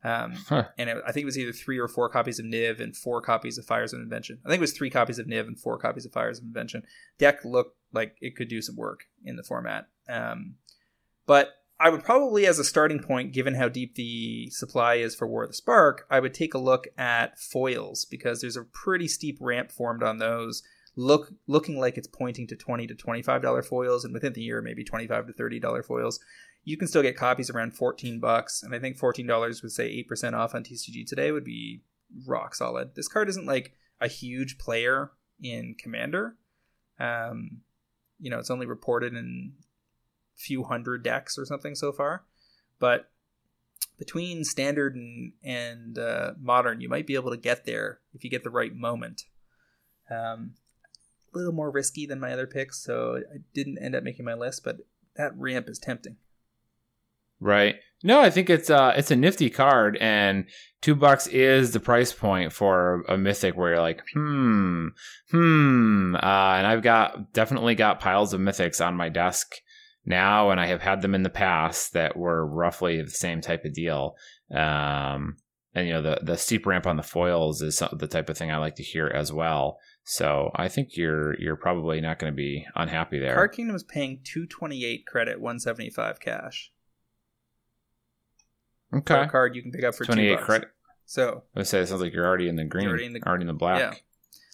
[0.04, 0.64] Um, Huh.
[0.78, 3.20] and it, I think it was either three or four copies of Niv and four
[3.22, 4.40] copies of Fires of Invention.
[4.44, 6.82] I think it was three copies of Niv and four copies of Fires of Invention.
[7.18, 9.86] Deck looked like it could do some work in the format.
[10.08, 10.56] Um,
[11.26, 15.26] but I would probably, as a starting point, given how deep the supply is for
[15.26, 19.08] War of the Spark, I would take a look at foils because there's a pretty
[19.08, 20.62] steep ramp formed on those.
[20.94, 24.60] Look, looking like it's pointing to twenty to twenty-five dollar foils, and within the year,
[24.60, 26.20] maybe twenty-five to thirty dollar foils.
[26.64, 29.86] You can still get copies around fourteen bucks, and I think fourteen dollars would say
[29.86, 31.82] eight percent off on TCG today would be
[32.26, 32.94] rock solid.
[32.94, 36.36] This card isn't like a huge player in Commander.
[36.98, 37.62] Um,
[38.20, 39.54] you know, it's only reported in
[40.36, 42.24] few hundred decks or something so far,
[42.78, 43.10] but
[43.98, 48.30] between standard and and uh, modern, you might be able to get there if you
[48.30, 49.24] get the right moment.
[50.10, 50.54] Um,
[51.34, 54.34] a little more risky than my other picks, so I didn't end up making my
[54.34, 54.78] list, but
[55.16, 56.16] that ramp is tempting.
[57.42, 57.76] Right.
[58.04, 60.46] No, I think it's uh it's a nifty card, and
[60.80, 64.88] two bucks is the price point for a mythic where you're like, hmm,
[65.30, 66.14] hmm.
[66.14, 69.54] Uh, and I've got definitely got piles of mythics on my desk
[70.04, 73.64] now, and I have had them in the past that were roughly the same type
[73.64, 74.14] of deal.
[74.52, 75.36] Um,
[75.74, 78.50] and you know the the steep ramp on the foils is the type of thing
[78.50, 79.78] I like to hear as well.
[80.04, 83.34] So I think you're you're probably not going to be unhappy there.
[83.34, 86.71] Card Kingdom is paying two twenty eight credit, one seventy five cash.
[88.92, 90.46] For okay, a card you can pick up for twenty two eight bucks.
[90.46, 90.68] credit.
[91.06, 93.26] So I would say it sounds like you're already in the green, already in the-
[93.26, 93.80] already in the black.
[93.80, 93.94] yeah,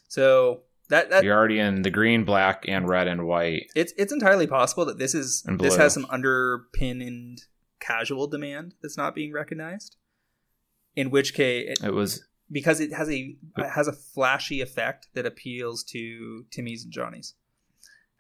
[0.09, 3.71] so that that You're already in the green, black, and red and white.
[3.77, 7.43] it's it's entirely possible that this is this has some underpinned
[7.81, 9.97] casual demand that's not being recognized.
[10.97, 15.27] In which case, It was because it has a it has a flashy effect that
[15.27, 17.35] appeals to Timmys and Johnnies.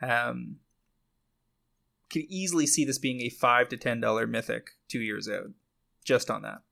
[0.02, 0.56] Um,
[2.10, 5.50] can easily see this being a five to ten dollar mythic two years out,
[6.08, 6.62] just on that.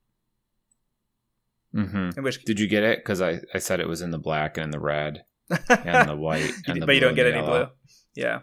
[1.71, 2.99] hmm which, Did you get it?
[2.99, 5.23] Because I, I said it was in the black and in the red
[5.69, 7.67] and the white, and the but you don't get any blue.
[8.15, 8.39] Yeah.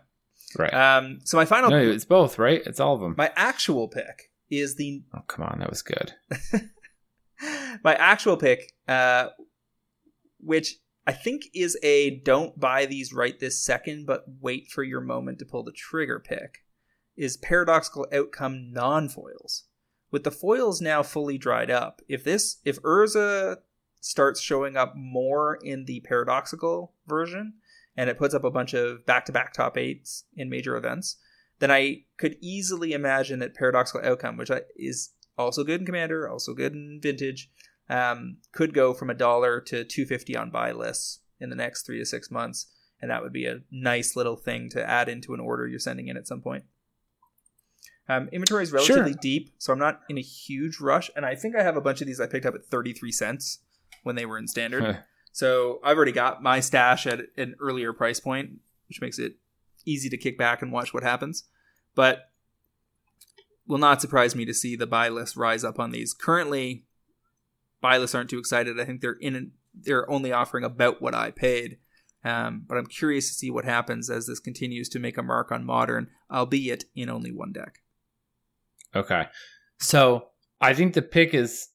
[0.56, 0.72] Right.
[0.72, 1.18] Um.
[1.24, 2.62] So my final, no, it's both, right?
[2.64, 3.16] It's all of them.
[3.18, 6.12] my actual pick is the oh, come on, that was good.
[7.84, 9.30] my actual pick, uh,
[10.38, 10.76] which
[11.08, 15.40] I think is a don't buy these right this second, but wait for your moment
[15.40, 16.58] to pull the trigger pick,
[17.16, 19.64] is paradoxical outcome non foils.
[20.14, 23.56] With the foils now fully dried up, if this if Urza
[23.98, 27.54] starts showing up more in the paradoxical version
[27.96, 31.16] and it puts up a bunch of back to back top eights in major events,
[31.58, 36.54] then I could easily imagine that paradoxical outcome, which is also good in Commander, also
[36.54, 37.50] good in Vintage,
[37.90, 41.98] um, could go from a dollar to 250 on buy lists in the next three
[41.98, 42.68] to six months.
[43.02, 46.06] And that would be a nice little thing to add into an order you're sending
[46.06, 46.66] in at some point.
[48.08, 49.20] Um, inventory is relatively sure.
[49.20, 51.10] deep, so I'm not in a huge rush.
[51.16, 53.60] And I think I have a bunch of these I picked up at 33 cents
[54.02, 55.02] when they were in standard.
[55.32, 59.36] so I've already got my stash at an earlier price point, which makes it
[59.86, 61.44] easy to kick back and watch what happens.
[61.94, 62.30] But
[63.66, 66.12] will not surprise me to see the buy list rise up on these.
[66.12, 66.84] Currently,
[67.80, 68.78] buy lists aren't too excited.
[68.78, 71.78] I think they're in they're only offering about what I paid.
[72.24, 75.52] Um, but I'm curious to see what happens as this continues to make a mark
[75.52, 77.80] on modern, albeit in only one deck.
[78.94, 79.24] Okay.
[79.80, 80.28] So
[80.60, 81.68] I think the pick is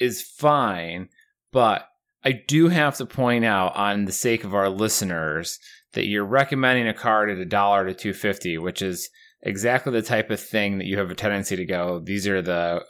[0.00, 1.08] is fine,
[1.52, 1.86] but
[2.24, 5.58] I do have to point out on the sake of our listeners
[5.92, 9.10] that you're recommending a card at a dollar to 250, which is
[9.42, 12.84] exactly the type of thing that you have a tendency to go, these are the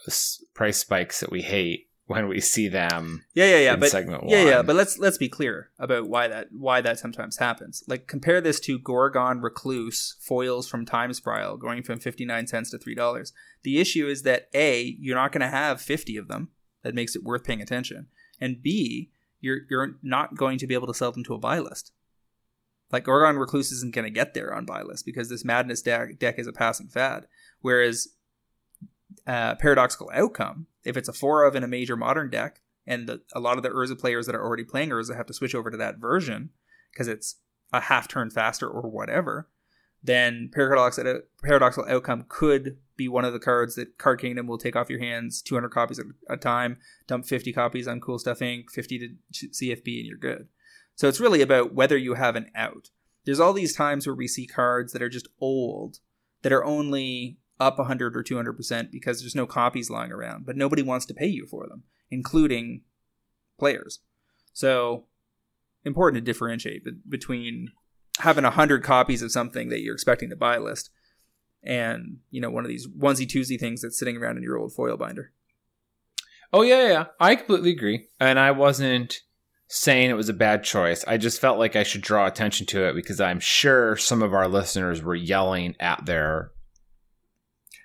[0.55, 3.25] price spikes that we hate when we see them.
[3.35, 3.77] Yeah, yeah, yeah.
[3.77, 4.47] But segment yeah, one.
[4.47, 4.53] yeah.
[4.53, 7.83] Yeah, but let's let's be clear about why that why that sometimes happens.
[7.87, 12.71] Like compare this to Gorgon Recluse foils from Time Spiral going from fifty nine cents
[12.71, 13.33] to three dollars.
[13.63, 16.51] The issue is that a you're not going to have fifty of them.
[16.83, 18.09] That makes it worth paying attention.
[18.41, 19.11] And b
[19.41, 21.93] you're you're not going to be able to sell them to a buy list.
[22.93, 26.19] Like Gorgon Recluse isn't going to get there on buy list because this Madness deck,
[26.19, 27.27] deck is a passing fad.
[27.61, 28.09] Whereas
[29.27, 33.21] uh, Paradoxical Outcome if it's a four of in a major modern deck, and the,
[33.35, 35.71] a lot of the Urza players that are already playing Urza have to switch over
[35.71, 36.51] to that version
[36.93, 37.37] because it's
[37.73, 39.49] a half turn faster or whatever,
[40.03, 44.77] then paradoxical, paradoxical outcome could be one of the cards that Card Kingdom will take
[44.77, 48.71] off your hands 200 copies at a time, dump 50 copies on Cool Stuff Inc.,
[48.71, 48.99] 50
[49.33, 50.49] to CFB, and you're good.
[50.97, 52.91] So it's really about whether you have an out.
[53.25, 56.01] There's all these times where we see cards that are just old,
[56.43, 60.83] that are only up 100 or 200% because there's no copies lying around, but nobody
[60.83, 62.83] wants to pay you for them, including
[63.59, 64.01] players.
[64.53, 65.05] So,
[65.85, 67.69] important to differentiate between
[68.19, 70.91] having 100 copies of something that you're expecting to buy list
[71.63, 74.75] and, you know, one of these onesie twosie things that's sitting around in your old
[74.75, 75.33] foil binder.
[76.53, 77.05] Oh, yeah, yeah.
[77.19, 78.09] I completely agree.
[78.21, 79.21] And I wasn't
[79.69, 81.03] saying it was a bad choice.
[81.09, 84.35] I just felt like I should draw attention to it because I'm sure some of
[84.35, 86.52] our listeners were yelling at their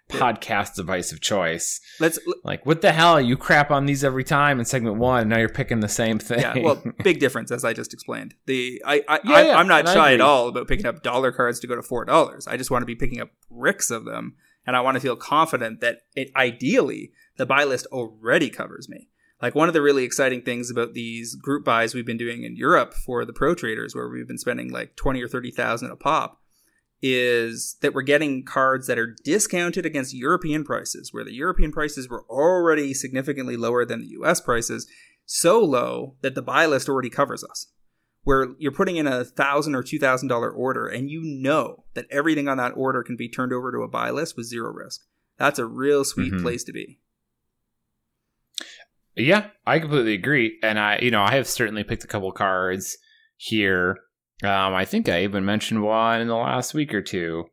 [0.10, 1.82] podcast device of choice.
[2.00, 3.20] Let's like what the hell?
[3.20, 5.30] You crap on these every time in segment one.
[5.30, 6.40] Now you're picking the same thing.
[6.40, 8.36] Yeah, well, big difference as I just explained.
[8.46, 11.32] The I I, yeah, I yeah, I'm not shy at all about picking up dollar
[11.32, 12.48] cards to go to four dollars.
[12.48, 14.36] I just want to be picking up bricks of them,
[14.66, 19.10] and I want to feel confident that it ideally the buy list already covers me.
[19.42, 22.56] Like one of the really exciting things about these group buys we've been doing in
[22.56, 25.96] Europe for the pro traders, where we've been spending like twenty or thirty thousand a
[25.96, 26.42] pop
[27.02, 32.10] is that we're getting cards that are discounted against European prices, where the European prices
[32.10, 34.88] were already significantly lower than the US prices,
[35.26, 37.68] so low that the buy list already covers us.
[38.24, 42.08] Where you're putting in a thousand or two thousand dollar order and you know that
[42.12, 45.02] everything on that order can be turned over to a buy list with zero risk.
[45.38, 46.44] That's a real sweet mm-hmm.
[46.44, 47.00] place to be.
[49.16, 50.60] Yeah, I completely agree.
[50.62, 52.98] And I, you know, I have certainly picked a couple cards
[53.38, 53.98] here
[54.44, 57.46] um, I think I even mentioned one in the last week or two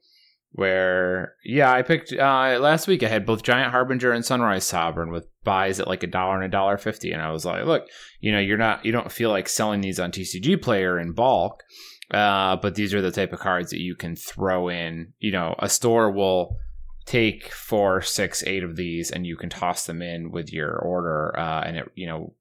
[0.57, 3.03] where, yeah, I picked uh, last week.
[3.03, 6.45] I had both Giant Harbinger and Sunrise Sovereign with buys at like a dollar and
[6.45, 7.89] a dollar fifty, and I was like, look,
[8.21, 11.65] you know, you're not, you don't feel like selling these on TCG Player in bulk,
[12.13, 15.13] uh, but these are the type of cards that you can throw in.
[15.19, 16.57] You know, a store will
[17.05, 21.37] take four, six, eight of these, and you can toss them in with your order,
[21.37, 22.35] uh, and it, you know,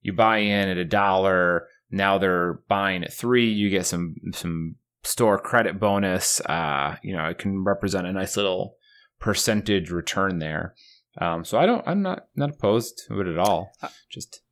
[0.00, 3.50] you buy in at a dollar now they're buying at three.
[3.50, 6.40] You get some some store credit bonus.
[6.40, 8.76] Uh, you know, it can represent a nice little
[9.18, 10.74] percentage return there.
[11.20, 13.72] Um, so I don't, I'm not not opposed to it at all.
[13.82, 14.42] Uh, just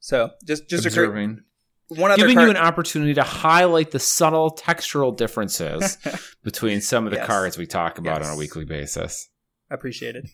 [0.00, 1.40] so just just observing.
[1.88, 5.98] One other giving card- you an opportunity to highlight the subtle textural differences
[6.42, 7.26] between some of the yes.
[7.26, 8.28] cards we talk about yes.
[8.28, 9.28] on a weekly basis.
[9.70, 10.28] Appreciated.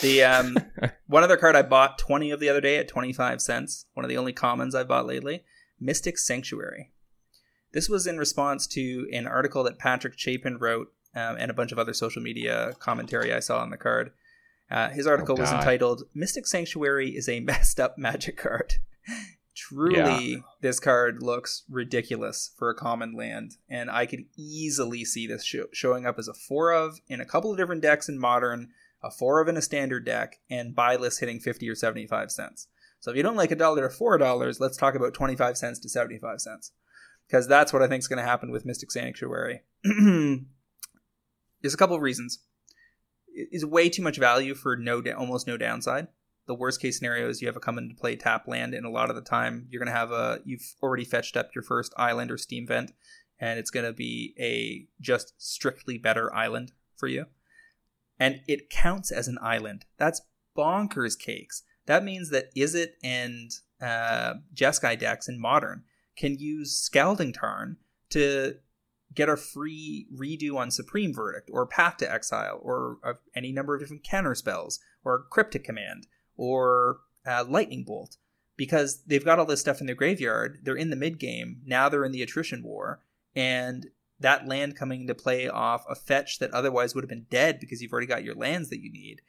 [0.00, 0.56] The um,
[1.06, 3.86] one other card I bought twenty of the other day at twenty five cents.
[3.94, 5.44] One of the only commons I've bought lately.
[5.84, 6.90] Mystic Sanctuary.
[7.72, 11.72] This was in response to an article that Patrick Chapin wrote um, and a bunch
[11.72, 14.12] of other social media commentary I saw on the card.
[14.70, 18.74] Uh, his article oh, was entitled Mystic Sanctuary is a messed up magic card.
[19.54, 20.38] Truly, yeah.
[20.62, 25.68] this card looks ridiculous for a common land, and I could easily see this show-
[25.72, 28.70] showing up as a four of in a couple of different decks in modern,
[29.02, 32.68] a four of in a standard deck, and buy list hitting 50 or 75 cents.
[33.02, 35.58] So if you don't like a dollar to four dollars, let's talk about twenty five
[35.58, 36.70] cents to seventy five cents,
[37.26, 39.62] because that's what I think is going to happen with Mystic Sanctuary.
[39.82, 42.38] There's a couple of reasons.
[43.26, 46.06] It's way too much value for no almost no downside.
[46.46, 48.90] The worst case scenario is you have a come into play tap land, and a
[48.90, 51.92] lot of the time you're going to have a you've already fetched up your first
[51.96, 52.92] island or steam vent,
[53.40, 57.26] and it's going to be a just strictly better island for you.
[58.20, 59.86] And it counts as an island.
[59.98, 60.22] That's
[60.56, 61.64] bonkers cakes.
[61.86, 65.84] That means that Izzet and uh, Jeskai decks in Modern
[66.16, 67.78] can use Scalding Tarn
[68.10, 68.56] to
[69.14, 73.74] get a free redo on Supreme Verdict or Path to Exile or uh, any number
[73.74, 76.06] of different counter spells or Cryptic Command
[76.36, 78.16] or uh, Lightning Bolt
[78.56, 80.60] because they've got all this stuff in their graveyard.
[80.62, 81.60] They're in the mid game.
[81.64, 83.00] Now they're in the attrition war.
[83.34, 83.86] And
[84.20, 87.82] that land coming into play off a fetch that otherwise would have been dead because
[87.82, 89.20] you've already got your lands that you need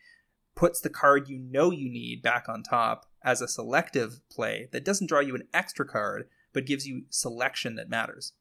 [0.55, 4.85] puts the card you know you need back on top as a selective play that
[4.85, 8.33] doesn't draw you an extra card, but gives you selection that matters.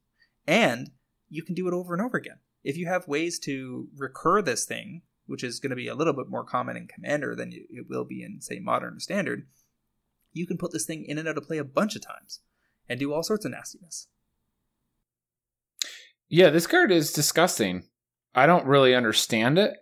[0.47, 0.91] And
[1.29, 2.39] you can do it over and over again.
[2.65, 6.13] If you have ways to recur this thing, which is going to be a little
[6.13, 9.47] bit more common in Commander than it will be in, say, Modern or Standard,
[10.33, 12.41] you can put this thing in and out of play a bunch of times
[12.89, 14.09] and do all sorts of nastiness.
[16.29, 17.85] Yeah, this card is disgusting.
[18.35, 19.75] I don't really understand it.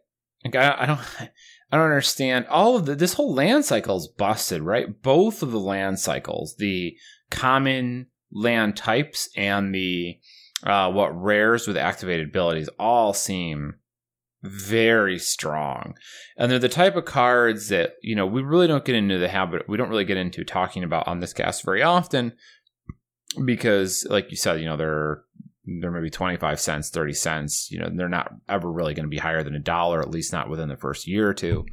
[0.45, 1.01] Like I, I don't
[1.73, 2.47] I don't understand.
[2.49, 5.03] All of the this whole land cycle is busted, right?
[5.03, 6.97] Both of the land cycles, the
[7.31, 10.19] common land types and the
[10.65, 13.77] uh, what rares with activated abilities, all seem
[14.43, 15.95] very strong.
[16.37, 19.29] And they're the type of cards that, you know, we really don't get into the
[19.29, 22.33] habit, we don't really get into talking about on this cast very often
[23.45, 25.23] because, like you said, you know, they're
[25.81, 29.19] they're maybe 25 cents 30 cents you know they're not ever really going to be
[29.19, 31.65] higher than a dollar at least not within the first year or two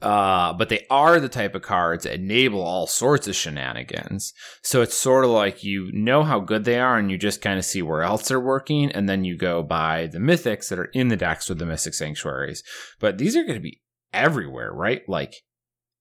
[0.00, 4.32] uh, but they are the type of cards that enable all sorts of shenanigans.
[4.62, 7.58] So it's sort of like you know how good they are and you just kind
[7.58, 8.90] of see where else they're working.
[8.90, 11.94] And then you go buy the mythics that are in the decks with the mystic
[11.94, 12.62] sanctuaries.
[12.98, 13.80] But these are going to be
[14.12, 15.02] everywhere, right?
[15.08, 15.34] Like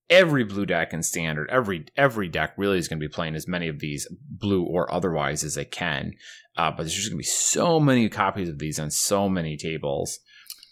[0.10, 3.47] every blue deck in standard, every every deck really is going to be playing as
[3.47, 6.14] many of these blue or otherwise as they can.
[6.58, 9.56] Uh, but there's just going to be so many copies of these on so many
[9.56, 10.20] tables.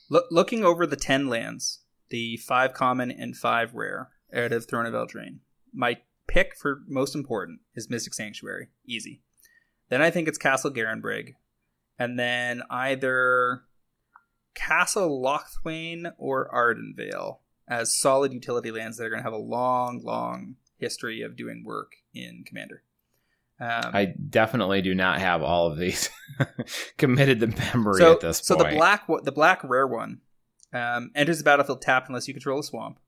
[0.09, 4.85] Look, looking over the ten lands, the five common and five rare out of Throne
[4.85, 5.39] of Eldraine,
[5.73, 9.21] my pick for most important is Mystic Sanctuary, easy.
[9.89, 11.33] Then I think it's Castle Garenbrig,
[11.97, 13.63] and then either
[14.53, 17.37] Castle Locthwain or Ardenvale
[17.69, 21.63] as solid utility lands that are going to have a long, long history of doing
[21.63, 22.81] work in Commander.
[23.61, 26.09] Um, I definitely do not have all of these
[26.97, 28.67] committed to memory so, at this so point.
[28.67, 30.21] So the black, the black rare one
[30.73, 32.99] um, enters the battlefield tapped unless you control a swamp.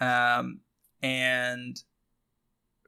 [0.00, 0.60] Um,
[1.02, 1.80] and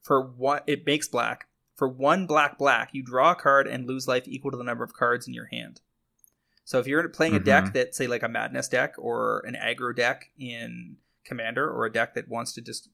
[0.03, 1.47] for what it makes black.
[1.77, 4.85] For one black black, you draw a card and lose life equal to the number
[4.85, 5.81] of cards in your hand.
[6.65, 7.45] So if you're playing a mm-hmm.
[7.45, 11.93] deck that, say, like a Madness deck or an aggro deck in Commander, or a
[11.93, 12.89] deck that wants to just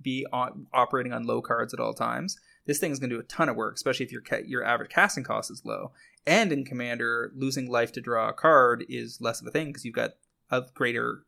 [0.00, 3.20] be on, operating on low cards at all times, this thing is going to do
[3.20, 5.92] a ton of work, especially if your ca- your average casting cost is low.
[6.26, 9.84] And in Commander, losing life to draw a card is less of a thing because
[9.84, 10.12] you've got
[10.50, 11.24] a greater,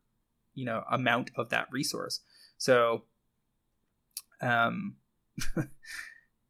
[0.53, 2.19] you know, amount of that resource.
[2.57, 3.03] So,
[4.41, 4.97] um,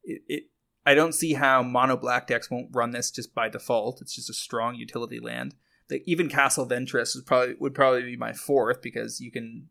[0.03, 0.43] it, it
[0.85, 4.01] I don't see how mono black decks won't run this just by default.
[4.01, 5.55] It's just a strong utility land.
[5.89, 9.67] The, even Castle Vantress would probably would probably be my fourth because you can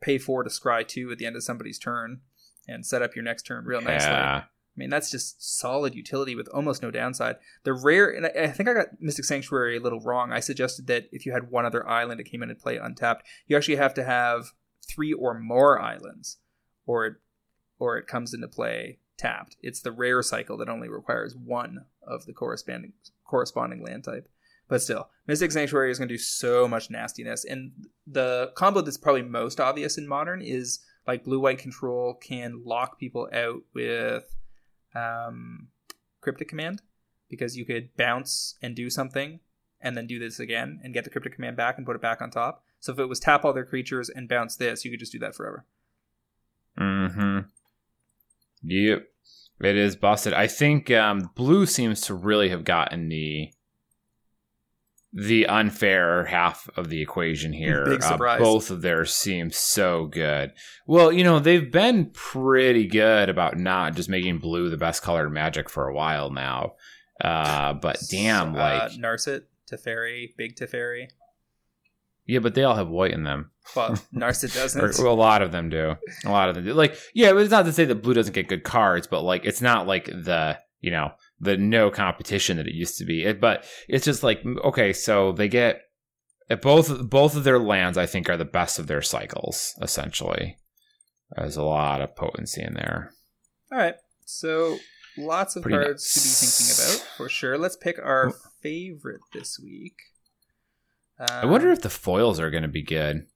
[0.00, 2.20] pay four to scry two at the end of somebody's turn
[2.68, 4.10] and set up your next turn real nicely.
[4.10, 4.42] Yeah.
[4.44, 7.36] I mean, that's just solid utility with almost no downside.
[7.64, 10.30] The rare, and I, I think I got Mystic Sanctuary a little wrong.
[10.30, 13.26] I suggested that if you had one other island that came in and play untapped,
[13.48, 14.52] you actually have to have
[14.86, 16.36] three or more islands,
[16.86, 17.14] or it,
[17.80, 19.56] or it comes into play tapped.
[19.62, 22.92] It's the rare cycle that only requires one of the corresponding
[23.24, 24.28] corresponding land type.
[24.68, 27.44] But still, Mystic Sanctuary is going to do so much nastiness.
[27.44, 27.72] And
[28.06, 32.98] the combo that's probably most obvious in Modern is like Blue White Control can lock
[32.98, 34.24] people out with
[34.94, 35.68] um,
[36.20, 36.82] Cryptic Command
[37.30, 39.40] because you could bounce and do something
[39.80, 42.20] and then do this again and get the Cryptic Command back and put it back
[42.20, 42.62] on top.
[42.80, 45.18] So if it was tap all their creatures and bounce this, you could just do
[45.20, 45.64] that forever.
[46.78, 47.38] Mm hmm.
[48.62, 49.06] Yep.
[49.60, 50.32] It is busted.
[50.32, 53.50] I think um, blue seems to really have gotten the
[55.10, 57.84] the unfair half of the equation here.
[58.02, 58.14] Uh.
[58.14, 60.52] Uh, both of theirs seem so good.
[60.86, 65.30] Well, you know, they've been pretty good about not just making blue the best colored
[65.30, 66.74] magic for a while now.
[67.20, 71.08] Uh, but damn, uh, like Narset, Teferi, Big Teferi.
[72.26, 73.50] Yeah, but they all have white in them.
[73.76, 74.98] Well, Narsa doesn't.
[74.98, 75.96] A lot of them do.
[76.24, 76.74] A lot of them do.
[76.74, 79.60] Like, yeah, it's not to say that blue doesn't get good cards, but like, it's
[79.60, 83.24] not like the you know the no competition that it used to be.
[83.24, 85.82] It, but it's just like okay, so they get
[86.50, 87.98] uh, both both of their lands.
[87.98, 89.74] I think are the best of their cycles.
[89.82, 90.56] Essentially,
[91.36, 93.12] there's a lot of potency in there.
[93.72, 94.78] All right, so
[95.16, 96.14] lots of Pretty cards nice.
[96.14, 97.58] to be thinking about for sure.
[97.58, 99.94] Let's pick our favorite this week.
[101.18, 103.26] I wonder um, if the foils are going to be good.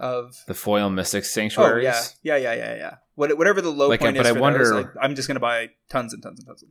[0.00, 1.86] Of The foil mystic sanctuaries.
[1.86, 4.38] oh yeah yeah yeah yeah yeah what, whatever the low Like, point but is I
[4.38, 6.68] wonder- those, like, I'm just gonna buy tons and tons and tons of.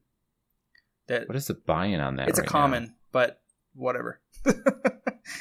[1.07, 2.29] That What is the buy-in on that?
[2.29, 2.51] it's a right now?
[2.51, 3.41] common, but
[3.73, 4.19] whatever.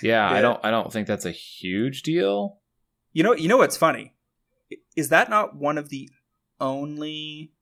[0.03, 0.59] Yeah, I don't.
[0.65, 2.59] I don't think that's a huge deal.
[3.13, 4.15] You know, you know what's funny?
[4.97, 6.11] Is that not one of the
[6.61, 7.53] only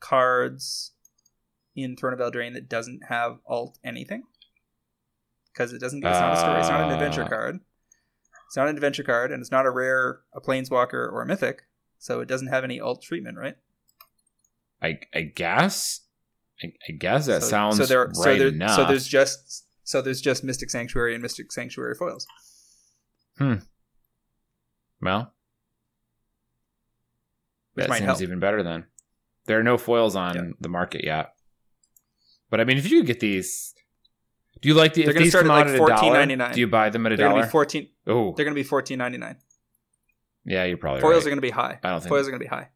[0.00, 0.92] cards
[1.76, 4.22] in Throne of Eldraine that doesn't have alt anything?
[5.52, 5.98] Because it doesn't.
[5.98, 6.60] It's not a story.
[6.60, 7.28] It's not an adventure Uh.
[7.28, 7.60] card.
[8.48, 11.62] It's not an adventure card, and it's not a rare, a planeswalker, or a mythic.
[11.98, 13.56] So it doesn't have any alt treatment, right?
[14.82, 16.00] I I guess.
[16.62, 18.06] I, I guess that so, sounds so there.
[18.06, 18.48] right so there.
[18.48, 18.74] enough.
[18.74, 19.64] So there's just.
[19.84, 22.26] So there's just Mystic Sanctuary and Mystic Sanctuary foils.
[23.38, 23.54] Hmm.
[25.00, 25.32] Well,
[27.74, 28.20] Which that seems help.
[28.22, 28.84] even better then.
[29.46, 30.42] There are no foils on Yeah.
[30.60, 31.34] the market yet.
[32.50, 33.74] But I mean, if you get these,
[34.60, 35.04] do you like the?
[35.04, 36.52] They're if these start come at, like, a dollar, $14.99.
[36.54, 37.42] do you buy them at a dollar?
[37.44, 37.88] be fourteen.
[38.08, 39.36] Oh, They're gonna be fourteen ninety nine.
[40.44, 41.26] yeah, you're probably Foils right.
[41.26, 41.78] are gonna be high.
[41.82, 42.08] I don't think.
[42.08, 42.68] Foils are going to be high.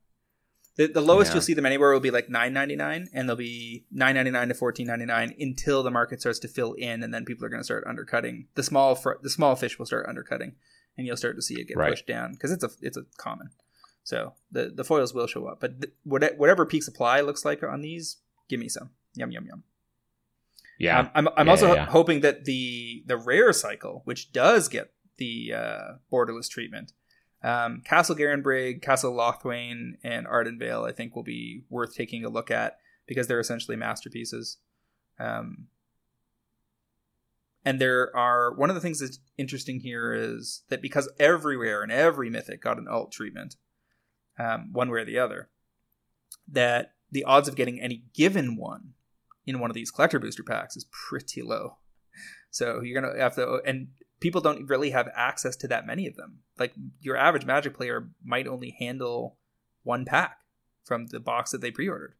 [0.76, 1.34] The, the lowest Yeah.
[1.36, 4.30] you'll see them anywhere will be like nine ninety nine, and they'll be nine ninety
[4.30, 7.44] nine to fourteen ninety nine until the market starts to fill in, and then people
[7.44, 8.48] are going to start undercutting.
[8.54, 10.54] The small fr- the small fish will start undercutting,
[10.96, 11.90] and you'll start to see it get Right.
[11.90, 13.50] pushed down because it's a it's a common.
[14.04, 17.80] So the the foils will show up, but th- whatever peak supply looks like on
[17.82, 18.16] these,
[18.48, 18.90] give me some.
[19.14, 19.64] Yum yum yum.
[20.78, 21.84] yeah, Um, I'm, I'm Yeah, also yeah.
[21.86, 24.90] hoping that the the rare cycle, which does get
[25.22, 26.92] the uh, borderless treatment,
[27.44, 32.50] um, Castle Garenbrig, Castle Locthwain, and Ardenvale, I think will be worth taking a look
[32.50, 34.58] at because they're essentially masterpieces.
[35.18, 35.68] Um,
[37.64, 41.92] and there are one of the things that's interesting here is that because everywhere and
[41.92, 43.56] every mythic got an alt treatment,
[44.38, 45.48] um, one way or the other,
[46.48, 48.94] that the odds of getting any given one
[49.46, 51.76] in one of these collector booster packs is pretty low.
[52.50, 53.88] So you're gonna have to, and
[54.22, 56.38] people don't really have access to that many of them.
[56.58, 59.36] Like your average Magic player might only handle
[59.82, 60.38] one pack
[60.84, 62.14] from the box that they pre-ordered.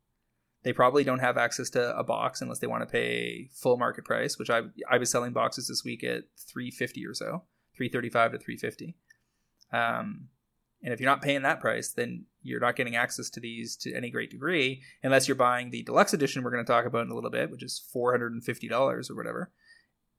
[0.64, 4.05] They probably don't have access to a box unless they want to pay full market
[4.05, 7.44] price, which I I was selling boxes this week at three fifty or so,
[7.76, 8.96] three thirty five to three fifty.
[9.72, 10.28] Um,
[10.84, 13.94] and if you're not paying that price, then you're not getting access to these to
[13.94, 17.11] any great degree unless you're buying the deluxe edition we're going to talk about in
[17.11, 19.50] a little bit, which is four hundred and fifty dollars or whatever.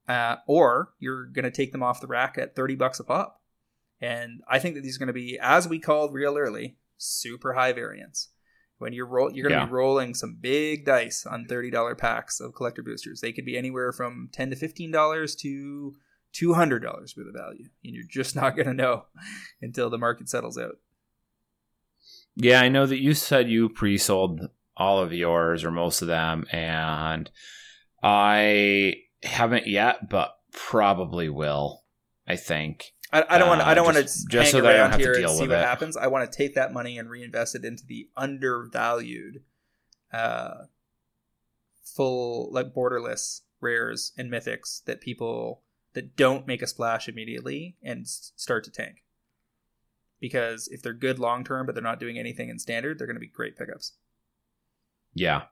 [0.06, 3.40] Uh, or you're going to take them off the rack at thirty bucks a pop.
[4.00, 7.54] And I think that these are going to be, as we called real early, super
[7.54, 8.28] high variance.
[8.78, 9.66] When you're roll, you're going to Yeah.
[9.66, 13.20] be rolling some big dice on thirty dollar packs of collector boosters.
[13.20, 15.94] They could be anywhere from ten to fifteen dollars to
[16.32, 19.06] two hundred dollars worth of value, and you're just not going to know
[19.62, 20.76] until the market settles out.
[22.36, 26.44] Yeah, I know that you said you pre-sold all of yours or most of them,
[26.50, 27.30] and
[28.02, 31.82] I haven't yet, but probably will.
[32.26, 32.92] I think.
[33.12, 33.60] I, I don't want.
[33.60, 35.42] Uh, I don't want to just- just, so that I don't have to deal see
[35.42, 35.64] with what it.
[35.64, 35.96] happens.
[35.96, 39.42] I want to take that money and reinvest it into the undervalued,
[40.12, 40.64] uh,
[41.84, 45.62] full like borderless rares and mythics that people
[45.92, 49.04] that don't make a splash immediately and start to tank.
[50.20, 53.16] Because if they're good long term, but they're not doing anything in standard, they're going
[53.16, 53.92] to be great pickups.
[55.12, 55.42] Yeah,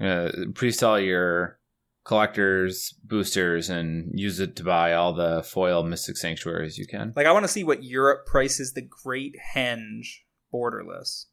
[0.00, 1.58] uh, pre-sell your
[2.04, 7.12] collectors boosters and use it to buy all the foil mystic sanctuaries you can.
[7.16, 10.20] Like I want to see what Europe prices the Great Henge
[10.52, 11.26] borderless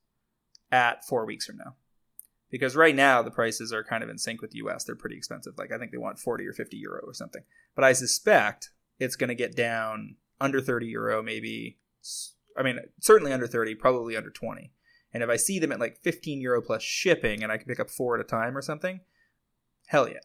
[0.71, 1.75] at four weeks from now,
[2.49, 4.85] because right now the prices are kind of in sync with the US.
[4.85, 5.53] They're pretty expensive.
[5.57, 7.43] Like I think they want forty or fifty euro or something.
[7.75, 11.79] But I suspect it's going to get down under thirty euro, maybe.
[12.57, 14.71] i mean, certainly under thirty, probably under twenty.
[15.13, 17.81] And if I see them at like fifteen euro plus shipping, and I can pick
[17.81, 19.01] up four at a time or something,
[19.87, 20.19] hell yeah.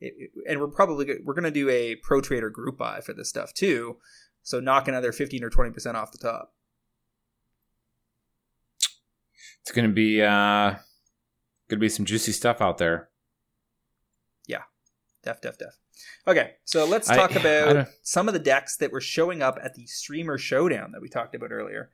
[0.00, 3.28] It- and we're probably we're going to do a pro trader group buy for this
[3.28, 3.96] stuff too.
[4.42, 6.52] So knock another 15 or 20% off the top.
[9.62, 10.76] It's gonna be uh,
[11.68, 13.08] gonna be some juicy stuff out there.
[14.46, 14.62] Yeah
[15.24, 15.74] def, def, def.
[16.28, 19.58] Okay, so let's talk I about don't- some of the decks that were showing up
[19.60, 21.90] at the Streamer Showdown that we talked about earlier.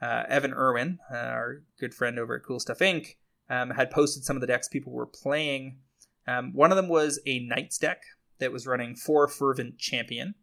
[0.00, 3.16] Uh, Evan Erwin, uh, our good friend over at Cool Stuff Inc.,
[3.50, 5.78] um, had posted some of the decks people were playing.
[6.26, 8.02] Um, one of them was a Knights deck
[8.38, 10.34] that was running four Fervent Champion.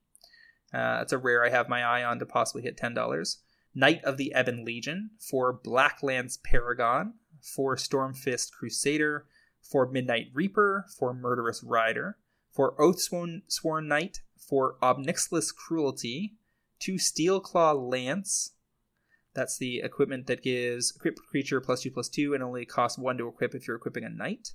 [0.73, 3.37] Uh, it's a rare I have my eye on to possibly hit $10.
[3.75, 9.25] Knight of the Ebon Legion, for Blacklance Paragon, for Stormfist Crusader,
[9.61, 12.17] for Midnight Reaper, for Murderous Rider,
[12.51, 16.35] for Oathsworn Sworn Knight, for Ob Nixilis Cruelty,
[16.79, 18.51] two Steelclaw Lance.
[19.33, 23.27] That's the equipment that gives creature plus two plus two and only costs one to
[23.27, 24.53] equip if you're equipping a knight.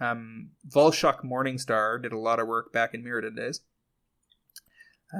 [0.00, 3.60] Um, Vulshok Morningstar did a lot of work back in Mirrodin days.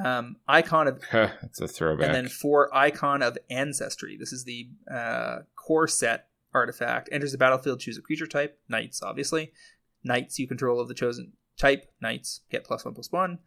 [0.04, 1.02] Um, Icon of
[1.42, 2.06] It's a throwback.
[2.06, 4.16] and then four Icon of Ancestry.
[4.16, 7.08] This is the uh, core set artifact.
[7.12, 8.58] Enters the battlefield, choose a creature type.
[8.68, 9.52] Knights, obviously.
[10.04, 11.90] Knights you control of the chosen type.
[12.00, 13.38] Knights get plus one plus one.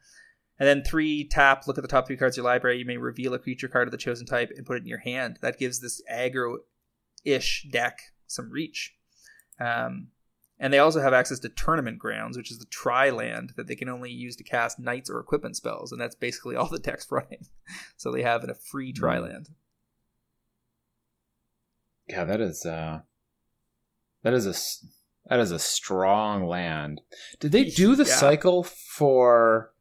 [0.59, 1.65] And then three tap.
[1.65, 2.77] Look at the top three cards of your library.
[2.77, 4.99] You may reveal a creature card of the chosen type and put it in your
[4.99, 5.39] hand.
[5.41, 8.95] That gives this aggro-ish deck some reach.
[9.59, 10.09] Um,
[10.63, 13.75] and they also have access to Tournament Grounds, which is the tri land that they
[13.75, 17.05] can only use to cast knights or equipment spells, and that's basically all the deck's
[17.11, 17.45] running.
[17.97, 19.49] so they have a free tri land.
[22.07, 22.99] yeah, that is uh,
[24.23, 24.53] that is a
[25.29, 27.01] that is a strong land.
[27.39, 28.15] Did they do the Yeah.
[28.15, 29.73] cycle for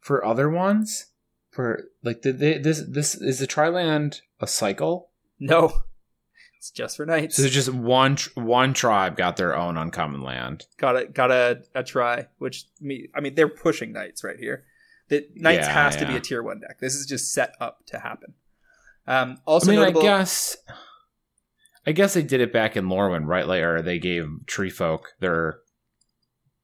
[0.00, 1.06] for other ones?
[1.50, 5.10] For like, did they this this is the Triland a cycle?
[5.38, 5.82] No,
[6.62, 7.36] it's just for knights.
[7.38, 10.64] So just one one tribe got their own uncommon land.
[10.76, 14.62] got a got a, a try, which me I mean they're pushing knights right here.
[15.08, 16.78] That knights Yeah, has to be a tier one deck.
[16.78, 18.34] This is just set up to happen.
[19.08, 20.56] Um, also I mean, notable, I guess,
[21.84, 23.44] I guess they did it back in Lorwyn, right?
[23.48, 25.58] Like, or they gave Tree Folk their.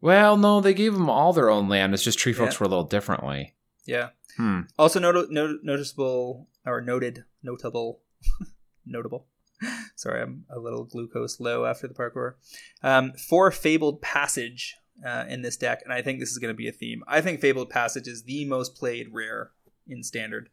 [0.00, 1.92] Well, no, they gave them all their own land.
[1.92, 2.58] It's just Tree Folks Yeah.
[2.60, 3.56] were a little differently.
[3.84, 4.10] yeah.
[4.36, 4.60] Hmm.
[4.78, 8.02] Also not- no- noticeable or noted, notable,
[8.86, 9.26] notable.
[9.96, 12.34] Sorry, I'm a little glucose low after the parkour.
[12.82, 16.56] Um, for Fabled Passage uh, in this deck, and I think this is going to
[16.56, 17.02] be a theme.
[17.06, 19.50] I think Fabled Passage is the most played rare
[19.86, 20.50] in Standard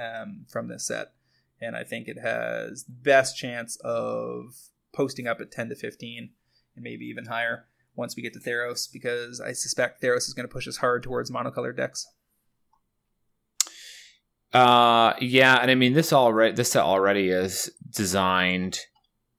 [0.00, 1.12] um, from this set,
[1.60, 4.54] and I think it has best chance of
[4.94, 6.30] posting up at 10 to 15,
[6.74, 10.46] and maybe even higher once we get to Theros, because I suspect Theros is going
[10.46, 12.06] to push us hard towards monocolored decks.
[14.52, 16.54] Uh, yeah, and I mean this already.
[16.54, 18.78] This set already is designed.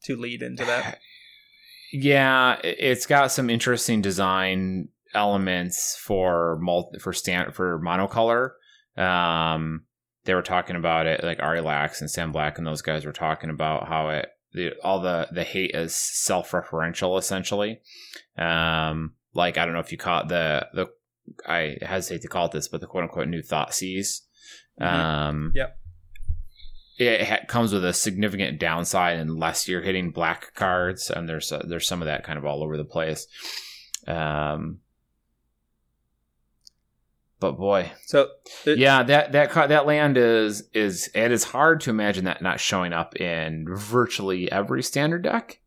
[0.06, 1.00] To lead into that,
[1.92, 8.52] Yeah, it- it's got some interesting design elements for multi, for stand for monocolor.
[9.02, 9.86] Um,
[10.26, 13.12] they were talking about it, like Ari Lax and Sam Black and those guys were
[13.14, 17.80] talking about how it the, all the the hate is self-referential essentially.
[18.38, 20.88] Um, like I don't know if you caught the the
[21.48, 24.22] I hesitate to call it this, but the quote unquote new Thoughtseize.
[24.80, 24.86] Mhm.
[24.86, 25.80] Um, Yep.
[27.00, 31.64] It ha- comes with a significant downside unless you're hitting black cards, and there's uh,
[31.68, 33.28] there's some of that kind of all over the place.
[34.08, 34.80] Um,
[37.40, 38.30] but boy, So
[38.66, 42.60] there- yeah, that that that land is is it is hard to imagine that not
[42.60, 45.60] showing up in virtually every standard deck,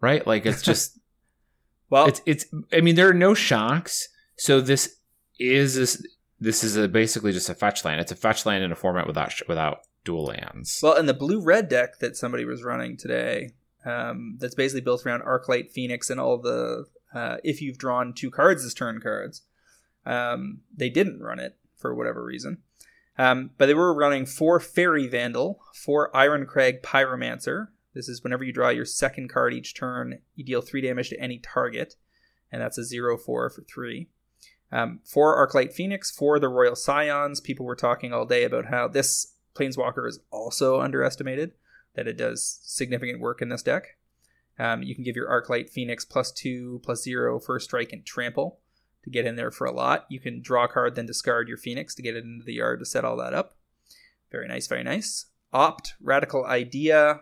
[0.00, 0.26] right?
[0.26, 0.98] Like it's just
[1.90, 2.44] well, it's it's.
[2.72, 4.96] I mean, there are no shocks, so this
[5.38, 6.04] is this
[6.42, 8.00] this is a, basically just a fetch land.
[8.00, 10.80] It's a fetch land in a format without without dual lands.
[10.82, 13.52] well, in the blue red deck that somebody was running today,
[13.84, 18.30] um, that's basically built around Arclight Phoenix and all the uh, if you've drawn two
[18.30, 19.42] cards as turn cards.
[20.04, 22.58] Um, they didn't run it for whatever reason.
[23.18, 27.68] Um, but they were running four Faerie Vandal, four Irencrag Pyromancer.
[27.94, 31.20] This is whenever you draw your second card each turn, you deal three damage to
[31.20, 31.94] any target,
[32.50, 34.08] and that's a zero four for three.
[34.72, 37.40] Um, four Arclight Phoenix, for the Royal Scions.
[37.40, 41.52] People were talking all day about how this Planeswalker is also underestimated,
[41.94, 43.98] that it does significant work in this deck.
[44.58, 48.60] Um, you can give your Arclight Phoenix plus two, plus zero for strike and trample
[49.04, 50.06] to get in there for a lot.
[50.08, 52.78] You can draw a card, then discard your Phoenix to get it into the yard
[52.78, 53.56] to set all that up.
[54.30, 55.26] Very nice, very nice.
[55.52, 57.20] Opt, Radical Idea,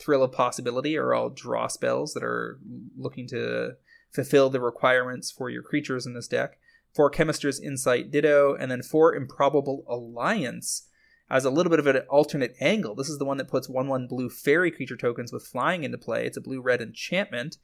[0.00, 2.58] Thrill of Possibility are all draw spells that are
[2.96, 3.76] looking to
[4.10, 6.58] fulfill the requirements for your creatures in this deck.
[6.94, 10.88] Four Chemister's Insight Ditto, and then four Improbable Alliance
[11.30, 12.94] as a little bit of an alternate angle.
[12.94, 15.98] This is the one that puts 1 1 blue fairy creature tokens with flying into
[15.98, 16.26] play.
[16.26, 17.58] It's a blue red enchantment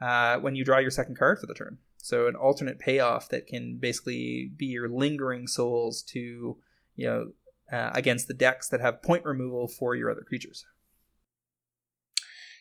[0.00, 1.78] uh, when you draw your second card for the turn.
[1.96, 6.56] So, an alternate payoff that can basically be your lingering souls to,
[6.94, 7.26] you know,
[7.72, 10.64] uh, against the decks that have point removal for your other creatures.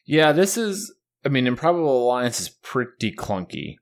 [0.05, 0.93] Yeah, this is.
[1.23, 3.77] I mean, Improbable Alliance is pretty clunky.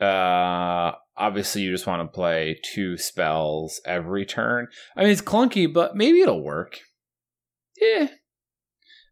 [0.00, 4.68] Uh, obviously, you just want to play two spells every turn.
[4.96, 6.80] I mean, it's clunky, but maybe it'll work.
[7.80, 8.08] Yeah.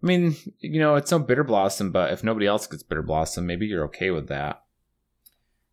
[0.02, 3.46] I mean, you know, it's no Bitter Blossom, but if nobody else gets Bitter Blossom,
[3.46, 4.62] maybe you're okay with that.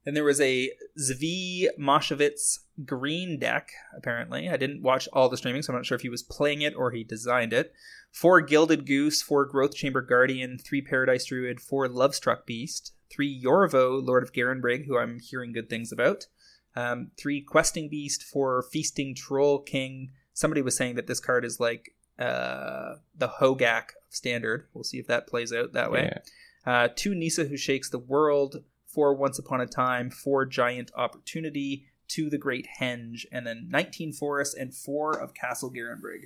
[0.04, 4.48] Then there was a Zvi Mowshowitz green deck, apparently.
[4.50, 6.76] I didn't watch all the streaming, so I'm not sure if he was playing it
[6.76, 7.74] or he designed it.
[8.12, 14.06] Four Gilded Goose, four Growth Chamber Guardian, three Paradise Druid, four Lovestruck Beast, three Yorvo,
[14.06, 16.28] Lord of Garenbrig, who I'm hearing good things about,
[16.76, 20.12] um, three Questing Beast, four Feasting Troll King.
[20.34, 24.68] Somebody was saying that this card is like uh, the Hogaak standard.
[24.74, 26.12] We'll see if that plays out that way.
[26.12, 26.72] Yeah.
[26.72, 31.88] Uh, two Nissa who shakes the world, four Once Upon a Time, four Giant Opportunity,
[32.08, 36.26] two The Great Henge, and then 19 Forest and four of Castle Garenbrig.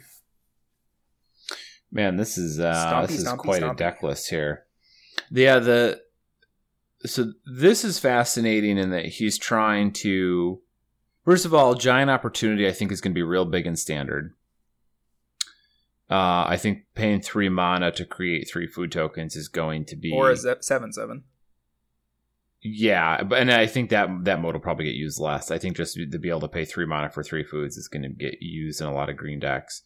[1.92, 3.72] Man, this is uh, Stompy, this is stompy, quite stompy.
[3.72, 4.66] a deck list here.
[5.30, 6.02] Yeah, the
[7.06, 10.62] so this is fascinating in that he's trying to.
[11.24, 14.34] First of all, giant opportunity I think is going to be real big in standard.
[16.10, 20.12] Uh, I think paying three mana to create three food tokens is going to be
[20.12, 21.24] Or is that 7 7?
[22.64, 25.50] Yeah, but and I think that that mode will probably get used less.
[25.50, 28.04] I think just to be able to pay three mana for three foods is going
[28.04, 29.82] to get used in a lot of green decks.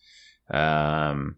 [0.49, 1.37] Um,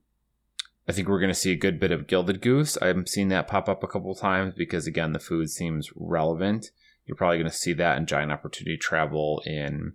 [0.87, 2.77] I think we're going to see a good bit of Gilded Goose.
[2.77, 6.71] I've seen that pop up a couple times because again, the food seems relevant.
[7.05, 9.93] You're probably going to see that in Giant Opportunity travel in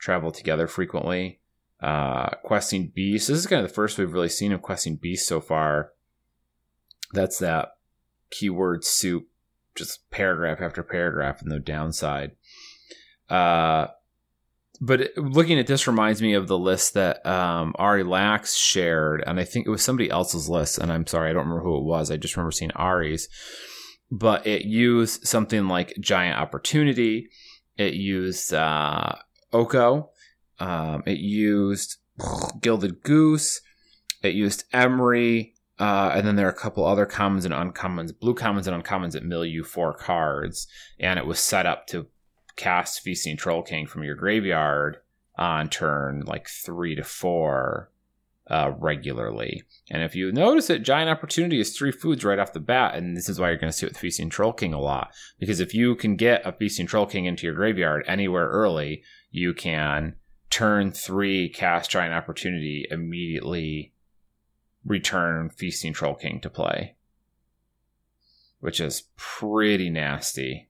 [0.00, 1.40] travel together frequently.
[1.80, 3.28] Uh, questing Beast.
[3.28, 5.92] This is kind of the first we've really seen of Questing Beast so far.
[7.12, 7.76] That's that
[8.30, 9.28] keyword soup
[9.74, 12.32] just paragraph after paragraph and no downside.
[13.28, 13.88] Uh,
[14.80, 19.38] but looking at this reminds me of the list that um, Ari Lax shared, and
[19.40, 21.84] I think it was somebody else's list, and I'm sorry, I don't remember who it
[21.84, 22.10] was.
[22.10, 23.28] I just remember seeing Ari's.
[24.10, 27.28] But it used something like Giant Opportunity.
[27.76, 29.16] It used uh,
[29.52, 30.10] Oko.
[30.58, 31.96] Um, it used
[32.60, 33.60] Gilded Goose.
[34.22, 35.52] It used Emry.
[35.78, 39.12] Uh, and then there are a couple other commons and uncommons, blue commons and uncommons
[39.12, 40.66] that mill you four cards.
[40.98, 42.06] And it was set up to
[42.56, 44.98] cast Feasting Troll King from your graveyard
[45.36, 47.90] on turn like three to four
[48.48, 49.64] uh, regularly.
[49.90, 52.94] And if you notice it, Giant Opportunity is three foods right off the bat.
[52.94, 55.12] And this is why you're going to see it with Feasting Troll King a lot.
[55.38, 59.52] Because if you can get a Feasting Troll King into your graveyard anywhere early, you
[59.52, 60.14] can
[60.48, 63.92] turn three cast Giant Opportunity immediately
[64.84, 66.94] return Feasting Troll King to play,
[68.60, 70.68] which is pretty nasty.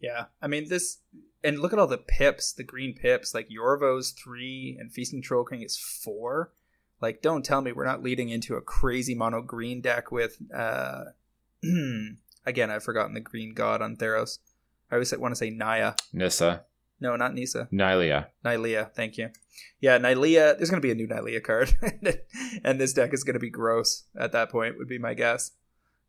[0.00, 0.26] Yeah.
[0.40, 0.98] I mean, this.
[1.42, 3.34] And look at all the pips, the green pips.
[3.34, 6.52] Like Yorvo's three and Feasting Troll King is four.
[7.00, 10.36] Like, don't tell me we're not leading into a crazy mono green deck with.
[10.54, 11.04] uh
[12.46, 14.38] Again, I've forgotten the green god on Theros.
[14.90, 15.92] I always want to say Naya.
[16.12, 16.64] Nissa,
[16.98, 17.68] No, not Nisa.
[17.72, 18.26] Nylea.
[18.44, 19.28] Nylea, thank you.
[19.80, 20.56] Yeah, Nylea.
[20.56, 21.74] There's going to be a new Nylea card,
[22.64, 24.78] and this deck is going to be gross at that point.
[24.78, 25.52] Would be my guess.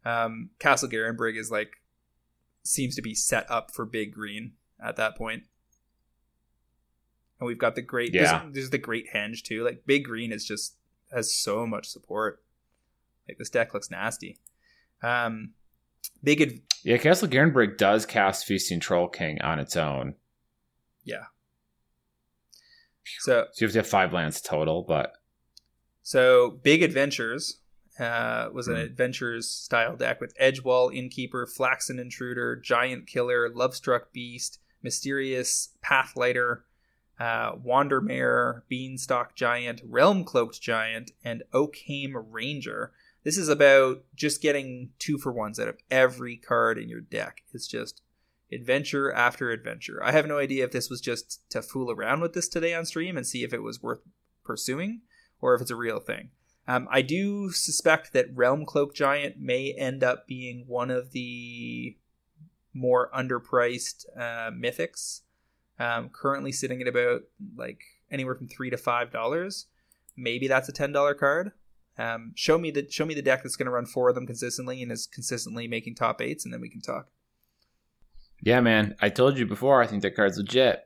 [0.06, 1.74] Um, Castle Garenbrig is like
[2.64, 5.44] seems to be set up for big green at that point.
[7.40, 8.14] And we've got the great.
[8.14, 8.42] Yeah.
[8.44, 9.64] There's, there's the great henge too.
[9.64, 10.76] Like big green is just
[11.12, 12.44] has so much support.
[13.28, 14.40] Like this deck looks nasty.
[15.02, 15.52] Um,
[16.24, 16.42] big.
[16.42, 20.16] Ad- Yeah, Castle Garenbrig does cast Feasting Troll King on its own.
[23.20, 25.14] so So you have to have five lands total, but
[26.04, 27.61] So Big Adventures
[28.02, 28.82] uh, was an Hmm.
[28.82, 36.64] adventures style deck with Edgewall, Innkeeper, Flaxen Intruder, Giant Killer, Lovestruck Beast, Mysterious Pathlighter,
[37.20, 42.92] uh, Wandermare, Beanstalk Giant, Realm Cloaked Giant, and Oakhame Ranger.
[43.24, 47.44] This is about just getting two for ones out of every card in your deck.
[47.54, 48.02] It's just
[48.52, 50.04] adventure after adventure.
[50.04, 52.86] I have no idea if this was just to fool around with this today on
[52.86, 54.00] stream and see if it was worth
[54.44, 55.02] pursuing
[55.40, 56.32] or if it's a real thing.
[56.72, 61.98] Um, I do suspect that Realm Cloak Giant may end up being one of the
[62.74, 65.22] more underpriced uh, mythics.
[65.80, 67.24] Um, currently sitting at about
[67.58, 69.66] like anywhere from three to five dollars.
[70.16, 71.52] Maybe that's a ten dollar card.
[71.98, 74.26] Um, show me the show me the deck that's going to run four of them
[74.26, 77.10] consistently and is consistently making top eights, and then we can talk.
[78.42, 79.82] yeah, man, I told you before.
[79.82, 80.84] I think that card's legit.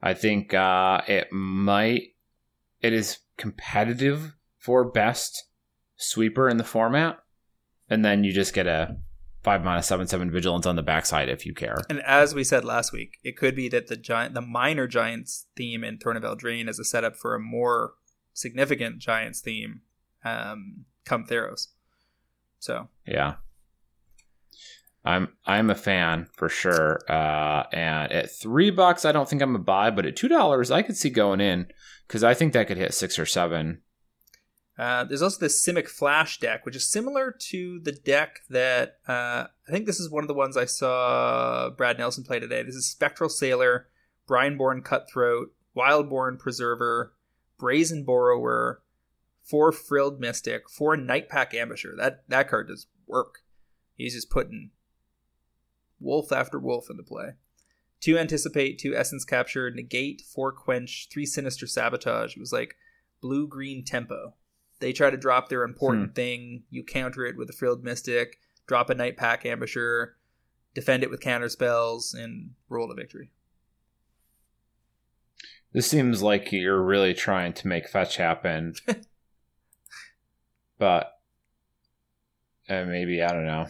[0.00, 2.14] I think uh, it might.
[2.80, 5.44] It is competitive for best
[5.96, 7.18] sweeper in the format,
[7.90, 8.96] and then you just get a
[9.42, 11.76] five minus seven seven vigilance on the backside if you care.
[11.90, 15.46] And as we said last week, it could be that the giant, the minor giants
[15.54, 17.92] theme in Throne of Eldraine is a setup for a more
[18.32, 19.82] significant giants theme,
[20.24, 21.68] um, come Theros.
[22.58, 23.34] So Yeah.
[25.04, 27.00] I'm I'm a fan for sure.
[27.06, 30.70] Uh, and at three bucks, I don't think I'm a buy, but at two dollars,
[30.70, 31.66] I could see going in
[32.08, 33.82] because I think that could hit six or seven.
[34.76, 39.46] Uh, there's also this Simic Flash deck, which is similar to the deck that uh,
[39.68, 42.62] I think this is one of the ones I saw Brad Nelson play today.
[42.62, 43.86] This is Spectral Sailor,
[44.28, 47.14] Brineborn Cutthroat, Wildborn Preserver,
[47.56, 48.82] Brazen Borrower,
[49.42, 51.96] four Frilled Mystic, four Nightpack Ambusher.
[51.96, 53.40] That that card does work.
[53.94, 54.70] He's just putting
[56.00, 57.34] wolf after wolf into play.
[58.00, 62.36] Two Anticipate, two Essence Capture, Negate, four Quench, three Sinister Sabotage.
[62.36, 62.74] It was like
[63.20, 64.34] blue green tempo.
[64.80, 66.14] They try to drop their important hmm.
[66.14, 66.62] thing.
[66.70, 70.12] You counter it with a Frilled Mystic, drop a Night Pack Ambusher,
[70.74, 73.30] defend it with counter spells, and roll to victory.
[75.72, 78.74] This seems like you're really trying to make fetch happen.
[80.78, 81.12] but
[82.68, 83.66] uh, maybe, I don't know.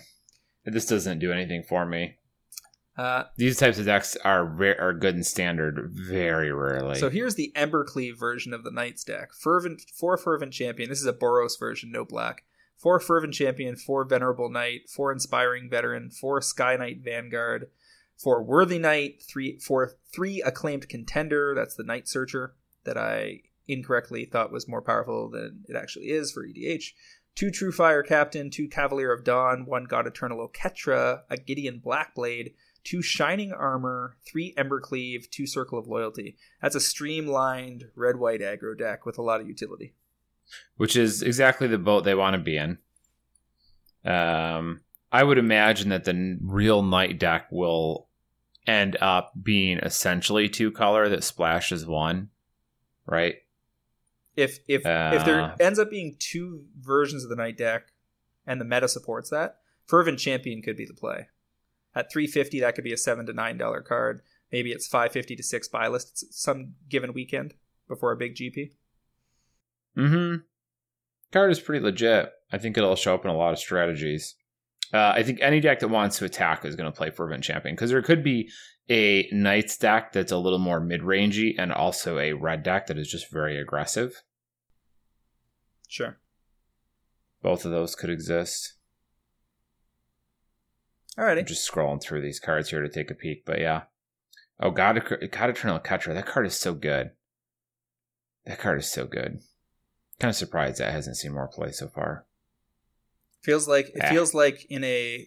[0.66, 2.16] This doesn't do anything for me.
[2.96, 6.94] Uh, These types of decks are re- are good and standard very rarely.
[6.96, 9.32] So here's the Embercleave version of the Knights deck.
[9.34, 10.88] Fervent four Fervent Champion.
[10.88, 12.44] This is a Boros version, no black.
[12.76, 17.68] Four Fervent Champion, four Venerable Knight, four Inspiring Veteran, four Sky Knight Vanguard,
[18.16, 21.52] four Worthy Knight, three four three Acclaimed Contender.
[21.54, 22.54] That's the Knight Searcher
[22.84, 26.92] that I incorrectly thought was more powerful than it actually is for EDH.
[27.34, 32.52] Two True Fire Captain, two Cavalier of Dawn, one God Eternal Oketra, a Gideon Blackblade,
[32.84, 36.36] two Shining Armor, three Embercleave, two Circle of Loyalty.
[36.62, 39.94] That's a streamlined red white aggro deck with a lot of utility.
[40.76, 42.78] Which is exactly the boat they want to be in.
[44.04, 48.08] Um, I would imagine that the real Knight deck will
[48.66, 52.28] end up being essentially two color that splashes one,
[53.06, 53.36] right?
[54.36, 55.56] If if uh, if there uh.
[55.60, 57.92] ends up being two versions of the Knight deck,
[58.46, 61.28] and the meta supports that, Fervent Champion could be the play.
[61.94, 64.22] At 350, that could be a seven to nine dollar card.
[64.50, 67.54] Maybe it's 550 to six buy lists some given weekend
[67.88, 68.72] before a big GP.
[69.96, 70.36] Mm-hmm.
[71.32, 72.32] Card is pretty legit.
[72.52, 74.36] I think it'll show up in a lot of strategies.
[74.92, 77.74] Uh, I think any deck that wants to attack is going to play Fervent Champion
[77.74, 78.48] because there could be
[78.88, 82.98] a knight deck that's a little more mid rangey and also a red deck that
[82.98, 84.22] is just very aggressive.
[85.88, 86.18] Sure.
[87.42, 88.73] Both of those could exist.
[91.18, 91.40] Alrighty.
[91.40, 93.82] I'm just scrolling through these cards here to take a peek, but yeah.
[94.60, 96.14] Oh, God, God Eternal Catcher.
[96.14, 97.10] That card is so good.
[98.46, 99.40] That card is so good.
[100.20, 102.26] Kind of surprised that hasn't seen more play so far.
[103.42, 104.08] Feels like it ah.
[104.08, 105.26] feels like in a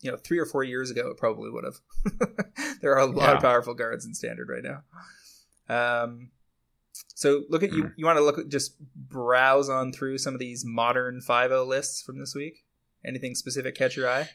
[0.00, 1.76] you know three or four years ago it probably would have.
[2.82, 3.36] there are a lot yeah.
[3.36, 4.82] of powerful guards in standard right now.
[6.02, 6.30] Um,
[7.14, 7.84] so look at you.
[7.84, 7.88] Hmm.
[7.96, 11.64] You want to look at just browse on through some of these modern five O
[11.64, 12.64] lists from this week.
[13.04, 14.30] Anything specific catch your eye?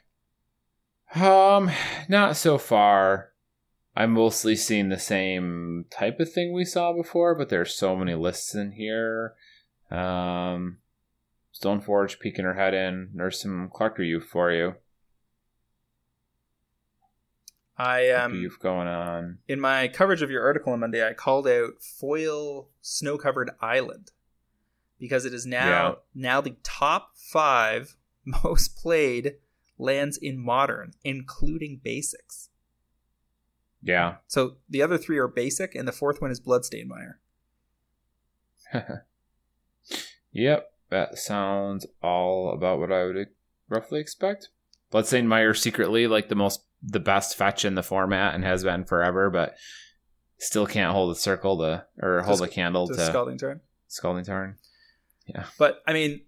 [1.15, 1.69] Um,
[2.09, 3.29] not so far.
[3.95, 8.15] I'm mostly seeing the same type of thing we saw before, but there's so many
[8.15, 9.35] lists in here.
[9.91, 10.77] Um,
[11.53, 13.11] Stoneforge peeking her head in.
[13.13, 14.75] There's some Clarker Youth for you.
[17.77, 21.07] I am um youth going on in my coverage of your article on Monday.
[21.07, 24.11] I called out foil snow covered island
[24.99, 25.93] because it is now yeah.
[26.13, 27.95] now the top five
[28.25, 29.35] most played
[29.77, 32.49] lands in modern, including basics.
[33.81, 34.15] Yeah.
[34.27, 37.19] So the other three are basic, and the fourth one is Bloodstained Mire.
[40.31, 43.27] yep, that sounds all about what I would
[43.69, 44.49] roughly expect.
[44.89, 48.85] Bloodstained Mire secretly like the most, the best fetch in the format and has been
[48.85, 49.55] forever, but
[50.37, 53.61] still can't hold a circle to or hold a candle to, to Scalding Tarn.
[53.87, 54.57] Scalding Tarn.
[55.25, 55.45] Yeah.
[55.57, 56.21] But I mean,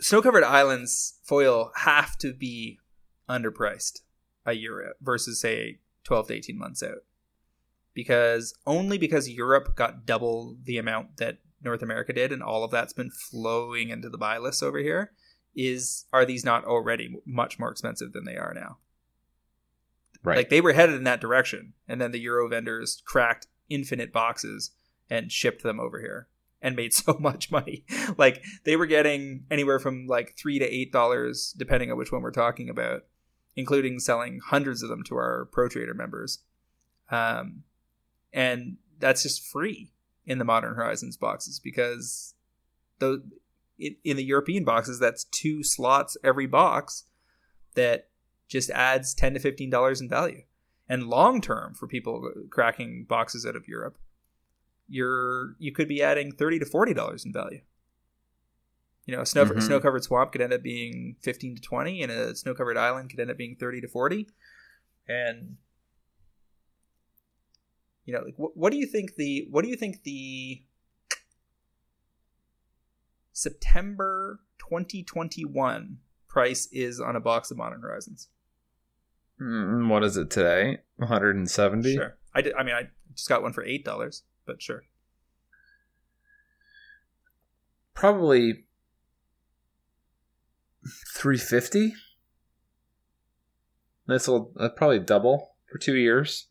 [0.00, 2.78] snow covered islands foil have to be
[3.28, 4.00] underpriced
[4.46, 7.04] a year out versus say 12 to 18 months out.
[7.92, 12.70] Because only because Europe got double the amount that North America did and all of
[12.70, 15.12] that's been flowing into the buy list over here
[15.54, 18.78] is are these not already much more expensive than they are now?
[20.22, 20.38] Right.
[20.38, 24.70] Like they were headed in that direction and then the euro vendors cracked infinite boxes
[25.08, 26.28] and shipped them over here
[26.62, 27.84] and made so much money.
[28.16, 32.22] like they were getting anywhere from like three to eight dollars, depending on which one
[32.22, 33.04] we're talking about,
[33.56, 36.40] including selling hundreds of them to our Pro Trader members.
[37.10, 37.64] Um,
[38.32, 39.92] and that's just free
[40.26, 42.34] in the Modern Horizons boxes because
[42.98, 43.22] the
[43.78, 47.04] in the European boxes that's two slots every box
[47.74, 48.08] that
[48.46, 50.42] just adds ten to fifteen dollars in value.
[50.88, 53.96] And long term for people cracking boxes out of Europe,
[54.90, 57.60] you're you could be adding thirty to forty dollars in value.
[59.06, 59.60] You know, a snow mm-hmm.
[59.60, 63.10] snow covered swamp could end up being fifteen to twenty, and a snow covered island
[63.10, 64.28] could end up being thirty to forty.
[65.08, 65.56] And
[68.04, 70.62] you know, like, what, what do you think the what do you think the
[73.32, 75.98] September 2021
[76.28, 78.28] price is on a box of Modern Horizons.
[79.40, 80.78] Mm, what is it today?
[80.96, 81.94] 170.
[81.94, 82.16] Sure.
[82.34, 84.82] I did, I mean, I just got one for eight dollars, but sure.
[87.94, 88.64] Probably
[91.14, 91.94] 350.
[94.08, 96.48] This will uh, probably double for two years.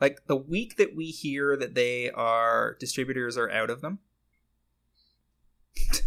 [0.00, 3.98] Like the week that we hear that they are distributors are out of them,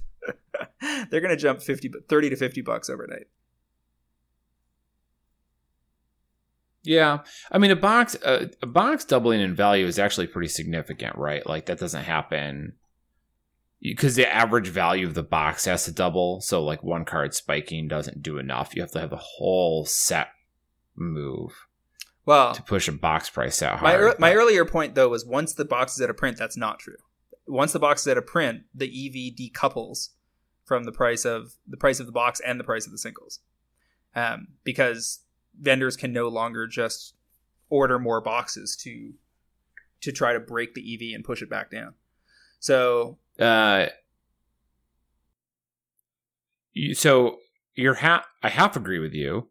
[1.10, 3.28] they're going to jump 50 30 to 50 bucks overnight.
[6.84, 7.20] Yeah,
[7.52, 11.46] I mean a box uh, a box doubling in value is actually pretty significant, right?
[11.46, 12.74] Like that doesn't happen
[13.82, 16.42] because the average value of the box has to double.
[16.42, 18.76] So like one card spiking doesn't do enough.
[18.76, 20.30] You have to have the whole set
[20.96, 21.68] move.
[22.26, 25.54] Well, to push a box price out my er- my earlier point though was once
[25.54, 26.96] the box is at a print, that's not true.
[27.48, 30.10] Once the box is at a print, the EV decouples
[30.64, 33.40] from the price of the price of the box and the price of the singles,
[34.16, 35.20] um, because
[35.60, 37.16] vendors can no longer just
[37.70, 39.14] order more boxes to
[40.02, 41.94] to try to break the EV and push it back down.
[42.60, 43.88] So uh,
[46.74, 47.40] you, so
[47.76, 49.50] you're ha- I half agree with you.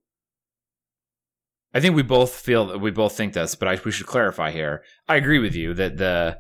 [1.75, 4.51] I think we both feel that we both think this, but I, we should clarify
[4.51, 4.83] here.
[5.09, 6.39] I agree with you that the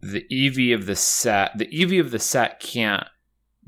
[0.00, 3.06] the EV of the set, the EV of the set can't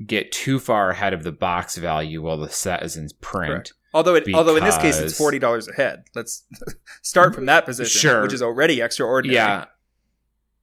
[0.07, 3.51] get too far ahead of the box value while the set is in print.
[3.51, 3.73] Correct.
[3.95, 6.05] Although it although in this case it's forty dollars ahead.
[6.15, 6.45] Let's
[7.03, 8.23] start from that position, Sure.
[8.23, 9.37] which is already extraordinary.
[9.37, 9.67] Yeah.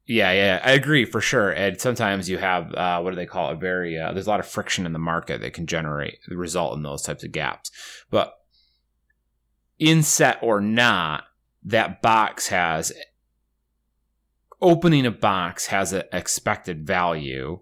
[0.07, 1.49] Yeah, yeah, I agree for sure.
[1.49, 3.59] And sometimes you have uh, what do they call it?
[3.59, 6.83] Very uh, there's a lot of friction in the market that can generate result in
[6.83, 7.71] those types of gaps.
[8.11, 8.35] But
[9.79, 11.23] in set or not,
[11.63, 12.93] that box has
[14.61, 17.61] opening a box has an expected value.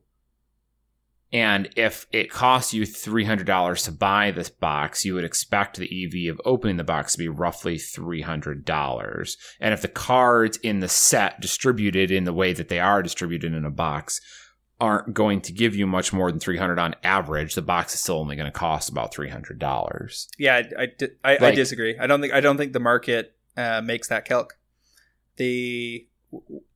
[1.33, 6.31] And if it costs you $300 to buy this box, you would expect the EV
[6.31, 9.37] of opening the box to be roughly $300.
[9.59, 13.51] And if the cards in the set distributed in the way that they are distributed
[13.51, 14.21] in a box
[14.79, 18.19] aren't going to give you much more than 300 on average, the box is still
[18.19, 20.27] only going to cost about $300.
[20.37, 20.83] Yeah, I,
[21.23, 21.97] I, I, I disagree.
[21.97, 24.53] I don't think I don't think the market uh, makes that calc.
[25.37, 26.07] The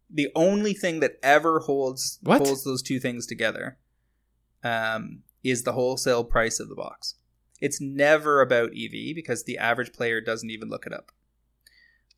[0.09, 2.39] the only thing that ever holds What?
[2.39, 3.77] holds those two things together
[4.67, 7.15] um, is the wholesale price of the box.
[7.59, 11.11] It's never about EV because the average player doesn't even look it up.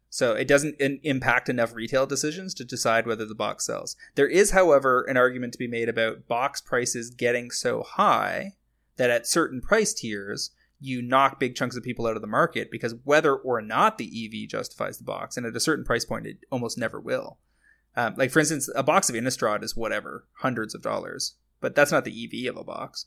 [0.09, 3.95] So it doesn't in- impact enough retail decisions to decide whether the box sells.
[4.15, 8.55] There is, however, an argument to be made about box prices getting so high
[8.97, 12.71] that at certain price tiers, you knock big chunks of people out of the market
[12.71, 16.25] because whether or not the EV justifies the box, and at a certain price point,
[16.25, 17.37] it almost never will.
[17.95, 21.91] Um, like, for instance, a box of Innistrad is whatever, hundreds of dollars, but that's
[21.91, 23.05] not the EV of a box.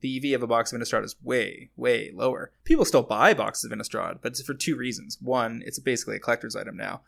[0.00, 2.52] The EV of a box of Innistrad is way, way lower.
[2.64, 5.18] People still buy boxes of Innistrad, but it's for two reasons.
[5.20, 7.02] One, it's basically a collector's item now.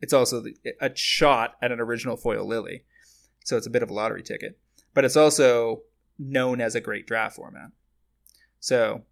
[0.00, 0.44] It's also
[0.80, 2.84] a shot at an original foil lily,
[3.44, 4.58] so it's a bit of a lottery ticket.
[4.94, 5.82] But it's also
[6.18, 7.70] known as a great draft format.
[8.60, 9.02] So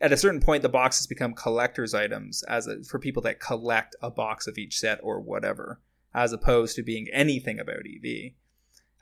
[0.00, 3.96] at a certain point, the boxes become collector's items as a, for people that collect
[4.00, 5.80] a box of each set or whatever,
[6.14, 8.32] as opposed to being anything about EV.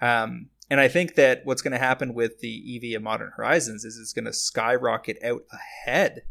[0.00, 3.84] Um, and I think that what's going to happen with the EV of Modern Horizons
[3.84, 6.22] is it's going to skyrocket out ahead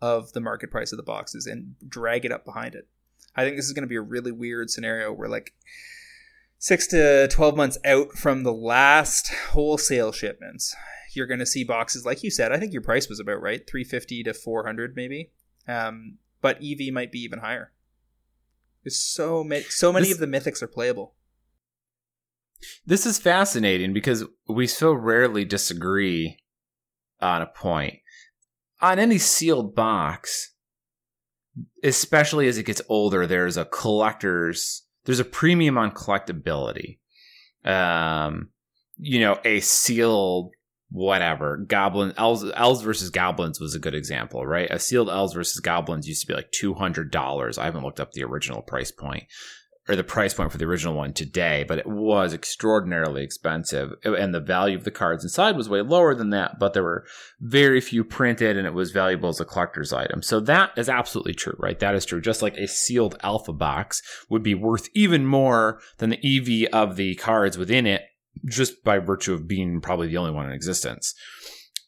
[0.00, 2.86] of the market price of the boxes and drag it up behind it.
[3.34, 5.54] I think this is going to be a really weird scenario where, like,
[6.58, 10.74] six to 12 months out from the last wholesale shipments,
[11.14, 12.52] you're going to see boxes like you said.
[12.52, 15.30] I think your price was about right 350 to 400, maybe.
[15.66, 17.72] Um, but EV might be even higher.
[18.84, 21.14] There's so many, so many This- of the mythics are playable.
[22.84, 26.38] This is fascinating because we so rarely disagree
[27.20, 27.94] on a point.
[28.80, 30.52] On any sealed box,
[31.82, 36.98] especially as it gets older, there's a collector's there's a premium on collectability.
[37.64, 38.50] Um,
[38.96, 40.52] you know, a sealed
[40.90, 44.70] whatever goblin elves elves versus goblins was a good example, right?
[44.70, 47.58] A sealed elves versus goblins used to be like two hundred dollars.
[47.58, 49.24] I haven't looked up the original price point
[49.88, 53.92] or the price point for the original one today, but it was extraordinarily expensive.
[54.04, 57.04] And the value of the cards inside was way lower than that, but there were
[57.40, 60.22] very few printed and it was valuable as a collector's item.
[60.22, 61.78] So that is absolutely true, right?
[61.78, 62.20] That is true.
[62.20, 66.96] Just like a sealed alpha box would be worth even more than the EV of
[66.96, 68.02] the cards within it,
[68.44, 71.14] just by virtue of being probably the only one in existence.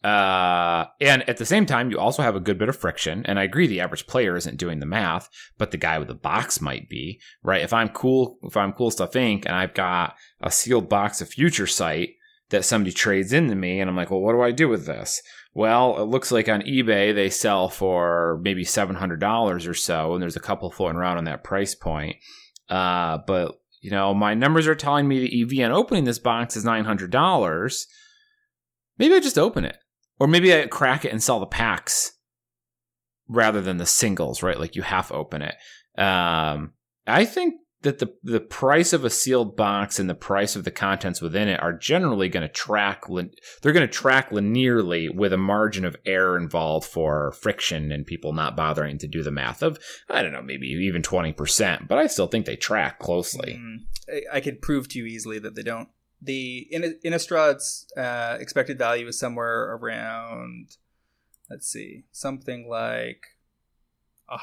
[0.04, 3.26] Uh, and at the same time, you also have a good bit of friction.
[3.26, 6.14] And I agree, the average player isn't doing the math, but the guy with the
[6.14, 7.62] box might be, right?
[7.62, 9.44] If I'm cool, if I'm cool stuff Inc.
[9.44, 12.10] and I've got a sealed box of Future Sight
[12.50, 15.20] that somebody trades into me, and I'm like, well, what do I do with this?
[15.52, 20.14] Well, it looks like on eBay they sell for maybe seven hundred dollars or so,
[20.14, 22.16] and there's a couple floating around on that price point.
[22.68, 26.56] Uh, but you know, my numbers are telling me the EV on opening this box
[26.56, 27.86] is nine hundred dollars.
[28.98, 29.78] Maybe I just open it,
[30.19, 32.12] or maybe I crack it and sell the packs
[33.28, 34.59] rather than the singles, right?
[34.59, 35.55] Like you half open it.
[36.01, 36.73] Um,
[37.07, 40.70] I think that the the price of a sealed box and the price of the
[40.70, 45.39] contents within it are generally going to track they're going to track linearly with a
[45.39, 49.78] margin of error involved for friction and people not bothering to do the math of
[50.09, 53.61] I don't know maybe even 20% but I still think they track closely.
[53.61, 53.78] Mm,
[54.12, 55.89] I, I could prove to you easily that they don't.
[56.20, 56.69] The
[57.05, 60.77] Innistrad's uh, expected value is somewhere around
[61.51, 63.24] let's see something like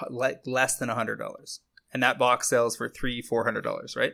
[0.09, 1.61] like less than hundred dollars.
[1.93, 4.13] And that box sells for three four hundred dollars right?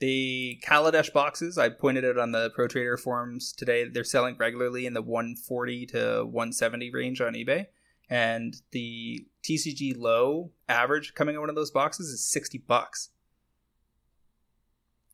[0.00, 4.86] The Kaladesh boxes I pointed out on the Pro Trader forums today they're selling regularly
[4.86, 7.66] in the 140 to 170 range on eBay.
[8.10, 13.10] And the TCG low average coming out one of those boxes is 60 bucks.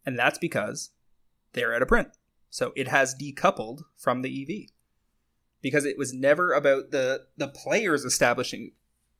[0.04, 0.90] And that's because
[1.52, 2.08] they're at a print
[2.50, 4.70] so it has decoupled from the EV
[5.62, 8.72] because it was never about the the players establishing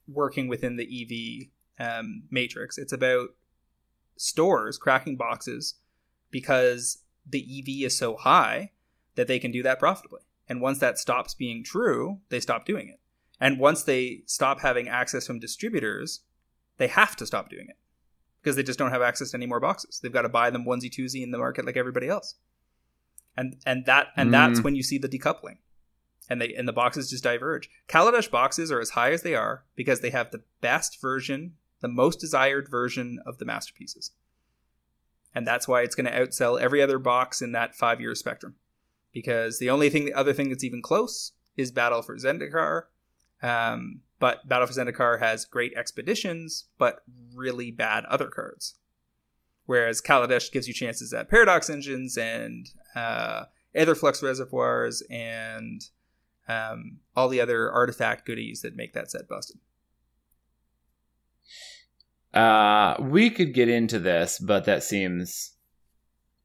[0.09, 1.49] working within the
[1.79, 2.79] EV um, matrix.
[2.79, 3.31] It's about
[4.17, 5.75] stores cracking boxes
[6.31, 8.73] because the EV is so high
[9.15, 10.21] that they can do that profitably.
[10.49, 13.01] And once that stops being true, they stop doing it.
[13.41, 16.21] And once they stop having access from distributors,
[16.77, 17.77] they have to stop doing it
[18.43, 20.01] because they just don't have access to any more boxes.
[20.01, 22.37] They've got to buy them onesie twosie in the market like everybody else.
[23.37, 24.33] And and that and mm.
[24.33, 25.59] that's when you see the decoupling
[26.29, 27.69] and they and the boxes just diverge.
[27.89, 31.89] Kaladesh boxes are as high as they are because they have the best version, the
[31.89, 34.13] most desired version of the masterpieces.
[35.35, 38.57] And that's why it's going to outsell every other box in that five year spectrum.
[39.13, 42.85] Because the only thing, the other thing that's even close is Battle for Zendikar.
[43.43, 47.03] Um, but Battle for Zendikar has great expeditions, but
[47.35, 48.77] really bad other cards.
[49.67, 53.45] Whereas Kaladesh gives you chances at Paradox engines and uh,
[53.75, 55.81] Aetherflux reservoirs and
[56.49, 59.59] um, all the other artifact goodies that make that set busted.
[62.35, 65.55] Uh, we could get into this, but that seems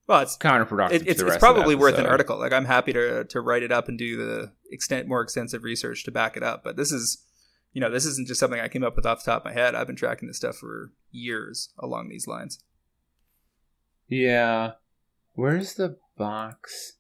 [0.07, 0.91] well, it's counterproductive.
[0.91, 2.37] It, it's, it's probably worth an article.
[2.37, 6.03] Like I'm happy to to write it up and do the extent more extensive research
[6.03, 6.63] to back it up.
[6.63, 7.24] But this is,
[7.75, 9.51] you know, this isn't just something I came up with off the top of my
[9.51, 9.75] head.
[9.75, 12.63] I've been tracking this stuff for years along these lines.
[14.07, 14.71] Yeah,
[15.33, 16.93] where's the box?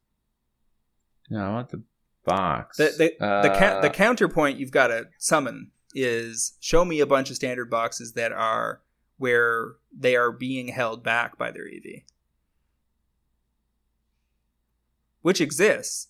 [1.29, 1.81] No, I want the
[2.25, 2.75] box.
[2.75, 7.05] The the, uh, the, ca- the counterpoint you've got to summon is show me a
[7.05, 8.81] bunch of standard boxes that are
[9.17, 12.01] where they are being held back by their EV,
[15.21, 16.09] which exists,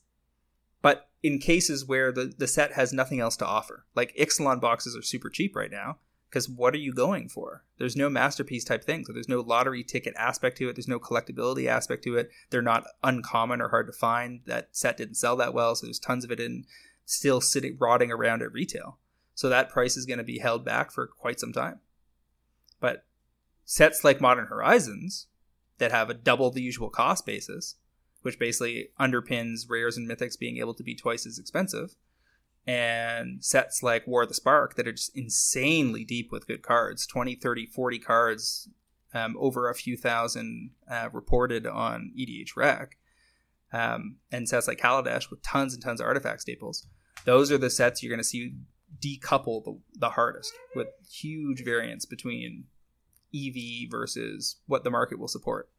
[0.81, 4.95] but in cases where the, the set has nothing else to offer, like Ixalan boxes
[4.95, 5.97] are super cheap right now
[6.29, 7.63] because what are you going for?
[7.79, 9.05] There's no masterpiece type thing.
[9.05, 10.75] So there's no lottery ticket aspect to it.
[10.75, 12.29] There's no collectability aspect to it.
[12.51, 14.41] They're not uncommon or hard to find.
[14.45, 16.65] That set didn't sell that well, so there's tons of it in
[17.05, 18.99] still sitting rotting around at retail.
[19.33, 21.79] So that price is going to be held back for quite some time.
[22.79, 23.03] But
[23.63, 25.25] sets like Modern Horizons
[25.79, 27.77] that have a double the usual cost basis,
[28.25, 31.95] which basically underpins rares and mythics being able to be twice as expensive,
[32.65, 37.05] and sets like War of the Spark that are just insanely deep with good cards
[37.05, 38.69] 20, 30, 40 cards,
[39.13, 42.93] um, over a few thousand uh, reported on EDHREC.
[43.71, 46.87] Um, and sets like Kaladesh with tons and tons of artifact staples.
[47.25, 48.55] Those are the sets you're going to see
[48.99, 52.65] decouple the, the hardest with huge variance between
[53.35, 55.69] EV versus what the market will support.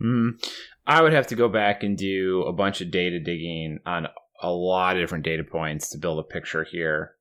[0.00, 0.44] Mm,
[0.86, 4.08] I would have to go back and do a bunch of data digging on
[4.42, 7.12] a lot of different data points to build a picture here.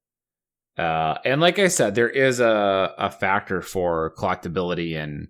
[0.78, 5.28] Uh, and like I said, there is a, a factor for collectability and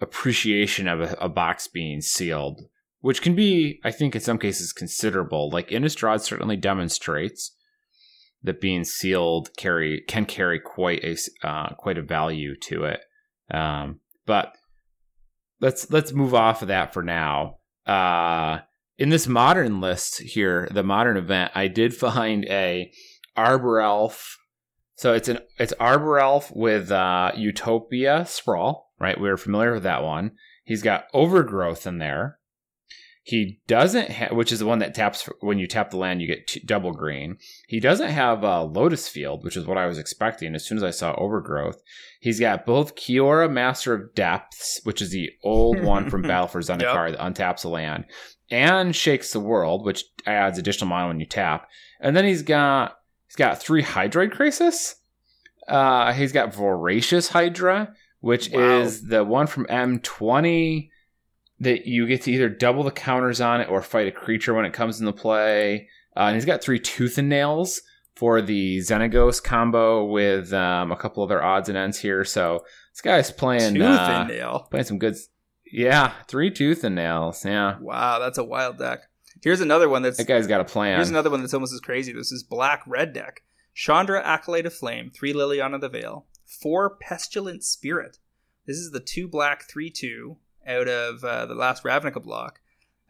[0.00, 2.62] appreciation of a, a, box being sealed,
[3.00, 5.50] which can be, I think, in some cases considerable.
[5.50, 7.54] Like Innistrad certainly demonstrates
[8.42, 11.16] that being sealed carry can carry quite a
[11.46, 13.00] uh, quite a value to it.
[13.50, 14.54] Um, but
[15.64, 17.56] let's let's move off of that for now.
[17.86, 18.58] Uh,
[18.98, 22.92] in this modern list here, the modern event, I did find a
[23.34, 24.38] Arbor Elf.
[24.96, 29.18] So it's an it's Arbor Elf with uh, Utopia Sprawl, right?
[29.18, 30.32] We are familiar with that one.
[30.64, 32.38] He's got Overgrowth in there.
[33.26, 36.26] He doesn't have, which is the one that taps when you tap the land, you
[36.28, 37.38] get two, double green.
[37.66, 40.84] He doesn't have uh, Lotus Field, which is what I was expecting as soon as
[40.84, 41.82] I saw Overgrowth.
[42.20, 46.60] He's got both Kiora Master of Depths, which is the old one from Battle for
[46.60, 47.16] Zendikar Yep.
[47.18, 48.04] that untaps the land,
[48.50, 51.66] and Shakes the World, which adds additional mana when you tap.
[52.00, 54.96] And then he's got he's got three Hydroid Krasis.
[55.66, 58.80] Uh, he's got Voracious Hydra, which Wow.
[58.80, 60.90] is the one from M20
[61.60, 64.64] that you get to either double the counters on it or fight a creature when
[64.64, 65.88] it comes into play.
[66.16, 67.80] Uh, and he's got three Tooth and Nails
[68.14, 72.24] for the Xenagos combo with um, a couple other odds and ends here.
[72.24, 74.68] So this guy's playing Tooth uh, and nail.
[74.70, 75.16] playing some good.
[75.70, 77.44] Yeah, three Tooth and Nails.
[77.44, 79.00] Yeah, Wow, that's a wild deck.
[79.42, 80.96] Here's another one that's that guy's got a plan.
[80.96, 82.12] here's another one that's almost as crazy.
[82.12, 83.42] This is black red deck.
[83.74, 86.26] Chandra Acolyte of Flame, three Liliana the Veil,
[86.62, 88.18] four Pestilent Spirit.
[88.66, 90.36] This is the two black three two
[90.66, 92.60] out of uh, the last Ravnica block.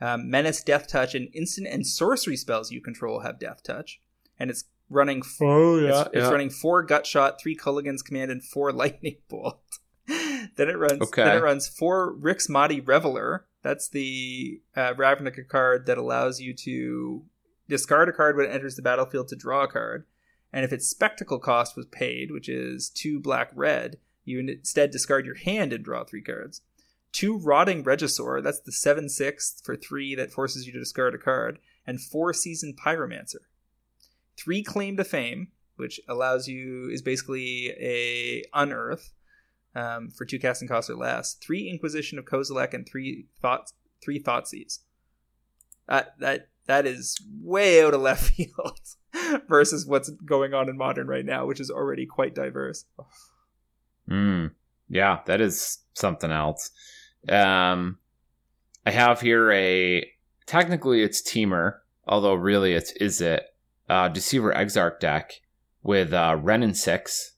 [0.01, 4.01] Um, Menace, Death Touch, and instant and sorcery spells you control have Death Touch,
[4.39, 5.21] and it's running.
[5.21, 9.63] F- oh it's, it's running four Gut Shot, three Kolaghan's Command, and four Lightning Bolt.
[10.07, 11.01] then it runs.
[11.01, 11.25] Okay.
[11.25, 13.47] Then it runs four Rix Maadi Reveler.
[13.63, 17.25] That's the uh, Ravnica card that allows you to
[17.69, 20.05] discard a card when it enters the battlefield to draw a card.
[20.53, 25.27] And if its spectacle cost was paid, which is two black red, you instead discard
[25.27, 26.61] your hand and draw three cards.
[27.15, 31.19] Two Rotting Regisaur, that's the 7 6 for three that forces you to discard a
[31.19, 33.37] card, and four Seasoned Pyromancer.
[34.37, 39.13] Three Claim to Fame, which allows you, is basically a Unearth
[39.77, 41.35] um, for two casting costs or less.
[41.35, 44.81] Three Inquisition of Kozilek, and three Thoughts, three Thoughtseize.
[45.87, 48.81] That, that, that is way out of left field
[49.49, 52.87] versus what's going on in modern right now, which is already quite diverse.
[54.11, 54.51] Mm,
[54.89, 56.73] yeah, that is something else.
[57.29, 57.99] Um,
[58.87, 60.07] I have here a
[60.47, 63.45] technically it's Temur, although really it's is it
[63.89, 65.33] uh, Deceiver Exarch deck
[65.83, 67.33] with uh, Wrenn and Six.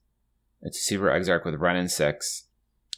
[0.63, 2.45] It's Deceiver Exarch with Wrenn and Six,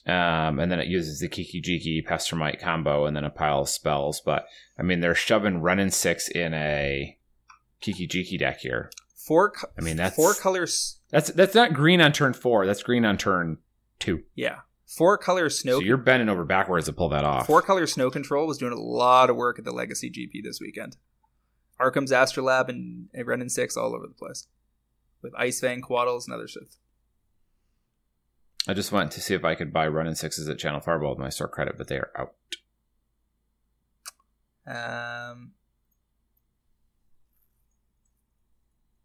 [0.06, 3.68] um, and then it uses the Kiki Jiki Pestermite combo and then a pile of
[3.68, 4.20] spells.
[4.24, 4.46] But
[4.78, 7.18] I mean, they're shoving Wrenn and Six in a
[7.80, 8.90] Kiki Jiki deck here.
[9.14, 11.00] Four, co- I mean, that's- four colors.
[11.10, 12.66] That's that's not green on turn four.
[12.66, 13.58] That's green on turn
[13.98, 14.22] two.
[14.34, 14.58] Yeah,
[14.88, 15.78] four color snow.
[15.78, 17.46] So you're bending over backwards to pull that off.
[17.46, 20.60] Four color snow control was doing a lot of work at the Legacy GP this
[20.60, 20.96] weekend.
[21.78, 24.48] Arcum's Astrolabe and and Wrenn and Six all over the place
[25.22, 26.76] with Ice Fang, Quaddles, and other shit.
[28.66, 31.10] I just went to see if I could buy Wrenn and Sixes at Channel Fireball
[31.10, 32.34] with my store credit, but they are out.
[34.66, 35.52] Um,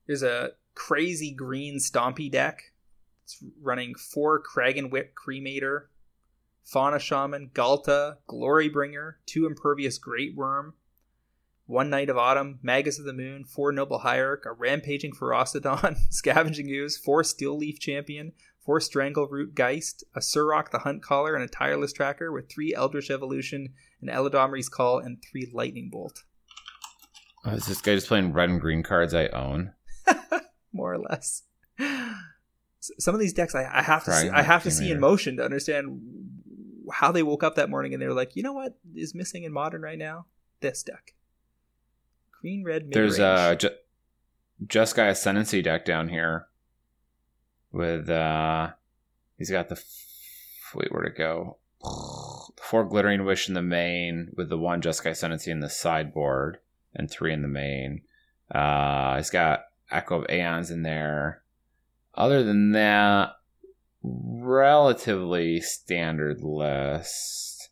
[0.05, 2.72] there's a crazy green Stompy deck.
[3.23, 5.85] It's running four Kragan Whip Cremator,
[6.63, 10.73] Fauna Shaman, Ghalta, Glorybringer, two Impervious Greatwurm,
[11.65, 16.69] one Knight of Autumn, Magus of the Moon, four Noble Hierarch, a Rampaging Ferocidon, Scavenging
[16.69, 18.33] Ooze, four Steel Leaf Champion,
[18.65, 23.09] four Strangleroot Geist, a Surrak the Hunt Caller, and a Tireless Tracker with three Eldritch
[23.09, 26.23] Evolution, an Eladamri's Call, and three Lightning Bolt.
[27.45, 29.73] Oh, is this guy just playing red and green cards I own?
[30.73, 31.43] more or less.
[32.99, 35.37] Some of these decks, I, I have to, see, I have to see in motion
[35.37, 36.01] to understand
[36.91, 39.43] how they woke up that morning and they were like, you know what is missing
[39.43, 40.25] in modern right now?
[40.59, 41.13] This deck,
[42.41, 42.89] green red.
[42.91, 43.63] There's mid-range.
[43.63, 43.75] a Ju-
[44.67, 46.47] Jeskai Ascendancy deck down here
[47.71, 48.71] with uh
[49.37, 51.57] he's got the f- wait where to it go?
[52.61, 56.59] Four Glittering Wish in the main with the one Jeskai Ascendancy in the sideboard
[56.93, 58.01] and three in the main.
[58.53, 61.42] Uh he's got Echo of Eons in there.
[62.15, 63.33] Other than that,
[64.03, 67.69] relatively standard list.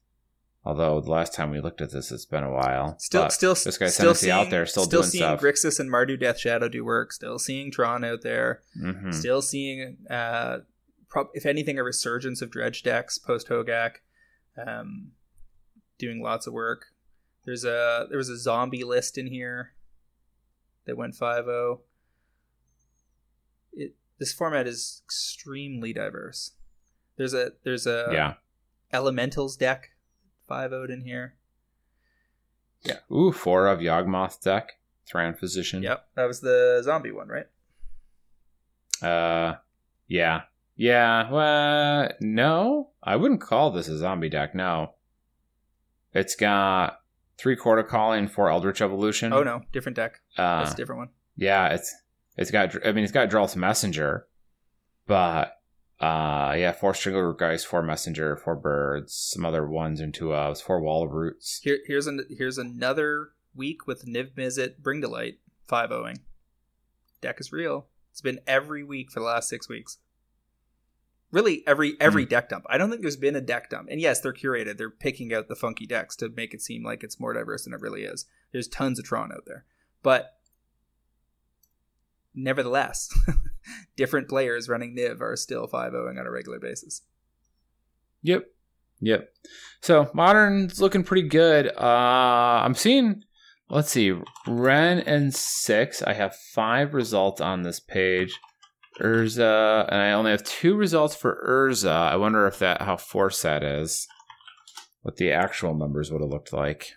[0.63, 2.95] Although the last time we looked at this, it's been a while.
[2.99, 5.41] Still, But still, this guy's still seeing, out there, still, doing seeing stuff.
[5.41, 7.11] Grixis and Mardu Death Shadow do work.
[7.13, 8.61] Still seeing Tron out there.
[8.79, 9.11] Mhm.
[9.13, 10.59] Still seeing, uh,
[11.09, 13.97] prob- if anything, a resurgence of dredge decks post Hogaak,
[14.55, 15.13] um,
[15.97, 16.85] doing lots of work.
[17.45, 19.73] There's a there was a zombie list in here
[20.85, 21.81] that went 5-0.
[24.21, 26.51] This format is extremely diverse.
[27.17, 28.33] There's a there's a yeah.
[28.93, 29.89] elementals deck
[30.47, 31.37] 5-0'd in here.
[32.83, 32.99] Yeah.
[33.11, 34.73] Ooh, four of Yawgmoth deck.
[35.07, 35.81] Thran Physician.
[35.81, 37.47] Yep, that was the zombie one, right?
[39.01, 39.55] Uh,
[40.07, 40.41] yeah.
[40.75, 42.91] Yeah, well, no.
[43.01, 44.93] I wouldn't call this a zombie deck, no.
[46.13, 46.99] It's got
[47.39, 49.33] three Chord of Calling, four Eldritch Evolution.
[49.33, 50.21] Oh no, different deck.
[50.37, 51.09] Uh, That's a different one.
[51.37, 51.91] yeah, it's
[52.37, 54.27] it's got I mean it's got Geralf's Messenger,
[55.07, 55.57] but
[55.99, 60.59] Uh, yeah, four Strangleroot Geists, four Messenger, four Birds, some other ones and two ofs,
[60.59, 61.59] four Wall of Roots.
[61.63, 65.35] Here, here's an, here's another week with Niv Mizzet, Bring to Light,
[65.67, 66.21] 5 0ing.
[67.21, 67.85] Deck is real.
[68.09, 69.99] It's been every week for the last six weeks.
[71.31, 72.65] Really, every every deck dump.
[72.67, 73.87] I don't think there's been a deck dump.
[73.89, 74.77] And yes, they're curated.
[74.77, 77.73] They're picking out the funky decks to make it seem like it's more diverse than
[77.73, 78.25] it really is.
[78.51, 79.65] There's tons of Tron out there.
[80.01, 80.33] But
[82.33, 83.09] nevertheless,
[83.95, 87.01] different players running Niv are still 5 0ing on a regular basis.
[88.23, 88.45] Yep.
[88.99, 89.29] Yep.
[89.81, 91.67] So modern's looking pretty good.
[91.75, 93.23] Uh I'm seeing
[93.69, 94.13] let's see,
[94.47, 96.03] Wrenn and Six.
[96.03, 98.37] I have five results on this page.
[98.99, 101.91] Urza, and I only have two results for Urza.
[101.91, 104.07] I wonder if that how force that is.
[105.01, 106.91] What the actual numbers would have looked like.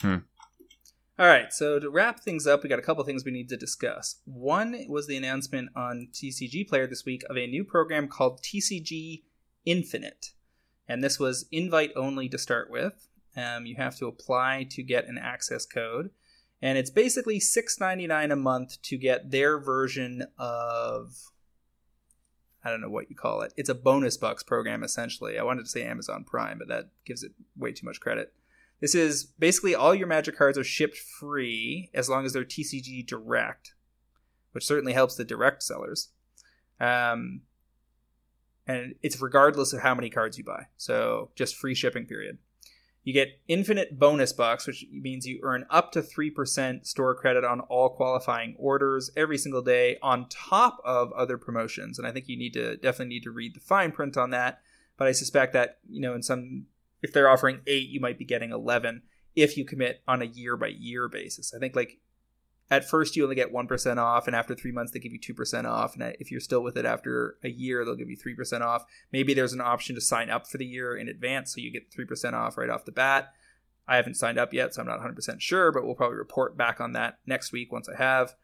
[0.00, 0.18] Hmm.
[1.18, 3.56] All right, so to wrap things up, we got a couple things we need to
[3.56, 4.20] discuss.
[4.24, 9.24] One was the announcement on TCG Player this week of a new program called TCG
[9.64, 10.30] Infinite.
[10.86, 13.08] And this was invite only to start with.
[13.36, 16.10] Um, you have to apply to get an access code.
[16.62, 21.16] And it's basically $6.99 a month to get their version of
[22.64, 23.52] I don't know what you call it.
[23.56, 25.36] It's a bonus bucks program essentially.
[25.36, 28.32] I wanted to say Amazon Prime, but that gives it way too much credit.
[28.80, 33.06] This is basically all your magic cards are shipped free as long as they're TCG
[33.06, 33.74] direct,
[34.52, 36.10] which certainly helps the direct sellers.
[36.80, 37.42] Um,
[38.66, 40.66] and it's regardless of how many cards you buy.
[40.76, 42.38] So just free shipping period.
[43.02, 47.60] You get infinite bonus bucks, which means you earn up to 3% store credit on
[47.60, 51.98] all qualifying orders every single day on top of other promotions.
[51.98, 54.60] And I think you need to definitely need to read the fine print on that.
[54.98, 56.66] But I suspect that, you know, in some
[57.02, 59.02] if they're offering eight, you might be getting 11
[59.34, 61.54] if you commit on a year by year basis.
[61.54, 61.98] I think like
[62.70, 65.64] at first you only get 1% off and after three months they give you 2%
[65.64, 68.84] off and if you're still with it after a year they'll give you 3% off.
[69.12, 71.90] Maybe there's an option to sign up for the year in advance so you get
[71.90, 73.32] 3% off right off the bat.
[73.86, 76.80] I haven't signed up yet so i'm not 100% sure but we'll probably report back
[76.80, 78.34] on that next week once i have.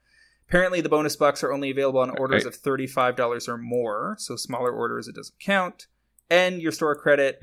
[0.48, 4.70] Apparently the bonus bucks are only available on orders of $35 or more so smaller
[4.70, 5.86] orders it doesn't count.
[6.30, 7.38] And your store credit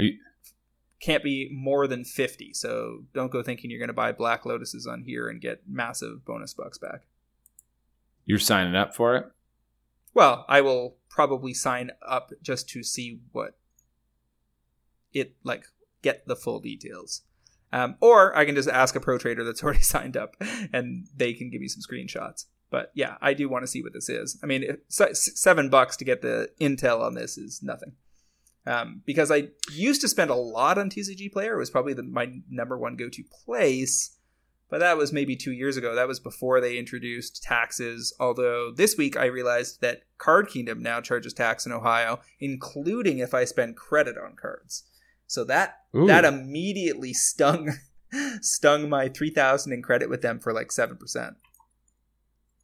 [1.02, 2.54] can't be more than 50.
[2.54, 6.24] So don't go thinking you're going to buy Black Lotuses on here and get massive
[6.24, 7.02] bonus bucks back.
[8.26, 9.26] You're signing up for it?
[10.14, 13.58] Well, I will probably sign up just to see what
[15.12, 15.66] it like
[16.02, 17.24] get the full details.
[17.74, 20.36] Um, or I can just ask a pro trader that's already signed up
[20.72, 22.46] and they can give me some screenshots.
[22.70, 24.40] But yeah, I do want to see what this is.
[24.44, 27.94] I mean, seven bucks to get the intel on this is nothing
[28.66, 31.56] um, because I used to spend a lot on TCG Player.
[31.56, 34.18] It was probably the, my number one go to place,
[34.70, 35.96] but that was maybe two years ago.
[35.96, 38.14] That was before they introduced taxes.
[38.20, 43.34] Although this week I realized that Card Kingdom now charges tax in Ohio, including if
[43.34, 44.84] I spend credit on cards.
[45.26, 46.08] So that Ooh.
[46.08, 47.74] that immediately stung
[48.42, 51.36] stung my three thousand in credit with them for like seven percent.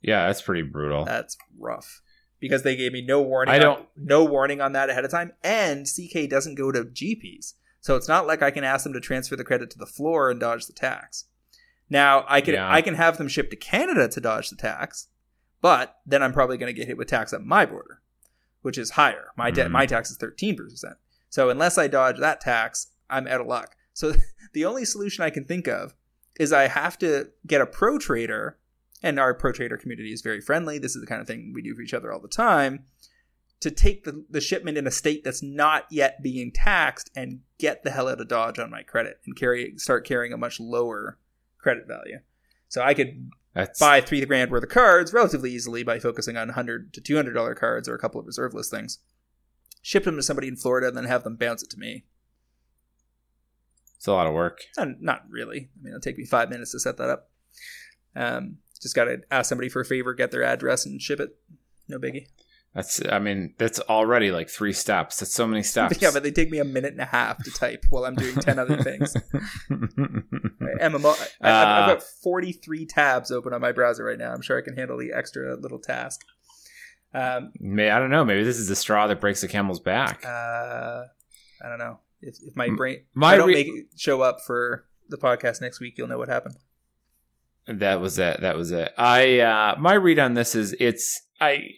[0.02, 1.06] Yeah, that's pretty brutal.
[1.06, 2.02] That's rough
[2.39, 3.53] because they gave me no warning.
[3.53, 6.84] I don't on, no warning on that ahead of time, and CK doesn't go to
[6.84, 9.85] GPs, so it's not like I can ask them to transfer the credit to the
[9.85, 11.26] floor and dodge the tax.
[11.89, 12.72] Now I can yeah.
[12.72, 15.07] I can have them shipped to Canada to dodge the tax,
[15.61, 18.01] but then I'm probably going to get hit with tax at my border,
[18.61, 19.27] which is higher.
[19.35, 19.72] My mm-hmm.
[19.72, 20.95] my tax is thirteen percent.
[21.30, 23.76] So unless I dodge that tax, I'm out of luck.
[23.93, 24.14] So
[24.53, 25.93] the only solution I can think of
[26.39, 28.57] is I have to get a pro trader
[29.03, 30.80] and our pro trader community is very friendly.
[30.80, 32.86] This is the kind of thing we do for each other all the time.
[33.61, 37.84] To take the, the shipment in a state that's not yet being taxed and get
[37.84, 41.18] the hell out of Dodge on my credit and carry start carrying a much lower
[41.57, 42.19] credit value.
[42.69, 43.80] So I could that's...
[43.80, 47.34] buy three grand worth of cards relatively easily by focusing on hundred to two hundred
[47.34, 48.99] dollar cards or a couple of reserve list things.
[49.82, 52.06] Ship them to somebody in Florida and then have them bounce it to me.
[53.95, 54.65] It's a lot of work.
[54.78, 55.69] Not, not really.
[55.80, 57.32] I mean, it'll take me five minutes to set that up.
[58.15, 61.37] Um, just got to ask somebody for a favor, get their address, and ship it.
[61.87, 62.27] No biggie.
[62.73, 65.19] That's, I mean, that's already like three steps.
[65.19, 65.99] That's so many steps.
[66.01, 68.35] yeah, but they take me a minute and a half to type while I'm doing
[68.35, 69.15] 10 other things.
[69.71, 74.31] MMO, I, have got 43 tabs open on my browser right now.
[74.31, 76.21] I'm sure I can handle the extra little task.
[77.13, 78.23] Um, May, I don't know.
[78.23, 80.23] Maybe this is the straw that breaks the camel's back.
[80.23, 81.05] Uh,
[81.63, 81.99] I don't know.
[82.21, 85.17] If, if my brain, my if I don't re- make it show up for the
[85.17, 86.55] podcast next week, you'll know what happened.
[87.68, 88.41] That was it.
[88.41, 88.94] That was it.
[88.98, 91.69] I uh my read on this is it's I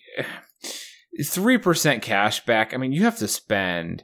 [1.24, 2.74] three percent cash back.
[2.74, 4.04] I mean, you have to spend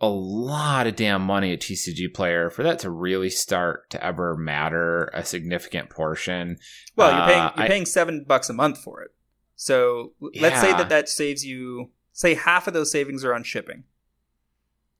[0.00, 4.36] a lot of damn money a TCG player for that to really start to ever
[4.36, 6.56] matter a significant portion.
[6.96, 9.10] Well, you're paying uh, you're paying seven bucks a month for it.
[9.56, 13.82] So let's say that that saves you, say half of those savings are on shipping,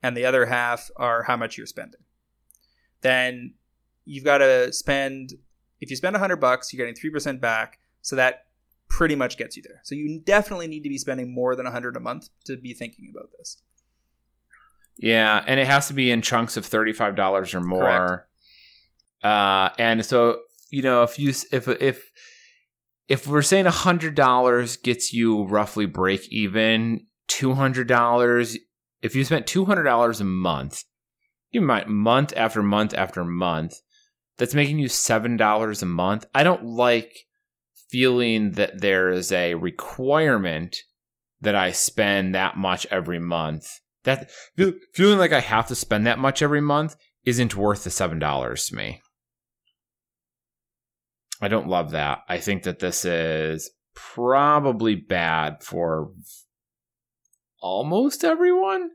[0.03, 2.01] and the other half are how much you're spending.
[3.01, 3.55] Then
[4.05, 5.35] you've got to spend,
[5.81, 7.79] if you spend 100 bucks, you're getting 3% back.
[8.03, 8.47] So that
[8.89, 9.81] pretty much gets you there.
[9.85, 13.13] So you definitely need to be spending more than 100 a month to be thinking
[13.15, 13.59] about this.
[14.99, 18.27] Yeah, and it has to be in chunks of thirty-five dollars or more.
[19.23, 20.41] Uh, and so
[20.71, 22.11] you know, if you if if
[23.07, 28.59] if we're saying hundred dollars gets you roughly break even, two hundred dollars.
[29.01, 30.83] If you spent two hundred dollars a month,
[31.53, 33.75] you might month after month after month.
[34.39, 36.24] That's making you seven dollars a month.
[36.35, 37.27] I don't like
[37.90, 40.77] feeling that there is a requirement
[41.40, 43.81] that I spend that much every month.
[44.05, 44.31] That
[44.94, 48.66] feeling like I have to spend that much every month isn't worth the seven dollars
[48.66, 49.02] to me.
[51.40, 52.20] I don't love that.
[52.28, 56.12] I think that this is probably bad for
[57.60, 58.90] almost everyone.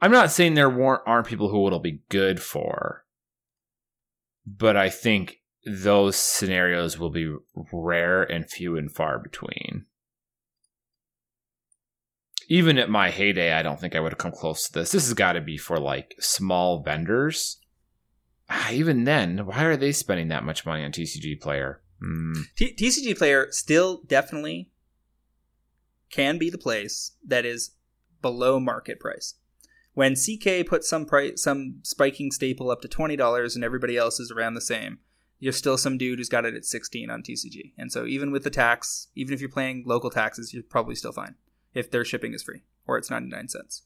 [0.00, 3.03] I'm not saying there weren't aren't people who it'll be good for,
[4.46, 7.34] but I think those scenarios will be
[7.72, 9.86] rare and few and far between.
[12.48, 14.92] Even at my heyday, I don't think I would have come close to this.
[14.92, 17.58] This has got to be for like small vendors.
[18.50, 21.80] Ah, even then, why are they spending that much money on TCG Player?
[22.00, 22.42] Hmm.
[22.54, 24.70] T- TCG Player still definitely
[26.10, 27.70] can be the place that is
[28.20, 29.34] below market price.
[29.94, 34.20] When CK puts some price, some spiking staple up to twenty dollars, and everybody else
[34.20, 34.98] is around the same,
[35.38, 37.72] you're still some dude who's got it at sixteen on TCG.
[37.78, 41.12] And so even with the tax, even if you're paying local taxes, you're probably still
[41.12, 41.36] fine
[41.74, 43.82] if their shipping is free or it's ninety nine cents.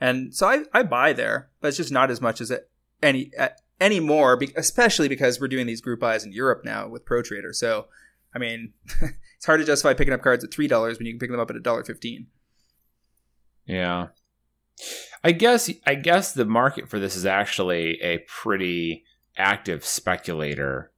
[0.00, 2.70] And so I, I buy there, but it's just not as much as it
[3.02, 3.32] any
[3.80, 7.52] anymore, especially because we're doing these group buys in Europe now with Pro Trader.
[7.52, 7.86] So,
[8.34, 8.72] I mean,
[9.36, 11.40] it's hard to justify picking up cards at three dollars when you can pick them
[11.40, 12.26] up at a dollar fifteen.
[13.66, 14.08] Yeah.
[15.24, 19.04] I guess I guess the market for this is actually a pretty
[19.36, 20.92] active speculator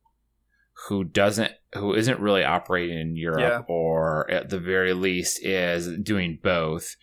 [0.88, 3.74] who doesn't who isn't really operating in Europe Yeah.
[3.74, 6.96] or at the very least is doing both.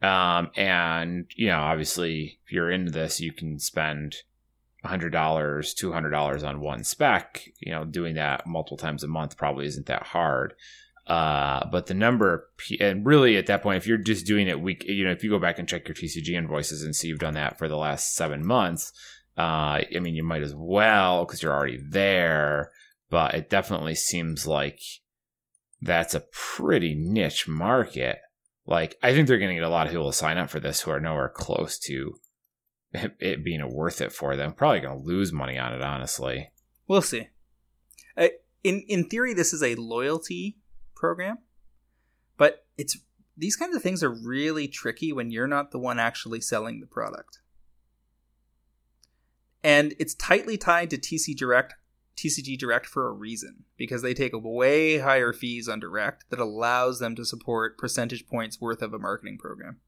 [0.00, 4.16] Um, and you know, obviously if you're into this you can spend
[4.84, 7.42] hundred dollars, two hundred dollars on one spec.
[7.60, 10.54] You know, doing that multiple times a month probably isn't that hard.
[11.08, 14.84] Uh, but the number, and really at that point, if you're just doing it week,
[14.84, 17.34] you know, if you go back and check your TCG invoices and see you've done
[17.34, 18.92] that for the last seven months,
[19.38, 22.70] uh, I mean, you might as well because you're already there.
[23.08, 24.80] But it definitely seems like
[25.80, 28.18] that's a pretty niche market.
[28.66, 30.60] Like, I think they're going to get a lot of people to sign up for
[30.60, 32.16] this who are nowhere close to
[32.92, 34.52] it being worth it for them.
[34.52, 36.50] Probably going to lose money on it, honestly.
[36.86, 37.28] We'll see.
[38.64, 40.58] In in theory, this is a loyalty
[40.98, 41.38] program,
[42.36, 42.98] but it's
[43.36, 46.86] these kinds of things are really tricky when you're not the one actually selling the
[46.86, 47.38] product.
[49.62, 51.74] And it's tightly tied to TC Direct,
[52.16, 56.98] TCG Direct for a reason because they take way higher fees on Direct that allows
[56.98, 59.78] them to support percentage points worth of a marketing program.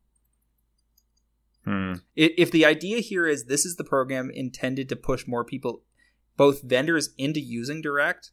[1.65, 1.95] Hmm.
[2.17, 5.83] If the idea here is this is the program intended to push more people
[6.37, 8.31] both vendors into using direct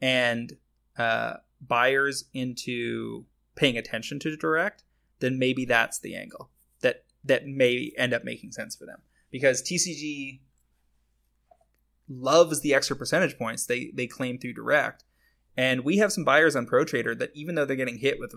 [0.00, 0.54] and
[0.98, 3.24] uh, buyers into
[3.54, 4.84] paying attention to direct
[5.20, 6.50] then maybe that's the angle
[6.80, 9.00] that that may end up making sense for them.
[9.30, 10.40] Because tcg
[12.08, 15.04] loves the extra percentage points they they claim through direct.
[15.58, 18.34] And we have some buyers on pro trader that even though they're getting hit with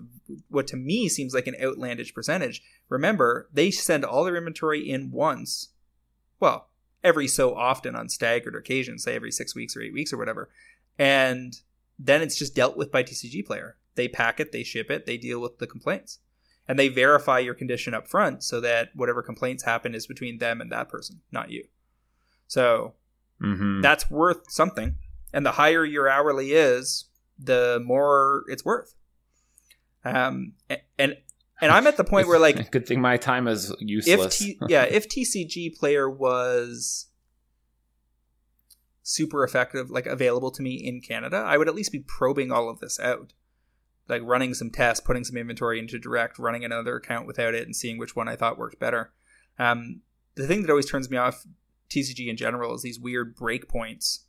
[0.48, 5.10] what to me seems like an outlandish percentage remember they send all their inventory in
[5.10, 5.70] once.
[6.38, 6.68] Well
[7.02, 10.50] every so often on staggered occasions say every six weeks or eight weeks or whatever.
[10.98, 11.54] And
[12.02, 13.76] then it's just dealt with by tcg player.
[13.94, 16.18] They pack it they ship it they deal with the complaints.
[16.66, 20.60] And they verify your condition up front so that whatever complaints happen is between them
[20.60, 21.64] and that person not you.
[22.46, 22.94] So
[23.42, 23.80] Mm-hmm.
[23.80, 24.96] that's worth something.
[25.32, 27.06] And the higher your hourly is
[27.38, 28.94] the more it's worth.
[30.04, 30.52] Um
[30.98, 31.16] and
[31.62, 34.38] and i'm at the point where like good thing my time is if useless.
[34.38, 37.06] T- yeah if tcg player was
[39.10, 42.68] super effective like available to me in canada i would at least be probing all
[42.68, 43.32] of this out.
[44.08, 47.76] Like running some tests putting some inventory into direct running another account without it and
[47.76, 49.12] seeing which one i thought worked better.
[49.56, 50.00] Um,
[50.34, 51.44] the thing that always turns me off
[51.88, 54.20] tcg in general is these weird breakpoints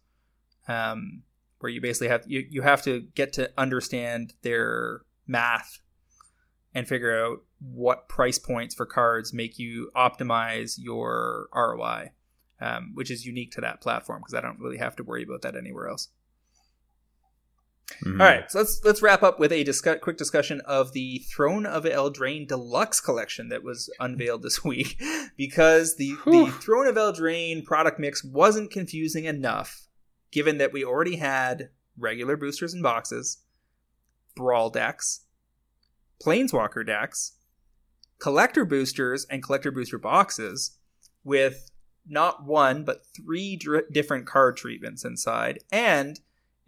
[0.67, 1.23] um,
[1.59, 5.79] where you basically have you, you have to get to understand their math
[6.73, 12.11] and figure out what price points for cards make you optimize your ROI,
[12.61, 15.41] um, which is unique to that platform because I don't really have to worry about
[15.41, 16.09] that anywhere else.
[18.03, 18.21] Mhm.
[18.21, 21.65] All right, so let's let's wrap up with a discuss, quick discussion of the Throne
[21.65, 25.01] of Eldraine Deluxe collection that was unveiled this week,
[25.35, 29.87] because the the Throne of Eldraine product mix wasn't confusing enough,
[30.31, 33.39] given that we already had regular boosters and boxes,
[34.35, 35.25] brawl decks,
[36.23, 37.33] planeswalker decks,
[38.19, 40.77] collector boosters, and collector booster boxes
[41.25, 41.70] with
[42.07, 43.59] not one but three
[43.91, 46.19] different card treatments inside, and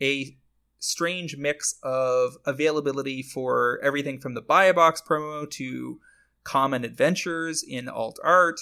[0.01, 0.37] a
[0.79, 5.99] strange mix of availability for everything from the buy a box promo to
[6.43, 8.59] common adventures in alt art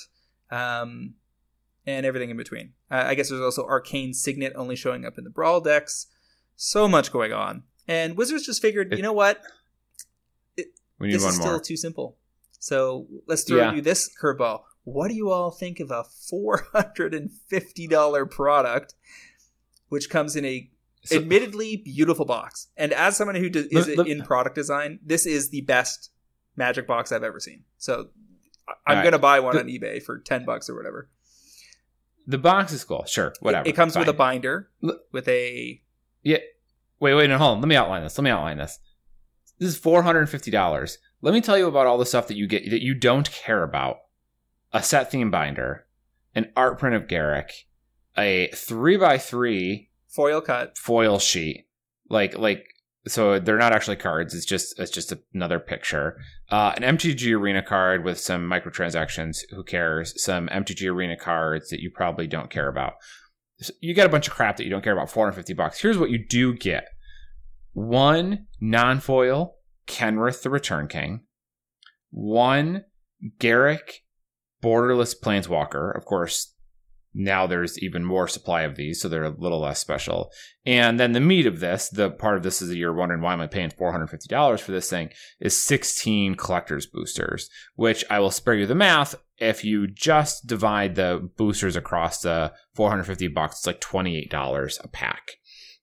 [0.52, 1.16] um,
[1.88, 2.74] and everything in between.
[2.92, 6.06] Uh, i guess there's also arcane signet only showing up in the brawl decks.
[6.56, 7.64] So much going on.
[7.88, 9.42] And wizards just figured It- you know what?
[11.00, 11.48] We need this one is more.
[11.48, 12.18] still too simple.
[12.60, 13.74] So let's throw Yeah.
[13.74, 18.96] you this curveball what do you all think of a $450 product
[19.90, 20.70] which comes in a
[21.04, 22.68] So- admittedly beautiful box.
[22.78, 26.12] And as someone who does, is in product design, this is the best
[26.56, 27.64] magic box I've ever seen.
[27.78, 28.10] So
[28.86, 29.04] I'm Alright.
[29.04, 31.10] going to buy one The- on eBay for 10 bucks or whatever.
[32.28, 33.04] the box is cool.
[33.06, 33.66] Sure, whatever.
[33.68, 34.70] It, it comes with a binder
[35.12, 35.82] with a
[36.24, 36.38] Yeah.
[37.00, 37.62] Wait, wait, no, hold on.
[37.62, 38.16] Let me outline this.
[38.18, 38.78] Let me outline this.
[39.58, 41.00] This is four hundred and fifty dollars.
[41.22, 43.64] Let me tell you about all the stuff that you get that you don't care
[43.64, 43.98] about.
[44.74, 45.86] A set theme binder,
[46.34, 47.52] an art print of Garruk,
[48.18, 50.78] a three by three foil cut.
[50.78, 51.68] foil sheet.
[52.10, 52.66] Like like
[53.08, 56.18] so they're not actually cards, it's just it's just another picture.
[56.50, 60.14] Uh, an MTG arena card with some microtransactions, who cares?
[60.24, 62.94] Some MTG arena cards that you probably don't care about.
[63.60, 65.82] So you get a bunch of crap that you don't care about, 450 bucks.
[65.82, 66.88] Here's what you do get.
[67.74, 69.56] One non-foil
[69.88, 71.22] Kenrith the Returned King.
[72.12, 72.86] One
[73.40, 74.02] Garruk
[74.62, 75.96] Borderless Planeswalker.
[75.96, 76.54] Of course,
[77.14, 80.32] now there's even more supply of these, so they're a little less special.
[80.66, 83.34] And then the meat of this, the part of this is that you're wondering why
[83.34, 85.10] am I paying $450 for this thing,
[85.40, 89.16] is 16 collector's boosters, which I will spare you the math.
[89.38, 95.32] If you just divide the boosters across the 450 bucks, it's like $28 a pack,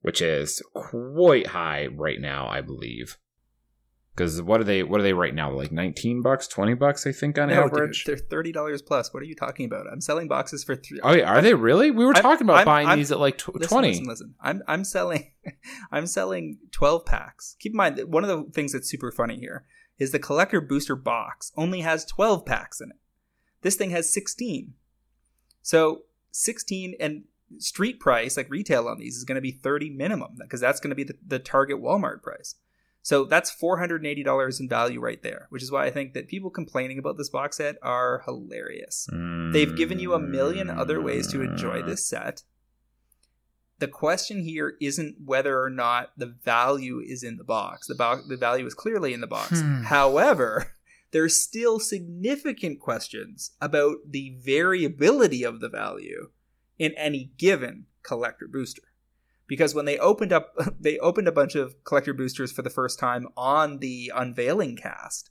[0.00, 3.18] which is quite high right now, I believe.
[4.19, 4.82] Because what are they?
[4.82, 5.51] What are they right now?
[5.53, 8.05] Like 19 bucks, 20 bucks, I think on No, average.
[8.05, 9.15] dude, they're thirty dollars plus.
[9.15, 9.86] What are you talking about?
[9.90, 10.99] I'm selling boxes for three.
[11.05, 11.93] Oh, yeah, are they really?
[11.93, 13.89] We were I'm- talking about I'm- buying I'm- these at like tw- Listen, 20.
[13.90, 14.35] Listen, listen.
[14.40, 15.31] I'm I'm selling
[15.93, 17.55] I'm selling 12 packs.
[17.61, 19.65] Keep in mind that one of the things that's super funny here
[19.99, 22.97] is the collector booster box only has 12 packs in it.
[23.62, 24.74] This thing has 16.
[25.62, 27.24] So 16 and
[27.59, 30.90] street price, like retail on these, is going to be 30 minimum because that's going
[30.90, 32.55] to be the, the target Walmart price.
[33.09, 36.98] So that's $480 in value right there, which is why I think that people complaining
[36.98, 39.09] about this box set are hilarious.
[39.51, 42.43] They've given you a million other ways to enjoy this set.
[43.78, 47.86] The question here isn't whether or not the value is in the box.
[47.86, 49.62] The, bo- the value is clearly in the box.
[49.62, 49.85] Hmm.
[49.85, 50.74] However,
[51.10, 56.28] there's still significant questions about the variability of the value
[56.78, 58.82] in any given collector booster.
[59.48, 62.98] Because when they opened up they opened a bunch of collector boosters for the first
[62.98, 65.30] time on the unveiling cast.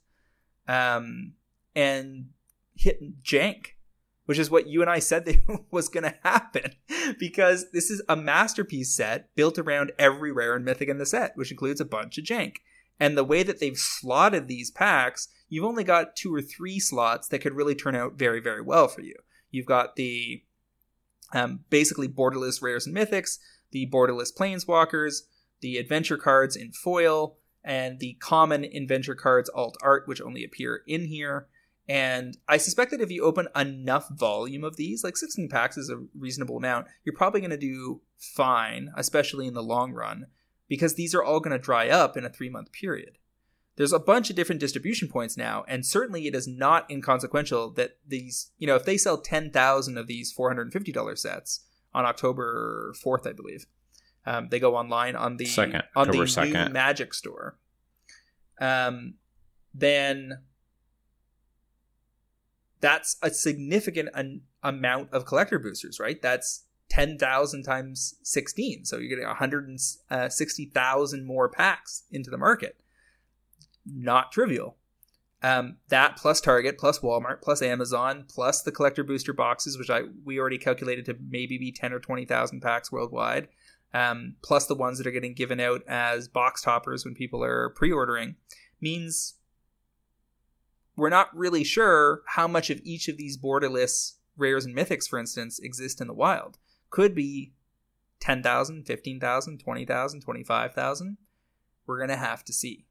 [0.66, 1.34] Um
[1.74, 2.30] and
[2.74, 3.68] hit jank
[4.28, 5.38] which is what you and I said that
[5.70, 6.72] was going to happen
[7.18, 11.32] because this is a masterpiece set built around every rare and mythic in the set,
[11.34, 12.56] which includes a bunch of jank.
[13.00, 17.26] And the way that they've slotted these packs, you've only got two or three slots
[17.28, 19.14] that could really turn out very, very well for you.
[19.50, 20.42] You've got the
[21.32, 23.38] um, basically borderless rares and mythics,
[23.70, 25.22] the borderless planeswalkers,
[25.60, 30.82] the adventure cards in foil, and the common adventure cards alt art, which only appear
[30.86, 31.48] in here.
[31.88, 35.88] And I suspect that if you open enough volume of these, like 16 packs is
[35.88, 40.26] a reasonable amount, you're probably going to do fine, especially in the long run,
[40.68, 43.16] because these are all going to dry up in a three month period.
[43.76, 47.98] There's a bunch of different distribution points now, and certainly it is not inconsequential that
[48.06, 51.60] these, you know, if they sell 10,000 of these $450 sets
[51.94, 53.66] on October 4th, I believe,
[54.26, 57.58] um, they go online on the Second, on the October new Magic Store.
[58.60, 59.14] Um,
[59.72, 60.38] then
[62.80, 66.20] that's a significant an- amount of collector boosters, right?
[66.20, 68.84] That's 10,000 times 16.
[68.84, 72.80] So you're getting 160,000 more packs into the market.
[73.86, 74.76] Not trivial.
[75.42, 80.02] Um, that plus Target, plus Walmart, plus Amazon, plus the collector booster boxes, which I
[80.24, 83.48] we already calculated to maybe be 10 or 20,000 packs worldwide,
[83.94, 87.70] um, plus the ones that are getting given out as box toppers when people are
[87.70, 88.34] pre-ordering,
[88.80, 89.34] means
[90.96, 95.20] we're not really sure how much of each of these borderless rares and mythics, for
[95.20, 96.58] instance, exist in the wild.
[96.90, 97.52] Could be
[98.18, 101.16] 10,000, 15,000, 20,000, 25,000.
[101.86, 102.87] We're going to have to see.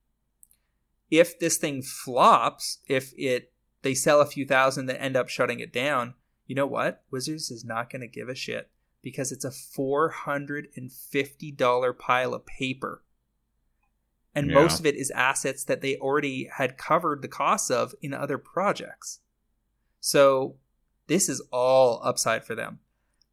[1.10, 3.52] If this thing flops, if it
[3.82, 6.16] they sell a few thousand that end up shutting it down,
[6.46, 7.04] you know what?
[7.12, 8.70] Wizards is not going to give a shit
[9.02, 13.04] because it's a $450 pile of paper.
[14.36, 14.56] And Yeah.
[14.56, 18.38] most of it is assets that they already had covered the costs of in other
[18.38, 19.20] projects.
[20.00, 20.58] So
[21.08, 22.80] this is all upside for them.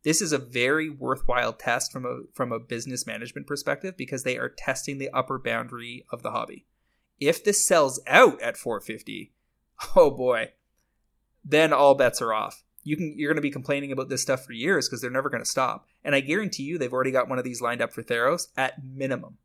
[0.03, 4.37] This is a very worthwhile test from a from a business management perspective because they
[4.39, 6.67] are testing the upper boundary of the hobby.
[7.29, 9.33] If this sells out at 450,
[9.97, 10.53] oh boy,
[11.45, 12.63] then all bets are off.
[12.83, 15.31] You can you're going to be complaining about this stuff for years because they're never
[15.31, 15.87] going to stop.
[16.05, 18.85] And I guarantee you they've already got one of these lined up for Theros at
[18.85, 19.39] minimum.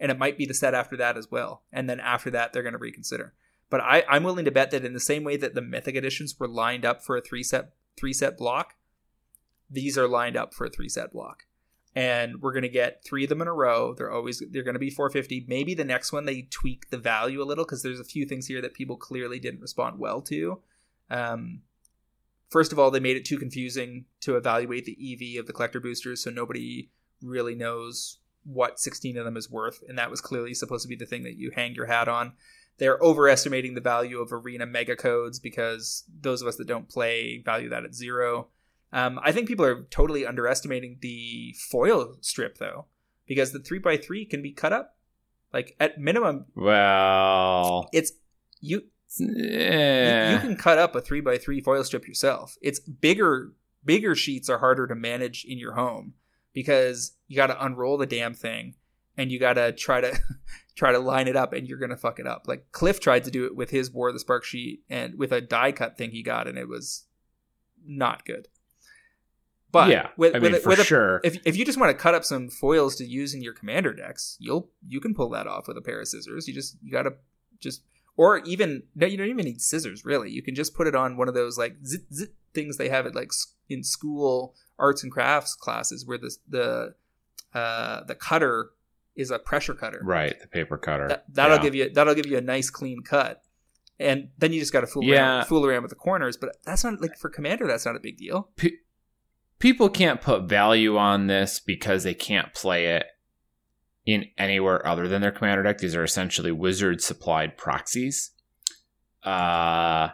[0.00, 1.62] And it might be the set after that as well.
[1.72, 3.32] And then after that they're going to reconsider.
[3.70, 6.38] But I, I'm willing to bet that in the same way that the Mythic editions
[6.38, 8.74] were lined up for a three set three set block,
[9.70, 11.44] these are lined up for a three set block.
[11.96, 13.94] And we're gonna get three of them in a row.
[13.94, 15.44] They're always they're gonna be 450.
[15.48, 18.46] Maybe the next one they tweak the value a little because there's a few things
[18.46, 20.60] here that people clearly didn't respond well to.
[21.10, 21.62] Um,
[22.50, 25.80] first of all, they made it too confusing to evaluate the EV of the collector
[25.80, 26.90] boosters, so nobody
[27.22, 30.96] really knows what 16 of them is worth, and that was clearly supposed to be
[30.96, 32.34] the thing that you hang your hat on.
[32.78, 37.40] They're overestimating the value of arena mega codes because those of us that don't play
[37.44, 38.48] value that at zero.
[38.94, 42.86] Um, I think people are totally underestimating the foil strip though,
[43.26, 44.96] because the three x three can be cut up.
[45.52, 48.12] Like at minimum, Well, it's
[48.60, 48.84] you
[49.18, 52.56] you, eh, you can cut up a three by three foil strip yourself.
[52.62, 53.52] It's bigger
[53.84, 56.14] bigger sheets are harder to manage in your home
[56.52, 58.76] because you got to unroll the damn thing
[59.16, 60.16] and you got to try to
[60.76, 62.44] try to line it up and you're gonna fuck it up.
[62.46, 65.32] Like Cliff tried to do it with his War of the Spark sheet and with
[65.32, 67.06] a die cut thing he got and it was
[67.84, 68.46] not good.
[69.74, 71.20] But yeah, with, I mean with, for with a- sure.
[71.22, 73.92] if if you just want to cut up some foils to use in your commander
[73.92, 76.48] decks, you'll you can pull that off with a pair of scissors.
[76.48, 77.14] You just you gotta
[77.60, 77.82] just
[78.16, 80.30] or even no, you don't even need scissors really.
[80.30, 83.04] You can just put it on one of those like zit zit things they have
[83.06, 83.32] at like
[83.68, 86.94] in school arts and crafts classes where the the
[87.52, 88.70] uh, the cutter
[89.16, 90.00] is a pressure cutter.
[90.02, 91.06] right, the paper cutter.
[91.08, 91.62] That, that'll Yeah.
[91.62, 93.42] give you that'll give you a nice clean cut.
[94.00, 95.36] And then you just got to fool Yeah.
[95.36, 97.68] around, fool around with the corners, but that's not like for commander.
[97.68, 98.48] That's not a big deal.
[98.56, 98.70] Pe-
[99.64, 103.06] people can't put value on this because they can't play it
[104.04, 105.78] in anywhere other than their commander deck.
[105.78, 108.32] These are essentially wizard supplied proxies.
[109.22, 110.10] Uh,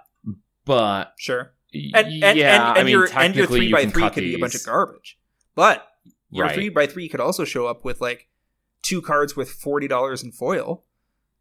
[0.64, 1.52] but Sure.
[1.74, 4.22] and, and, yeah, and, and I mean, your and your three you by three could
[4.22, 5.18] be a bunch of garbage,
[5.56, 5.84] but
[6.30, 6.54] your Right.
[6.54, 8.28] three by three could also show up with like
[8.82, 10.84] two cards with forty dollars in foil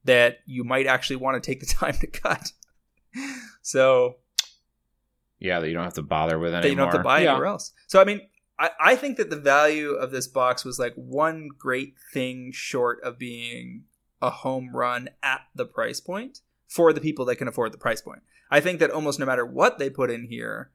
[0.03, 2.53] that you might actually want to take the time to cut.
[3.61, 4.15] so
[5.40, 6.61] Yeah, that you don't have to bother with anymore.
[6.61, 7.32] that you don't have to buy yeah.
[7.32, 7.74] anywhere else.
[7.88, 8.22] So I mean,
[8.57, 12.99] I, I think that the value of this box was like one great thing short
[13.03, 13.86] of being
[14.22, 18.02] a home run at the price point for the people that can afford the price
[18.02, 18.22] point.
[18.52, 20.72] I think that almost no matter what they put in here,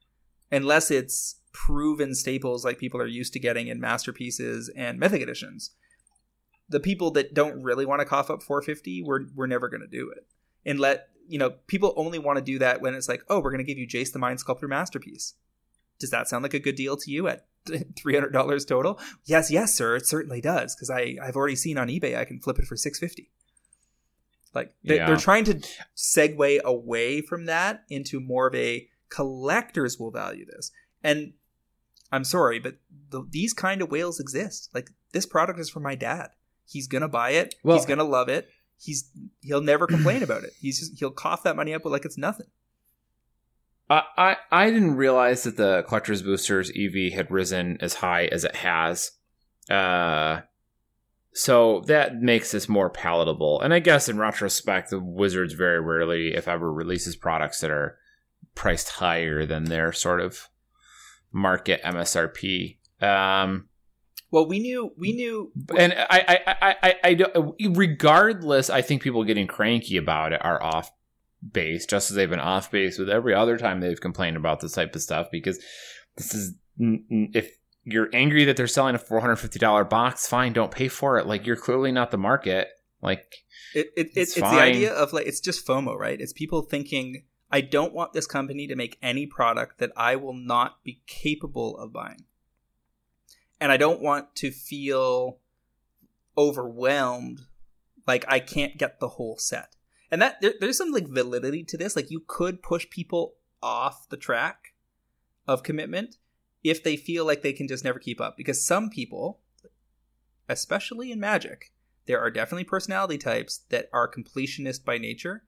[0.51, 5.70] unless it's proven staples like people are used to getting in masterpieces and mythic editions,
[6.69, 9.86] the people that don't really want to cough up 450, we're we're never going to
[9.86, 10.27] do it.
[10.65, 13.51] And let you know, people only want to do that when it's like, oh, we're
[13.51, 15.35] going to give you Jace the Mind Sculptor masterpiece.
[15.99, 17.47] Does that sound like a good deal to you at
[17.97, 18.99] three hundred dollars total?
[19.25, 19.97] Yes, yes, sir.
[19.97, 22.77] It certainly does because I I've already seen on eBay I can flip it for
[22.77, 23.31] six fifty.
[24.55, 25.07] Like they, Yeah.
[25.07, 25.61] they're trying to
[25.97, 30.71] segue away from that into more of a collectors will value this.
[31.03, 31.33] And
[32.13, 32.77] I'm sorry, but
[33.11, 34.71] the, these kind of whales exist.
[34.75, 36.31] Like this product is for my dad.
[36.67, 37.55] He's gonna buy it.
[37.63, 38.49] Well- he's gonna love it.
[38.79, 39.11] He's
[39.41, 40.53] he'll never complain about it.
[40.61, 42.47] He's just he'll cough that money up like it's nothing.
[43.91, 48.57] I, I didn't realize that the collector's boosters EV had risen as high as it
[48.57, 49.13] has.
[49.69, 50.41] Uh,
[51.33, 53.61] so that makes this more palatable.
[53.61, 57.99] And I guess in retrospect, the Wizards very rarely, if ever, releases products that are
[58.55, 60.49] priced higher than their sort of
[61.33, 62.79] market MSRP.
[63.03, 63.69] Um,
[64.35, 65.16] Well, we knew we mm.
[65.16, 70.44] knew and I, I, I, I, don't, regardless, I think people getting cranky about it
[70.44, 70.90] are off
[71.52, 74.73] base, just as they've been off base with every other time they've complained about this
[74.73, 75.28] type of stuff.
[75.31, 75.61] Because
[76.16, 80.52] this is, if you're angry that they're selling a four hundred fifty dollar box, fine,
[80.52, 81.28] don't pay for it.
[81.28, 82.70] Like you're clearly not the market.
[83.01, 83.36] Like
[83.73, 86.20] It, it, It's it's, it's the idea of like it's just FOMO, right?
[86.20, 90.35] It's people thinking I don't want this company to make any product that I will
[90.35, 92.24] not be capable of buying,
[93.65, 95.39] and I don't want to feel
[96.36, 97.47] overwhelmed,
[98.07, 99.74] like I can't get the whole set.
[100.11, 101.97] And that there, there's some like validity to this.
[101.97, 104.74] Like you could push people off the track
[105.49, 106.19] of commitment
[106.62, 109.41] if they feel like they can just never keep up, because some people,
[110.47, 111.73] especially in Magic,
[112.05, 115.45] there are definitely personality types that are completionist by nature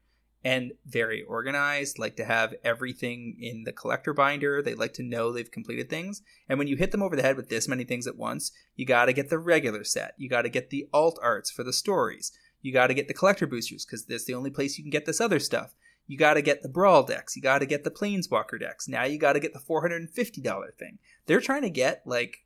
[0.47, 4.62] and very organized, like to have everything in the collector binder.
[4.62, 6.23] They like to know they've completed things.
[6.48, 8.86] And when you hit them over the head with this many things at once, you
[8.86, 10.14] got to get the regular set.
[10.16, 12.31] You got to get the alt arts for the stories.
[12.62, 15.05] You got to get the collector boosters because that's the only place you can get
[15.05, 15.74] this other stuff.
[16.06, 17.35] You got to get the brawl decks.
[17.35, 18.86] You got to get the planeswalker decks.
[18.86, 20.98] Now you got to get the $450 thing.
[21.27, 22.44] They're trying to get like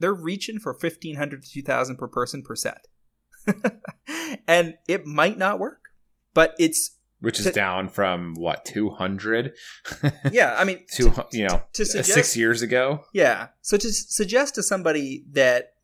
[0.00, 2.88] they're reaching for 1500 to 2000 per person per set.
[4.48, 5.90] and it might not work,
[6.34, 9.54] but it's which is to, down from what 200
[10.32, 13.04] yeah i mean to, to you know to uh, suggest, six years ago?
[13.12, 15.74] Yeah so to suggest to somebody that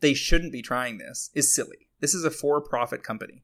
[0.00, 1.88] they shouldn't be trying this is silly.
[2.00, 3.42] This is a for-profit company.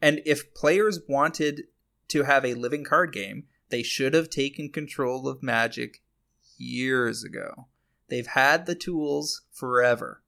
[0.00, 1.64] And if players wanted
[2.08, 6.02] to have a living card game they should have taken control of magic
[6.56, 7.66] years ago.
[8.08, 10.22] They've had the tools forever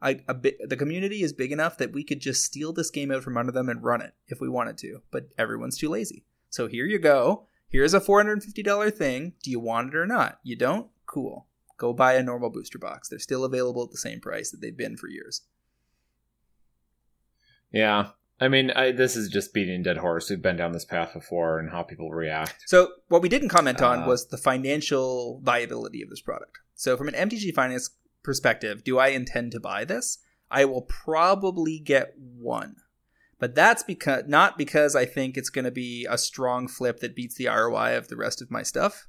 [0.00, 3.10] I, a bit, the community is big enough that we could just steal this game
[3.10, 6.24] out from under them and run it if we wanted to, but everyone's too lazy.
[6.50, 7.46] So here you go.
[7.68, 9.34] Here's a $450 thing.
[9.42, 10.38] Do you want it or not?
[10.42, 10.88] You don't?
[11.06, 11.46] Cool.
[11.78, 13.08] Go buy a normal booster box.
[13.08, 15.42] They're still available at the same price that they've been for years.
[17.72, 18.08] Yeah.
[18.40, 20.28] I mean, I, this is just beating a dead horse.
[20.28, 22.56] We've been down this path before and how people react.
[22.66, 26.58] So, what we didn't comment on uh, was the financial viability of this product.
[26.74, 27.90] So, from an MTG Finance
[28.26, 30.18] perspective, do I intend to buy this?
[30.50, 32.76] I will probably get one.
[33.38, 37.16] But that's because not because I think it's going to be a strong flip that
[37.16, 39.08] beats the ROI of the rest of my stuff.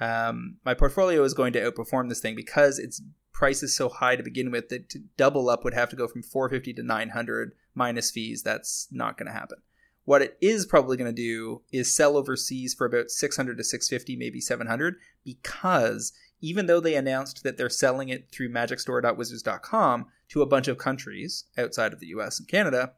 [0.00, 3.02] Um, my portfolio is going to outperform this thing because its
[3.32, 6.08] price is so high to begin with that to double up would have to go
[6.08, 8.42] from 450 to 900 minus fees.
[8.42, 9.58] That's not going to happen.
[10.04, 14.16] What it is probably going to do is sell overseas for about 600 to 650,
[14.16, 20.46] maybe 700, because even though they announced that they're selling it through magicstore.wizards.com to a
[20.46, 22.92] bunch of countries outside of the US and Canada,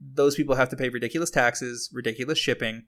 [0.00, 2.84] those people have to pay ridiculous taxes, ridiculous shipping,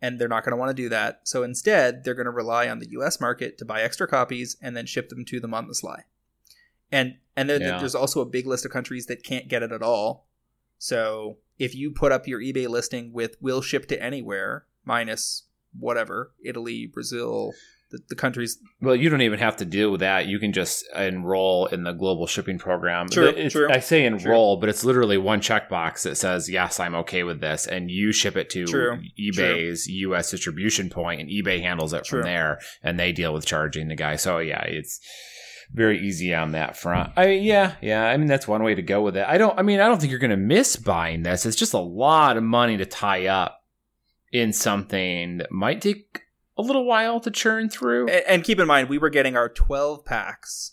[0.00, 1.20] and they're not going to want to do that.
[1.24, 4.76] So instead, they're going to rely on the US market to buy extra copies and
[4.76, 6.04] then ship them to them on the sly.
[6.90, 7.78] And and then yeah.
[7.78, 10.28] there's also a big list of countries that can't get it at all.
[10.78, 15.44] So if you put up your eBay listing with will ship to anywhere minus
[15.78, 17.52] whatever, Italy, Brazil,
[17.92, 18.58] the, the countries.
[18.80, 20.26] Well, you don't even have to deal with that.
[20.26, 23.08] You can just enroll in the global shipping program.
[23.08, 23.68] True, true.
[23.70, 24.60] I say enroll, true.
[24.60, 27.66] but it's literally one checkbox that says, yes, I'm okay with this.
[27.66, 30.14] And you ship it to true, eBay's true.
[30.14, 33.94] US distribution point, and eBay handles it from there, and they deal with charging the
[33.94, 34.16] guy.
[34.16, 35.00] So, yeah, it's
[35.72, 37.12] very easy on that front.
[37.16, 38.04] I yeah, yeah.
[38.04, 39.24] I mean that's one way to go with it.
[39.26, 41.46] I don't I mean I don't think you're gonna miss buying this.
[41.46, 43.58] It's just a lot of money to tie up
[44.32, 46.21] in something that might take
[46.56, 48.08] a little while to churn through.
[48.08, 50.72] And, and keep in mind, we were getting our 12 packs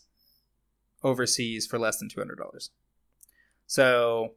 [1.04, 2.70] overseas for less than $200.
[3.66, 4.34] So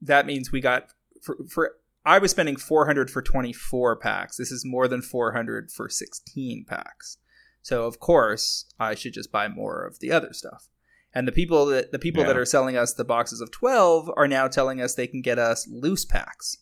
[0.00, 0.88] that means we got
[1.22, 4.36] for, for I was spending 400 for 24 packs.
[4.36, 7.18] This is more than 400 for 16 packs.
[7.62, 10.68] So of course, I should just buy more of the other stuff.
[11.14, 12.28] And the people that the people yeah.
[12.28, 15.38] that are selling us the boxes of 12 are now telling us they can get
[15.38, 16.58] us loose packs.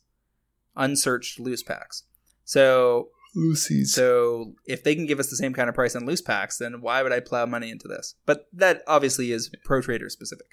[0.76, 2.04] Unsearched loose packs.
[2.44, 3.94] So Lucy's.
[3.94, 6.80] So if they can give us the same kind of price on loose packs, then
[6.80, 8.14] why would I plow money into this?
[8.24, 10.46] But that obviously is pro trader specific.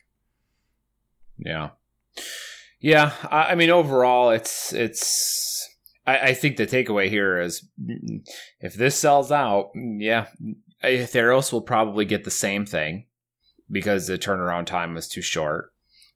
[1.37, 1.69] Yeah,
[2.79, 3.13] yeah.
[3.31, 5.69] I, I mean, overall, it's it's.
[6.05, 8.27] I, I, think the takeaway here is mm,
[8.59, 10.27] if this sells out, mm, yeah,
[10.83, 13.05] Theros will probably get the same thing
[13.71, 15.72] because the turnaround time was too short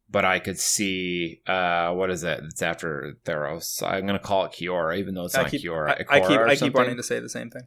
[0.10, 2.42] but I could see uh, what is it?
[2.46, 3.84] It's after Theros.
[3.84, 6.06] I'm gonna call it Kiora, even though it's I not keep, Kiora.
[6.10, 7.64] I, I, keep I keep wanting to say the same thing.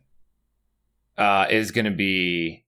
[1.16, 2.64] Uh, is gonna be.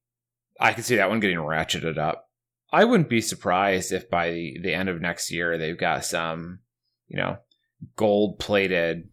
[0.61, 2.29] I could see that one getting ratcheted up.
[2.73, 6.61] I wouldn't be surprised if by the, the end of next year they've got some,
[7.09, 7.39] you know,
[7.97, 9.09] gold plated,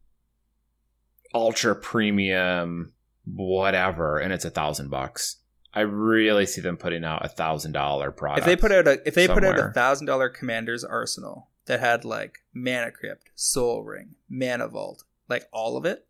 [1.34, 2.94] ultra premium,
[3.26, 5.39] whatever, and it's a thousand bucks.
[5.74, 8.40] I really see them putting out a thousand dollar product.
[8.40, 9.54] If they put out a if they somewhere.
[9.54, 14.68] put out a thousand dollar Commander's Arsenal that had like Mana Crypt, Sol Ring, Mana
[14.68, 16.08] Vault, like all of it,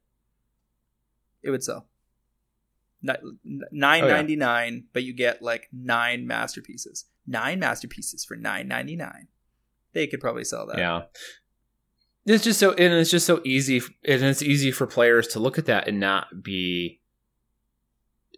[1.43, 1.87] it would sell.
[3.01, 3.17] Nine
[3.71, 4.89] ninety nine, oh, yeah.
[4.93, 7.05] but you get like nine masterpieces.
[7.27, 9.27] Nine masterpieces for nine ninety nine.
[9.93, 10.77] They could probably sell that.
[10.77, 11.03] Yeah.
[12.25, 15.57] It's just so and it's just so easy and it's easy for players to look
[15.57, 16.98] at that and not be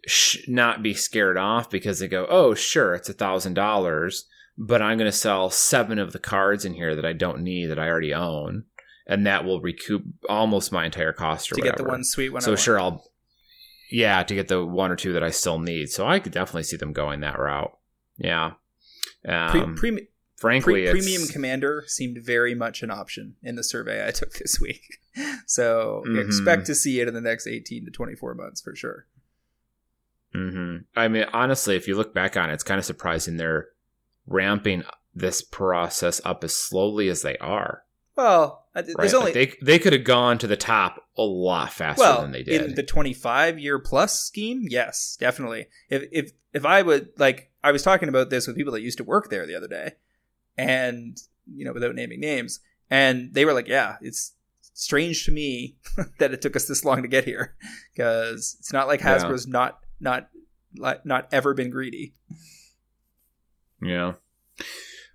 [0.06, 4.26] sh- not be scared off because they go, oh, sure, it's a thousand dollars,
[4.58, 7.66] but I'm going to sell seven of the cards in here that I don't need
[7.66, 8.64] that I already own,
[9.06, 11.76] and that will recoup almost my entire cost or to whatever.
[11.78, 12.42] get the one sweet one.
[12.42, 13.04] So sure, I'll
[13.90, 15.90] yeah to get the one or two that I still need.
[15.90, 17.76] So I could definitely see them going that route.
[18.18, 18.52] Yeah.
[19.28, 24.06] Um, pre, pre, frankly, Pre- premium commander seemed very much an option in the survey
[24.06, 24.98] I took this week.
[25.46, 26.24] So Mhm.
[26.24, 29.06] expect to see it in the next 18 to 24 months for sure.
[30.32, 33.68] Hmm I mean, honestly, if you look back on it, it's kind of surprising they're
[34.26, 34.82] ramping
[35.14, 37.84] this process up as slowly as they are.
[38.16, 38.86] Well, Right?
[38.86, 42.22] there's Like, only they they could have gone to the top a lot faster well
[42.22, 42.62] than they did.
[42.62, 44.64] in the 25 year plus scheme.
[44.70, 45.66] Yes, definitely.
[45.90, 48.96] If if if I would like, I was talking about this with people that used
[48.98, 49.92] to work there the other day,
[50.56, 54.32] and you know, without naming names, and they were like, "Yeah, it's."
[54.74, 55.76] Strange to me
[56.18, 57.54] that it took us this long to get here,
[57.94, 59.18] because it's not like Yeah.
[59.18, 60.28] Hasbro's not not
[60.76, 62.14] like not ever been greedy.
[63.80, 64.14] Yeah.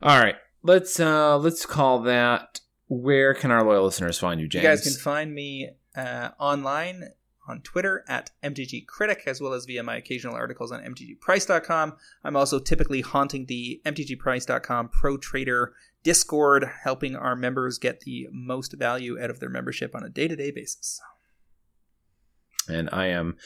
[0.02, 0.36] All right.
[0.64, 2.62] Let's uh let's call that.
[2.88, 4.64] Where can our loyal listeners find you, James?
[4.64, 7.10] You guys can find me uh, online
[7.48, 11.96] on Twitter at MTG Critic, as well as via my occasional articles on MTGPrice.com.
[12.24, 15.74] I'm also typically haunting the MTGPrice.com Pro Trader
[16.04, 20.28] Discord, helping our members get the most value out of their membership on a day
[20.28, 21.02] to day basis.
[22.68, 23.38] And I am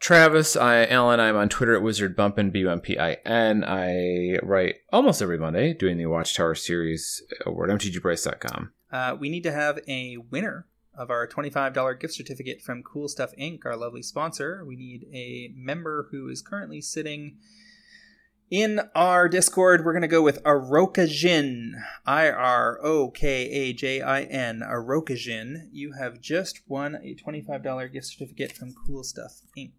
[0.00, 0.56] Travis.
[0.56, 1.20] I Alan.
[1.20, 3.64] I'm on Twitter at Wizard Bumpin B U M P I N.
[3.64, 8.72] I write almost every Monday doing the Watchtower series over at MTGPrice.com.
[8.90, 13.30] Uh, we need to have a winner of our $25 gift certificate from Cool Stuff
[13.38, 14.64] Inc., our lovely sponsor.
[14.66, 17.36] We need a member who is currently sitting
[18.50, 19.84] in our Discord.
[19.84, 21.70] We're going to go with Arokajin.
[22.06, 24.60] I R O K A J I N.
[24.64, 25.68] Arokajin.
[25.72, 29.72] You have just won a $25 gift certificate from Cool Stuff Inc.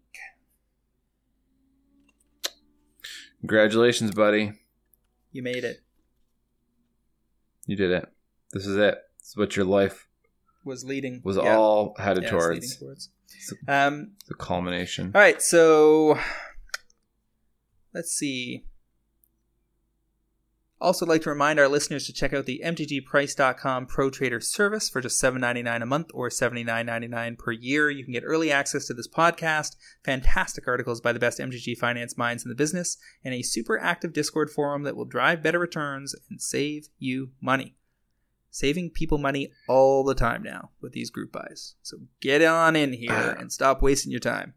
[3.40, 4.52] Congratulations, buddy.
[5.32, 5.80] You made it.
[7.66, 8.08] You did it.
[8.52, 8.98] This is it.
[9.18, 10.08] This is what your life
[10.64, 11.20] Was leading.
[11.24, 12.76] was yeah, all headed yeah, towards.
[12.76, 13.08] towards.
[13.28, 15.12] It's Um, the culmination.
[15.14, 16.18] All right, so
[17.94, 18.64] let's see.
[20.80, 25.02] Also, like to remind our listeners to check out the MTGPrice.com Pro Trader service for
[25.02, 27.90] just $7.99 a month or $79.99 per year.
[27.90, 32.16] You can get early access to this podcast, fantastic articles by the best MTG finance
[32.16, 36.14] minds in the business, and a super active Discord forum that will drive better returns
[36.30, 37.76] and save you money.
[38.50, 41.74] Saving people money all the time now with these group buys.
[41.82, 44.54] So get on in here and stop wasting your time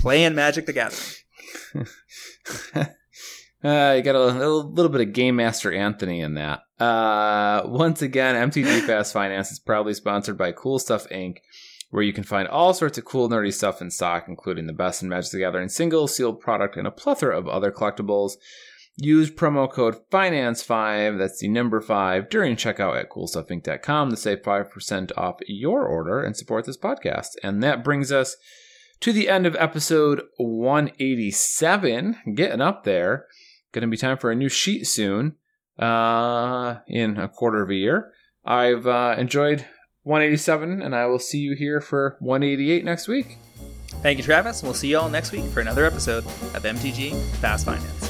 [0.00, 1.02] playing Magic the Gathering.
[3.62, 6.60] Uh, you got a little, little bit of Game Master Anthony in that.
[6.78, 11.38] Uh, once again, MTG Fast Finance is proudly sponsored by Cool Stuff Inc.,
[11.90, 15.02] where you can find all sorts of cool, nerdy stuff in stock, including the best
[15.02, 18.34] in Magic the Gathering single, sealed product, and a plethora of other collectibles.
[18.96, 25.12] Use promo code FINANCE5, that's the number 5, during checkout at coolstuffinc.com to save 5%
[25.16, 27.30] off your order and support this podcast.
[27.42, 28.36] And that brings us
[29.00, 32.16] to the end of episode 187.
[32.34, 33.26] Getting up there.
[33.72, 35.36] Going to be time for a new sheet soon
[35.78, 38.12] uh, in a quarter of a year.
[38.44, 39.66] I've uh, enjoyed
[40.04, 43.36] 187, and I will see you here for 188 next week.
[44.02, 47.66] Thank you, Travis, we'll see you all next week for another episode of MTG Fast
[47.66, 48.08] Finance.